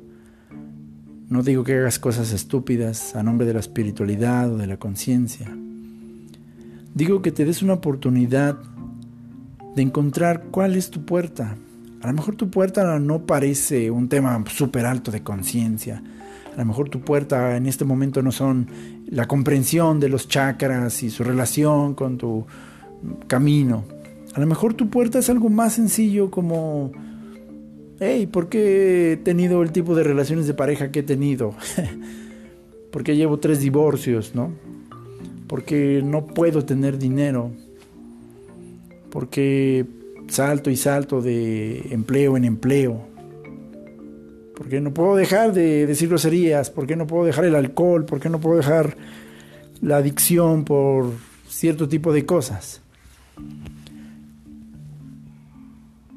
no 1.28 1.42
digo 1.42 1.64
que 1.64 1.74
hagas 1.74 1.98
cosas 1.98 2.32
estúpidas 2.32 3.14
a 3.14 3.22
nombre 3.22 3.46
de 3.46 3.54
la 3.54 3.60
espiritualidad 3.60 4.52
o 4.52 4.56
de 4.56 4.66
la 4.66 4.78
conciencia. 4.78 5.54
Digo 6.94 7.22
que 7.22 7.30
te 7.30 7.44
des 7.44 7.62
una 7.62 7.74
oportunidad 7.74 8.58
de 9.74 9.82
encontrar 9.82 10.44
cuál 10.50 10.76
es 10.76 10.90
tu 10.90 11.04
puerta. 11.04 11.56
A 12.02 12.06
lo 12.08 12.12
mejor 12.12 12.36
tu 12.36 12.50
puerta 12.50 12.98
no 12.98 13.26
parece 13.26 13.90
un 13.90 14.08
tema 14.08 14.42
súper 14.48 14.86
alto 14.86 15.10
de 15.10 15.22
conciencia. 15.22 16.02
A 16.54 16.58
lo 16.58 16.64
mejor 16.64 16.88
tu 16.88 17.00
puerta 17.00 17.56
en 17.56 17.66
este 17.66 17.84
momento 17.84 18.22
no 18.22 18.32
son 18.32 18.68
la 19.06 19.28
comprensión 19.28 20.00
de 20.00 20.08
los 20.08 20.28
chakras 20.28 21.02
y 21.02 21.10
su 21.10 21.22
relación 21.22 21.94
con 21.94 22.18
tu 22.18 22.46
camino. 23.26 23.84
A 24.34 24.40
lo 24.40 24.46
mejor 24.46 24.74
tu 24.74 24.90
puerta 24.90 25.18
es 25.18 25.30
algo 25.30 25.48
más 25.48 25.74
sencillo 25.74 26.30
como 26.30 26.92
hey, 28.00 28.26
¿por 28.26 28.48
qué 28.48 29.12
he 29.12 29.16
tenido 29.18 29.62
el 29.62 29.72
tipo 29.72 29.94
de 29.94 30.02
relaciones 30.02 30.46
de 30.46 30.54
pareja 30.54 30.90
que 30.90 31.00
he 31.00 31.02
tenido? 31.04 31.54
porque 32.90 33.14
llevo 33.14 33.38
tres 33.38 33.60
divorcios, 33.60 34.34
¿no? 34.34 34.50
Porque 35.50 36.00
no 36.04 36.28
puedo 36.28 36.64
tener 36.64 36.96
dinero. 36.96 37.50
Porque 39.10 39.84
salto 40.28 40.70
y 40.70 40.76
salto 40.76 41.20
de 41.20 41.88
empleo 41.90 42.36
en 42.36 42.44
empleo. 42.44 43.04
Porque 44.54 44.80
no 44.80 44.94
puedo 44.94 45.16
dejar 45.16 45.52
de 45.52 45.88
decir 45.88 46.08
groserías. 46.08 46.70
Porque 46.70 46.94
no 46.94 47.08
puedo 47.08 47.24
dejar 47.24 47.46
el 47.46 47.56
alcohol. 47.56 48.04
Porque 48.04 48.28
no 48.28 48.38
puedo 48.38 48.58
dejar 48.58 48.96
la 49.80 49.96
adicción 49.96 50.64
por 50.64 51.14
cierto 51.48 51.88
tipo 51.88 52.12
de 52.12 52.24
cosas. 52.24 52.80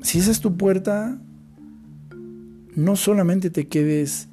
Si 0.04 0.20
esa 0.20 0.30
es 0.30 0.42
tu 0.42 0.58
puerta, 0.58 1.18
no 2.76 2.96
solamente 2.96 3.50
te 3.50 3.68
quedes 3.68 4.28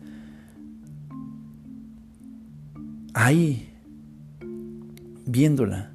ahí 3.15 3.70
viéndola. 5.31 5.93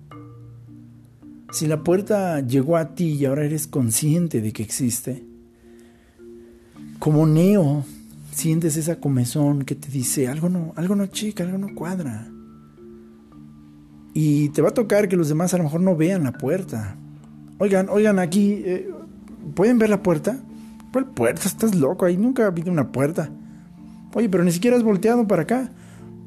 Si 1.51 1.67
la 1.67 1.83
puerta 1.83 2.39
llegó 2.41 2.77
a 2.77 2.95
ti 2.95 3.13
y 3.13 3.25
ahora 3.25 3.45
eres 3.45 3.67
consciente 3.67 4.41
de 4.41 4.51
que 4.51 4.63
existe, 4.63 5.23
como 6.99 7.25
Neo, 7.25 7.86
sientes 8.31 8.77
esa 8.77 8.99
comezón 8.99 9.63
que 9.63 9.75
te 9.75 9.89
dice 9.89 10.27
algo 10.27 10.49
no, 10.49 10.73
algo 10.75 10.95
no 10.95 11.07
chica, 11.07 11.43
algo 11.43 11.57
no 11.57 11.73
cuadra. 11.75 12.27
Y 14.13 14.49
te 14.49 14.61
va 14.61 14.69
a 14.69 14.73
tocar 14.73 15.07
que 15.07 15.17
los 15.17 15.29
demás 15.29 15.53
a 15.53 15.57
lo 15.57 15.63
mejor 15.63 15.81
no 15.81 15.95
vean 15.95 16.23
la 16.23 16.31
puerta. 16.31 16.95
Oigan, 17.57 17.89
oigan, 17.89 18.19
aquí, 18.19 18.61
eh, 18.65 18.89
¿pueden 19.55 19.77
ver 19.77 19.89
la 19.89 20.03
puerta? 20.03 20.39
¿Cuál 20.91 21.07
puerta? 21.07 21.47
Estás 21.47 21.75
loco, 21.75 22.05
ahí 22.05 22.17
nunca 22.17 22.43
ha 22.43 22.47
habido 22.47 22.71
una 22.71 22.91
puerta. 22.91 23.29
Oye, 24.13 24.29
pero 24.29 24.43
ni 24.43 24.51
siquiera 24.51 24.77
has 24.77 24.83
volteado 24.83 25.27
para 25.27 25.43
acá. 25.43 25.69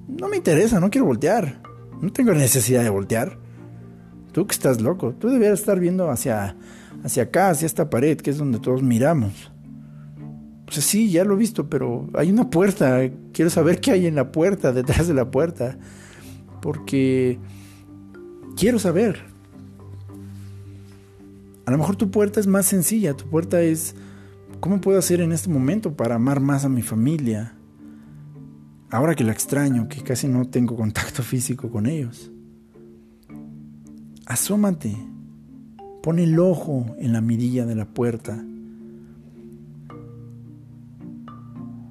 No 0.07 0.29
me 0.29 0.37
interesa, 0.37 0.81
no 0.81 0.91
quiero 0.91 1.07
voltear. 1.07 1.68
No 2.01 2.13
tengo 2.13 2.33
necesidad 2.33 2.83
de 2.83 2.91
voltear. 2.91 3.39
Tú 4.33 4.47
que 4.47 4.53
estás 4.53 4.81
loco, 4.81 5.15
tú 5.15 5.29
deberías 5.29 5.61
estar 5.61 5.81
viendo 5.81 6.11
hacia, 6.11 6.57
hacia 7.03 7.25
acá, 7.25 7.51
hacia 7.51 7.67
esta 7.67 7.91
pared, 7.91 8.19
que 8.19 8.31
es 8.31 8.39
donde 8.39 8.61
todos 8.61 8.83
miramos. 8.83 9.51
Pues 10.67 10.85
sí, 10.85 11.11
ya 11.11 11.25
lo 11.25 11.35
he 11.35 11.39
visto, 11.39 11.69
pero 11.69 12.09
hay 12.15 12.31
una 12.31 12.51
puerta. 12.51 13.01
Quiero 13.33 13.51
saber 13.51 13.81
qué 13.81 13.93
hay 13.93 14.07
en 14.07 14.15
la 14.15 14.31
puerta, 14.33 14.73
detrás 14.73 15.09
de 15.09 15.15
la 15.15 15.31
puerta. 15.31 15.79
Porque 16.61 17.39
quiero 18.57 18.79
saber. 18.79 19.25
A 21.65 21.71
lo 21.71 21.79
mejor 21.79 21.97
tu 21.97 22.11
puerta 22.11 22.41
es 22.41 22.47
más 22.47 22.67
sencilla, 22.67 23.15
tu 23.15 23.29
puerta 23.29 23.61
es 23.61 23.95
¿Cómo 24.61 24.81
puedo 24.81 24.99
hacer 24.99 25.21
en 25.21 25.31
este 25.31 25.49
momento 25.49 25.95
para 25.95 26.17
amar 26.17 26.41
más 26.41 26.65
a 26.65 26.69
mi 26.69 26.83
familia? 26.83 27.55
Ahora 28.91 29.15
que 29.15 29.25
la 29.25 29.33
extraño, 29.33 29.89
que 29.89 30.03
casi 30.03 30.29
no 30.29 30.49
tengo 30.49 30.77
contacto 30.77 31.23
físico 31.25 31.71
con 31.71 31.87
ellos. 31.87 32.31
Asómate, 34.27 34.97
pon 36.03 36.19
el 36.19 36.39
ojo 36.39 36.97
en 36.99 37.13
la 37.13 37.21
mirilla 37.21 37.67
de 37.67 37.75
la 37.75 37.87
puerta. 37.87 38.45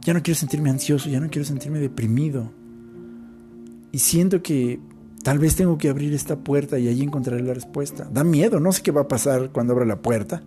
Ya 0.02 0.14
no 0.14 0.24
quiero 0.24 0.40
sentirme 0.40 0.70
ansioso, 0.70 1.10
ya 1.10 1.20
no 1.20 1.30
quiero 1.30 1.46
sentirme 1.46 1.80
deprimido. 1.80 2.52
Y 3.92 4.00
siento 4.00 4.42
que 4.42 4.80
tal 5.24 5.40
vez 5.40 5.56
tengo 5.56 5.78
que 5.78 5.90
abrir 5.90 6.14
esta 6.14 6.38
puerta 6.38 6.80
y 6.80 6.88
allí 6.88 7.04
encontraré 7.04 7.42
la 7.42 7.54
respuesta. 7.54 8.08
Da 8.12 8.24
miedo, 8.24 8.60
no 8.60 8.72
sé 8.72 8.84
qué 8.84 8.92
va 8.92 9.02
a 9.02 9.08
pasar 9.08 9.52
cuando 9.52 9.74
abra 9.74 9.86
la 9.86 10.02
puerta 10.02 10.44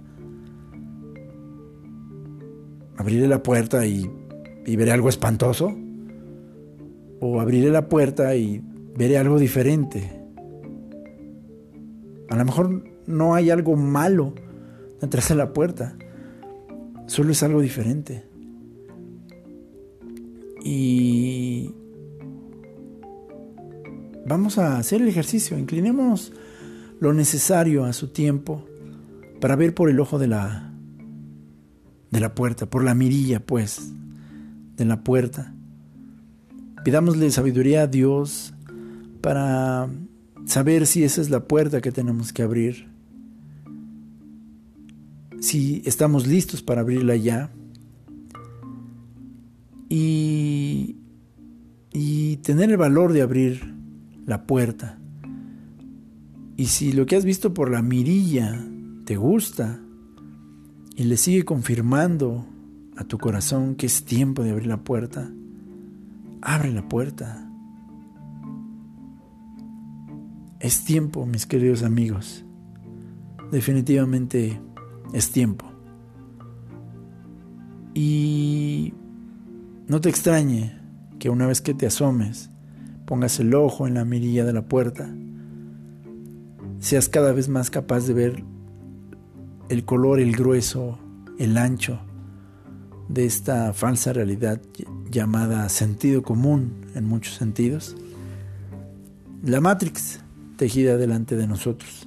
abriré 3.00 3.26
la 3.28 3.42
puerta 3.42 3.86
y, 3.86 4.10
veré 4.66 4.92
algo 4.92 5.08
espantoso. 5.08 5.74
O 7.20 7.40
abriré 7.40 7.70
la 7.70 7.88
puerta 7.88 8.34
y 8.34 8.62
veré 8.96 9.18
algo 9.18 9.38
diferente. 9.38 10.20
A 12.28 12.36
lo 12.36 12.44
mejor 12.44 12.84
no 13.06 13.34
hay 13.34 13.50
algo 13.50 13.76
malo 13.76 14.34
detrás 15.00 15.28
de 15.28 15.34
la 15.34 15.52
puerta. 15.52 15.96
Solo 17.06 17.32
es 17.32 17.42
algo 17.42 17.60
diferente. 17.60 18.24
Y 20.62 21.74
vamos 24.26 24.58
a 24.58 24.78
hacer 24.78 25.02
el 25.02 25.08
ejercicio. 25.08 25.58
Inclinemos 25.58 26.32
lo 27.00 27.12
necesario 27.12 27.84
a 27.84 27.92
su 27.92 28.08
tiempo 28.08 28.64
para 29.40 29.56
ver 29.56 29.74
por 29.74 29.90
el 29.90 29.98
ojo 30.00 30.18
de 30.18 30.28
la 30.28 30.66
de 32.10 32.20
la 32.20 32.34
puerta, 32.34 32.66
por 32.66 32.82
la 32.82 32.94
mirilla, 32.94 33.40
pues, 33.40 33.92
de 34.76 34.84
la 34.84 35.02
puerta. 35.04 35.54
Pidámosle 36.84 37.30
sabiduría 37.30 37.82
a 37.82 37.86
Dios 37.86 38.54
para 39.20 39.88
saber 40.46 40.86
si 40.86 41.04
esa 41.04 41.20
es 41.20 41.30
la 41.30 41.40
puerta 41.40 41.80
que 41.80 41.92
tenemos 41.92 42.32
que 42.32 42.42
abrir, 42.42 42.88
si 45.40 45.82
estamos 45.84 46.26
listos 46.26 46.62
para 46.62 46.80
abrirla 46.80 47.16
ya 47.16 47.50
y, 49.88 50.96
y 51.92 52.36
tener 52.38 52.70
el 52.70 52.76
valor 52.76 53.12
de 53.12 53.22
abrir 53.22 53.74
la 54.26 54.46
puerta. 54.46 54.98
Y 56.56 56.66
si 56.66 56.92
lo 56.92 57.06
que 57.06 57.16
has 57.16 57.24
visto 57.24 57.54
por 57.54 57.70
la 57.70 57.82
mirilla 57.82 58.66
te 59.04 59.16
gusta, 59.16 59.80
y 61.00 61.04
le 61.04 61.16
sigue 61.16 61.46
confirmando 61.46 62.44
a 62.94 63.04
tu 63.04 63.16
corazón 63.16 63.74
que 63.74 63.86
es 63.86 64.04
tiempo 64.04 64.42
de 64.42 64.50
abrir 64.50 64.66
la 64.66 64.84
puerta, 64.84 65.32
abre 66.42 66.72
la 66.72 66.88
puerta. 66.88 67.46
Es 70.58 70.84
tiempo, 70.84 71.26
mis 71.26 71.46
queridos 71.46 71.82
amigos. 71.82 72.44
Definitivamente 73.50 74.60
es 75.12 75.32
tiempo. 75.32 75.66
Y 77.94 78.94
no 79.88 80.00
te 80.00 80.08
extrañe 80.08 80.78
que 81.18 81.30
una 81.30 81.46
vez 81.46 81.60
que 81.60 81.74
te 81.74 81.86
asomes, 81.86 82.50
pongas 83.06 83.40
el 83.40 83.54
ojo 83.54 83.86
en 83.86 83.94
la 83.94 84.04
mirilla 84.04 84.44
de 84.44 84.52
la 84.52 84.62
puerta, 84.62 85.12
seas 86.78 87.08
cada 87.08 87.32
vez 87.32 87.48
más 87.48 87.70
capaz 87.70 88.06
de 88.06 88.14
ver 88.14 88.44
el 89.68 89.84
color, 89.84 90.20
el 90.20 90.32
grueso, 90.32 90.98
el 91.38 91.56
ancho 91.56 92.00
de 93.12 93.24
esta 93.26 93.72
falsa 93.72 94.12
realidad 94.12 94.60
llamada 95.10 95.68
sentido 95.68 96.22
común 96.22 96.86
en 96.94 97.06
muchos 97.06 97.34
sentidos. 97.34 97.96
La 99.42 99.60
Matrix 99.60 100.20
tejida 100.56 100.96
delante 100.96 101.36
de 101.36 101.48
nosotros. 101.48 102.06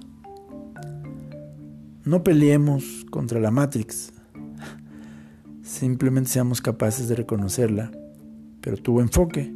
No 2.05 2.23
peleemos 2.23 3.05
contra 3.09 3.39
la 3.39 3.51
Matrix, 3.51 4.13
simplemente 5.61 6.29
seamos 6.29 6.61
capaces 6.61 7.09
de 7.09 7.15
reconocerla, 7.15 7.91
pero 8.61 8.77
tu 8.77 8.99
enfoque 8.99 9.53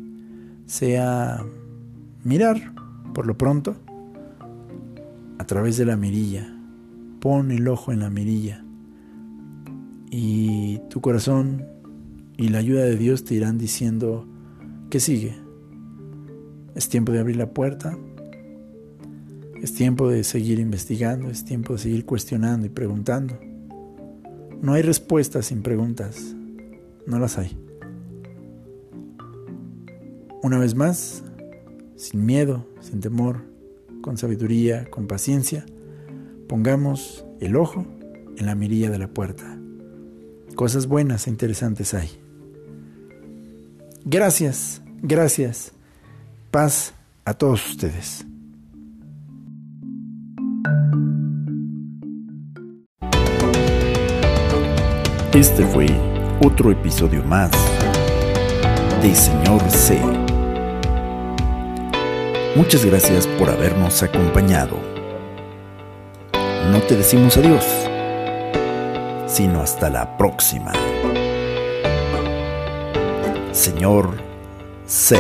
sea 0.66 1.46
mirar, 2.24 2.74
por 3.14 3.26
lo 3.26 3.38
pronto, 3.38 3.76
a 5.38 5.46
través 5.46 5.78
de 5.78 5.86
la 5.86 5.96
mirilla. 5.96 6.54
Pon 7.20 7.52
el 7.52 7.68
ojo 7.68 7.92
en 7.92 8.00
la 8.00 8.10
mirilla 8.10 8.67
y 10.10 10.80
tu 10.90 11.02
corazón 11.02 11.66
y 12.38 12.50
la 12.50 12.60
ayuda 12.60 12.84
de 12.84 12.96
Dios 12.96 13.24
te 13.24 13.34
irán 13.36 13.58
diciendo 13.58 14.28
que 14.90 15.00
sigue. 15.00 15.36
Es 16.76 16.90
tiempo 16.90 17.12
de 17.12 17.20
abrir 17.20 17.38
la 17.38 17.52
puerta, 17.52 17.98
es 19.62 19.74
tiempo 19.74 20.10
de 20.10 20.24
seguir 20.24 20.60
investigando, 20.60 21.30
es 21.30 21.44
tiempo 21.44 21.74
de 21.74 21.80
seguir 21.80 22.06
cuestionando 22.06 22.68
y 22.68 22.70
preguntando. 22.70 23.40
No 24.62 24.74
hay 24.74 24.84
respuestas 24.84 25.48
sin 25.48 25.64
preguntas, 25.64 26.36
no 27.06 27.20
las 27.20 27.38
hay. 27.38 27.58
Una 30.44 30.60
vez 30.60 30.76
más, 30.76 31.24
sin 31.96 32.26
miedo, 32.26 32.68
sin 32.80 33.02
temor, 33.02 33.42
con 34.02 34.18
sabiduría, 34.18 34.90
con 34.90 35.08
paciencia, 35.08 35.66
pongamos 36.48 37.26
el 37.40 37.56
ojo 37.56 37.86
en 38.38 38.46
la 38.46 38.56
mirilla 38.56 38.92
de 38.92 39.00
la 39.00 39.08
puerta. 39.08 39.57
Cosas 40.58 40.88
buenas 40.88 41.28
e 41.28 41.30
interesantes 41.30 41.94
hay. 41.94 42.10
Gracias, 44.06 44.82
gracias. 45.04 45.72
Paz 46.50 46.96
a 47.26 47.36
todos 47.36 47.64
ustedes. 47.70 48.26
Este 55.32 55.64
fue 55.68 55.86
otro 56.44 56.72
episodio 56.72 57.24
más 57.24 57.52
de 59.04 59.14
Señor 59.14 59.62
C. 59.70 60.02
Muchas 62.56 62.84
gracias 62.84 63.28
por 63.28 63.48
habernos 63.52 64.02
acompañado. 64.02 64.80
No 66.72 66.82
te 66.88 66.98
decimos 66.98 67.38
adiós, 67.38 67.87
sino 69.38 69.62
hasta 69.62 69.92
la 69.92 70.18
próxima. 70.18 70.72
Señor 73.52 74.20
C. 74.88 75.20